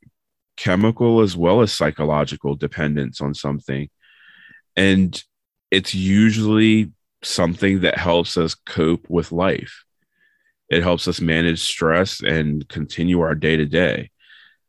chemical 0.56 1.20
as 1.20 1.36
well 1.36 1.60
as 1.60 1.72
psychological 1.72 2.54
dependence 2.54 3.20
on 3.20 3.34
something. 3.34 3.90
And 4.76 5.22
it's 5.70 5.94
usually 5.94 6.92
something 7.22 7.80
that 7.80 7.98
helps 7.98 8.36
us 8.36 8.54
cope 8.54 9.06
with 9.08 9.32
life 9.32 9.85
it 10.68 10.82
helps 10.82 11.06
us 11.06 11.20
manage 11.20 11.62
stress 11.62 12.22
and 12.22 12.68
continue 12.68 13.20
our 13.20 13.34
day 13.34 13.56
to 13.56 13.66
day 13.66 14.10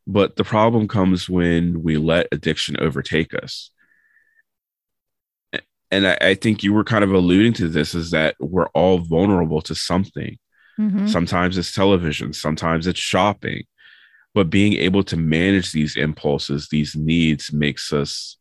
but 0.05 0.37
the 0.37 0.43
problem 0.43 0.87
comes 0.87 1.29
when 1.29 1.83
we 1.83 1.97
let 1.97 2.27
addiction 2.31 2.77
overtake 2.79 3.33
us 3.33 3.71
and 5.91 6.07
I, 6.07 6.17
I, 6.21 6.33
think 6.33 6.63
you 6.63 6.73
were 6.73 6.83
kind 6.83 7.03
of 7.03 7.11
alluding 7.11 7.53
to 7.53 7.67
this 7.67 7.95
is 7.95 8.11
that 8.11 8.35
we're 8.39 8.67
all 8.69 8.99
vulnerable 8.99 9.61
to 9.61 9.75
something. 9.75 10.37
Mm-hmm. 10.79 11.07
Sometimes 11.07 11.57
it's 11.57 11.73
television, 11.73 12.33
sometimes 12.33 12.87
it's 12.87 12.99
shopping, 12.99 13.63
but 14.33 14.49
being 14.49 14.73
able 14.73 15.03
to 15.05 15.17
manage 15.17 15.71
these 15.71 15.95
impulses, 15.95 16.67
these 16.69 16.95
needs 16.95 17.51
makes 17.51 17.91
us, 17.93 18.37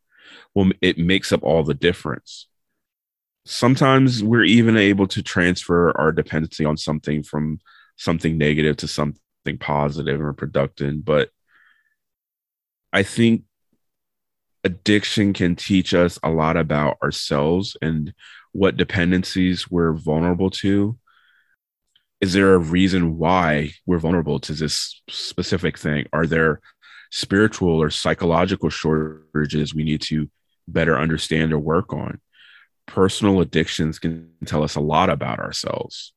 well, 0.55 0.71
it 0.83 0.99
makes 0.99 1.33
up 1.33 1.43
all 1.43 1.63
the 1.63 1.75
difference. 1.75 2.49
Sometimes 3.47 4.25
we're 4.25 4.45
even 4.45 4.77
able 4.77 5.07
to 5.07 5.23
transfer 5.23 5.97
our 5.97 6.11
dependency 6.13 6.65
on 6.65 6.77
something 6.77 7.23
from 7.23 7.61
something 7.97 8.37
negative 8.37 8.77
to 8.79 8.89
something 8.89 9.59
positive 9.59 10.21
or 10.21 10.33
productive. 10.33 11.05
But 11.05 11.31
I 12.93 13.05
think 13.05 13.45
addiction 14.65 15.33
can 15.33 15.55
teach 15.55 15.95
us 15.95 16.19
a 16.25 16.31
lot 16.31 16.57
about 16.57 16.99
ourselves 17.03 17.77
and 17.81 18.13
what 18.53 18.77
dependencies 18.77 19.71
we're 19.71 19.93
vulnerable 19.93 20.51
to. 20.51 20.99
Is 22.21 22.33
there 22.33 22.55
a 22.55 22.59
reason 22.59 23.17
why 23.17 23.71
we're 23.87 23.99
vulnerable 23.99 24.41
to 24.41 24.55
this 24.55 25.03
specific 25.09 25.79
thing? 25.79 26.07
Are 26.13 26.27
there 26.27 26.61
spiritual 27.13 27.81
or 27.81 27.91
psychological 27.91 28.71
shortages 28.71 29.75
we 29.75 29.85
need 29.85 30.01
to 30.03 30.29
better 30.67 30.99
understand 30.99 31.53
or 31.53 31.61
work 31.61 31.93
on? 31.93 32.21
Personal 32.87 33.41
addictions 33.41 33.99
can 33.99 34.31
tell 34.45 34.63
us 34.63 34.77
a 34.77 34.81
lot 34.81 35.11
about 35.11 35.39
ourselves. 35.39 36.13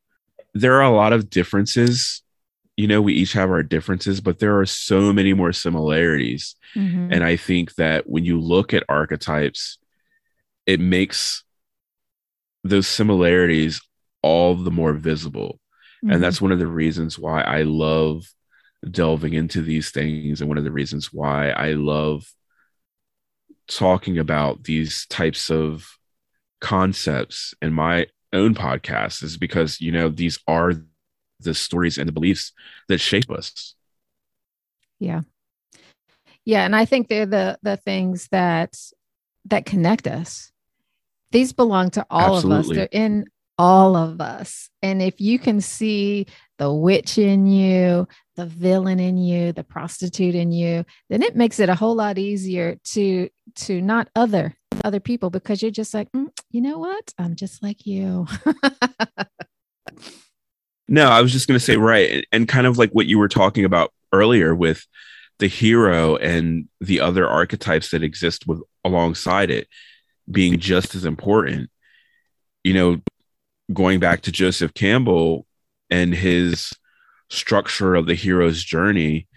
There 0.53 0.75
are 0.75 0.83
a 0.83 0.95
lot 0.95 1.13
of 1.13 1.29
differences 1.29 2.23
you 2.79 2.87
know, 2.87 3.01
we 3.01 3.13
each 3.13 3.33
have 3.33 3.49
our 3.49 3.61
differences, 3.61 4.21
but 4.21 4.39
there 4.39 4.57
are 4.57 4.65
so 4.65 5.11
many 5.11 5.33
more 5.33 5.51
similarities. 5.51 6.55
Mm-hmm. 6.75 7.11
And 7.11 7.25
I 7.25 7.35
think 7.35 7.75
that 7.75 8.09
when 8.09 8.23
you 8.23 8.39
look 8.39 8.73
at 8.73 8.85
archetypes, 8.87 9.77
it 10.65 10.79
makes 10.79 11.43
those 12.63 12.87
similarities 12.87 13.81
all 14.21 14.55
the 14.55 14.71
more 14.71 14.93
visible. 14.93 15.59
Mm-hmm. 16.05 16.13
And 16.13 16.23
that's 16.23 16.41
one 16.41 16.53
of 16.53 16.59
the 16.59 16.67
reasons 16.67 17.19
why 17.19 17.41
I 17.41 17.63
love 17.63 18.23
delving 18.89 19.33
into 19.33 19.61
these 19.61 19.91
things 19.91 20.39
and 20.39 20.47
one 20.47 20.57
of 20.57 20.63
the 20.63 20.71
reasons 20.71 21.11
why 21.11 21.49
I 21.49 21.73
love 21.73 22.31
talking 23.67 24.17
about 24.17 24.63
these 24.63 25.05
types 25.07 25.51
of 25.51 25.98
concepts 26.61 27.53
in 27.61 27.73
my 27.73 28.07
own 28.33 28.53
podcast 28.53 29.23
is 29.23 29.37
because 29.37 29.81
you 29.81 29.91
know 29.91 30.09
these 30.09 30.39
are 30.47 30.73
the 31.39 31.53
stories 31.53 31.97
and 31.97 32.07
the 32.07 32.13
beliefs 32.13 32.51
that 32.87 32.99
shape 32.99 33.29
us. 33.31 33.75
Yeah. 34.99 35.21
Yeah. 36.45 36.65
And 36.65 36.75
I 36.75 36.85
think 36.85 37.07
they're 37.07 37.25
the 37.25 37.57
the 37.61 37.77
things 37.77 38.27
that 38.31 38.75
that 39.45 39.65
connect 39.65 40.07
us. 40.07 40.51
These 41.31 41.53
belong 41.53 41.91
to 41.91 42.05
all 42.09 42.37
Absolutely. 42.37 42.59
of 42.59 42.69
us. 42.69 42.75
They're 42.75 43.01
in 43.03 43.25
all 43.57 43.95
of 43.95 44.21
us. 44.21 44.69
And 44.81 45.01
if 45.01 45.19
you 45.19 45.37
can 45.37 45.61
see 45.61 46.25
the 46.57 46.71
witch 46.71 47.17
in 47.17 47.45
you, 47.45 48.07
the 48.35 48.45
villain 48.45 48.99
in 48.99 49.17
you, 49.17 49.51
the 49.51 49.63
prostitute 49.63 50.33
in 50.33 50.51
you, 50.51 50.85
then 51.09 51.21
it 51.21 51.35
makes 51.35 51.59
it 51.59 51.69
a 51.69 51.75
whole 51.75 51.95
lot 51.95 52.17
easier 52.17 52.77
to 52.93 53.29
to 53.55 53.81
not 53.81 54.09
other 54.15 54.55
other 54.83 54.99
people 54.99 55.29
because 55.29 55.61
you're 55.61 55.71
just 55.71 55.93
like, 55.93 56.11
mm, 56.11 56.29
you 56.51 56.61
know 56.61 56.79
what? 56.79 57.13
I'm 57.17 57.35
just 57.35 57.61
like 57.63 57.85
you. 57.85 58.27
No, 60.89 61.07
I 61.07 61.21
was 61.21 61.31
just 61.31 61.47
going 61.47 61.57
to 61.57 61.63
say, 61.63 61.77
right. 61.77 62.25
And 62.31 62.47
kind 62.47 62.65
of 62.65 62.79
like 62.79 62.89
what 62.91 63.05
you 63.05 63.19
were 63.19 63.27
talking 63.27 63.63
about 63.63 63.93
earlier 64.11 64.55
with 64.55 64.87
the 65.37 65.47
hero 65.47 66.15
and 66.15 66.67
the 66.81 66.99
other 66.99 67.29
archetypes 67.29 67.91
that 67.91 68.01
exist 68.01 68.47
with 68.47 68.59
alongside 68.83 69.51
it 69.51 69.67
being 70.29 70.57
just 70.57 70.95
as 70.95 71.05
important. 71.05 71.69
You 72.63 72.73
know, 72.73 73.01
going 73.71 73.99
back 73.99 74.21
to 74.21 74.31
Joseph 74.31 74.73
Campbell 74.73 75.45
and 75.91 76.13
his 76.13 76.73
structure 77.29 77.93
of 77.93 78.07
the 78.07 78.15
hero's 78.15 78.63
journey, 78.63 79.27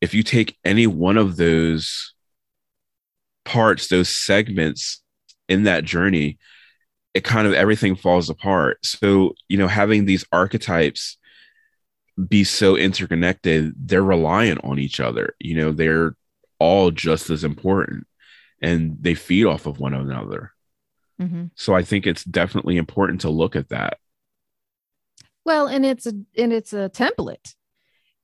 if 0.00 0.14
you 0.14 0.24
take 0.24 0.58
any 0.64 0.88
one 0.88 1.16
of 1.16 1.36
those 1.36 2.12
parts, 3.48 3.88
those 3.88 4.14
segments 4.14 5.02
in 5.48 5.62
that 5.62 5.84
journey, 5.84 6.38
it 7.14 7.24
kind 7.24 7.46
of 7.46 7.54
everything 7.54 7.96
falls 7.96 8.28
apart. 8.28 8.84
So, 8.84 9.34
you 9.48 9.56
know, 9.56 9.66
having 9.66 10.04
these 10.04 10.24
archetypes 10.30 11.16
be 12.28 12.44
so 12.44 12.76
interconnected, 12.76 13.72
they're 13.76 14.02
reliant 14.02 14.60
on 14.64 14.78
each 14.78 15.00
other. 15.00 15.34
You 15.38 15.56
know, 15.56 15.72
they're 15.72 16.14
all 16.58 16.90
just 16.90 17.30
as 17.30 17.42
important 17.42 18.06
and 18.60 18.98
they 19.00 19.14
feed 19.14 19.46
off 19.46 19.66
of 19.66 19.80
one 19.80 19.94
another. 19.94 20.52
Mm-hmm. 21.20 21.46
So 21.54 21.74
I 21.74 21.82
think 21.82 22.06
it's 22.06 22.24
definitely 22.24 22.76
important 22.76 23.22
to 23.22 23.30
look 23.30 23.56
at 23.56 23.70
that. 23.70 23.98
Well, 25.44 25.66
and 25.66 25.86
it's 25.86 26.06
a 26.06 26.12
and 26.36 26.52
it's 26.52 26.74
a 26.74 26.90
template. 26.90 27.54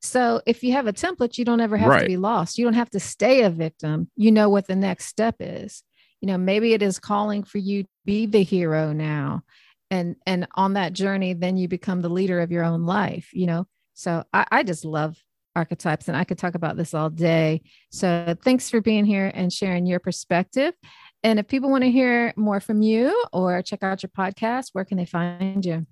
So 0.04 0.42
if 0.44 0.62
you 0.62 0.72
have 0.72 0.86
a 0.86 0.92
template, 0.92 1.38
you 1.38 1.46
don't 1.46 1.62
ever 1.62 1.78
have 1.78 1.88
right. 1.88 2.00
to 2.00 2.06
be 2.06 2.18
lost. 2.18 2.58
You 2.58 2.64
don't 2.64 2.74
have 2.74 2.90
to 2.90 3.00
stay 3.00 3.42
a 3.42 3.50
victim. 3.50 4.10
You 4.16 4.32
know 4.32 4.50
what 4.50 4.66
the 4.66 4.76
next 4.76 5.06
step 5.06 5.36
is. 5.40 5.82
You 6.20 6.28
know 6.28 6.38
maybe 6.38 6.74
it 6.74 6.82
is 6.82 6.98
calling 6.98 7.42
for 7.42 7.58
you 7.58 7.84
to 7.84 7.88
be 8.04 8.26
the 8.26 8.42
hero 8.42 8.92
now. 8.92 9.42
And 9.90 10.16
and 10.26 10.46
on 10.54 10.74
that 10.74 10.92
journey 10.92 11.32
then 11.32 11.56
you 11.56 11.68
become 11.68 12.02
the 12.02 12.10
leader 12.10 12.40
of 12.40 12.52
your 12.52 12.64
own 12.64 12.84
life 12.84 13.30
you 13.32 13.46
know? 13.46 13.66
So 13.94 14.24
I, 14.32 14.46
I 14.50 14.62
just 14.62 14.84
love 14.84 15.16
archetypes 15.56 16.08
and 16.08 16.16
i 16.16 16.24
could 16.24 16.36
talk 16.36 16.54
about 16.54 16.76
this 16.76 16.94
all 16.94 17.08
day. 17.08 17.62
So 17.90 18.36
thanks 18.42 18.68
for 18.68 18.80
being 18.80 19.04
here 19.06 19.30
and 19.34 19.52
sharing 19.52 19.86
your 19.86 20.00
perspective. 20.00 20.74
And 21.22 21.38
if 21.38 21.48
people 21.48 21.70
want 21.70 21.84
to 21.84 21.90
hear 21.90 22.34
more 22.36 22.60
from 22.60 22.82
you 22.82 23.24
or 23.32 23.62
check 23.62 23.82
out 23.82 24.02
your 24.02 24.10
podcast 24.10 24.70
where 24.72 24.84
can 24.84 24.98
they 24.98 25.06
find 25.06 25.64
you? 25.64 25.86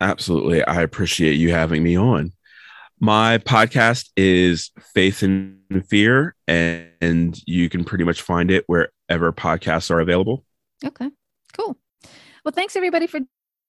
Absolutely. 0.00 0.64
I 0.64 0.82
appreciate 0.82 1.34
you 1.34 1.52
having 1.52 1.82
me 1.84 1.96
on 1.96 2.32
my 3.04 3.36
podcast 3.36 4.08
is 4.16 4.70
Faith 4.94 5.22
and 5.22 5.58
Fear, 5.90 6.34
and 6.48 7.38
you 7.46 7.68
can 7.68 7.84
pretty 7.84 8.02
much 8.02 8.22
find 8.22 8.50
it 8.50 8.64
wherever 8.66 9.30
podcasts 9.30 9.90
are 9.90 10.00
available. 10.00 10.42
Okay, 10.82 11.10
cool. 11.52 11.76
Well, 12.44 12.52
thanks 12.52 12.76
everybody 12.76 13.06
for 13.06 13.20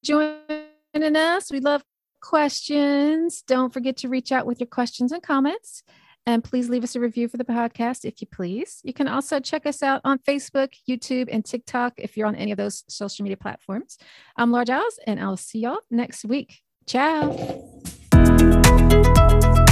joining 0.06 1.16
us. 1.18 1.52
We 1.52 1.60
love 1.60 1.84
questions. 2.22 3.44
Don't 3.46 3.74
forget 3.74 3.98
to 3.98 4.10
reach 4.10 4.32
out 4.32 4.46
with 4.46 4.62
your 4.62 4.68
questions 4.68 5.12
and 5.12 5.22
comments. 5.22 5.84
And 6.26 6.42
please 6.42 6.70
leave 6.70 6.86
us 6.86 6.96
a 6.96 7.02
review 7.02 7.28
for 7.28 7.36
the 7.36 7.44
podcast 7.44 8.06
if 8.06 8.22
you 8.22 8.28
please. 8.28 8.80
You 8.84 8.94
can 8.94 9.10
also 9.10 9.42
check 9.42 9.66
us 9.66 9.84
out 9.84 10.00
on 10.06 10.18
Facebook, 10.20 10.70
YouTube, 10.90 11.28
and 11.30 11.44
TikTok 11.44 11.96
if 11.98 12.16
you're 12.16 12.28
on 12.28 12.36
any 12.36 12.52
of 12.52 12.58
those 12.58 12.86
social 12.88 13.24
media 13.24 13.38
platforms. 13.38 13.98
I'm 14.38 14.54
Laura 14.54 14.66
Giles, 14.66 14.98
and 15.06 15.20
I'll 15.20 15.36
see 15.36 15.60
y'all 15.60 15.80
next 15.92 16.24
week. 16.24 16.62
Ciao. 16.88 17.36
Thank 18.26 19.57
you. 19.57 19.64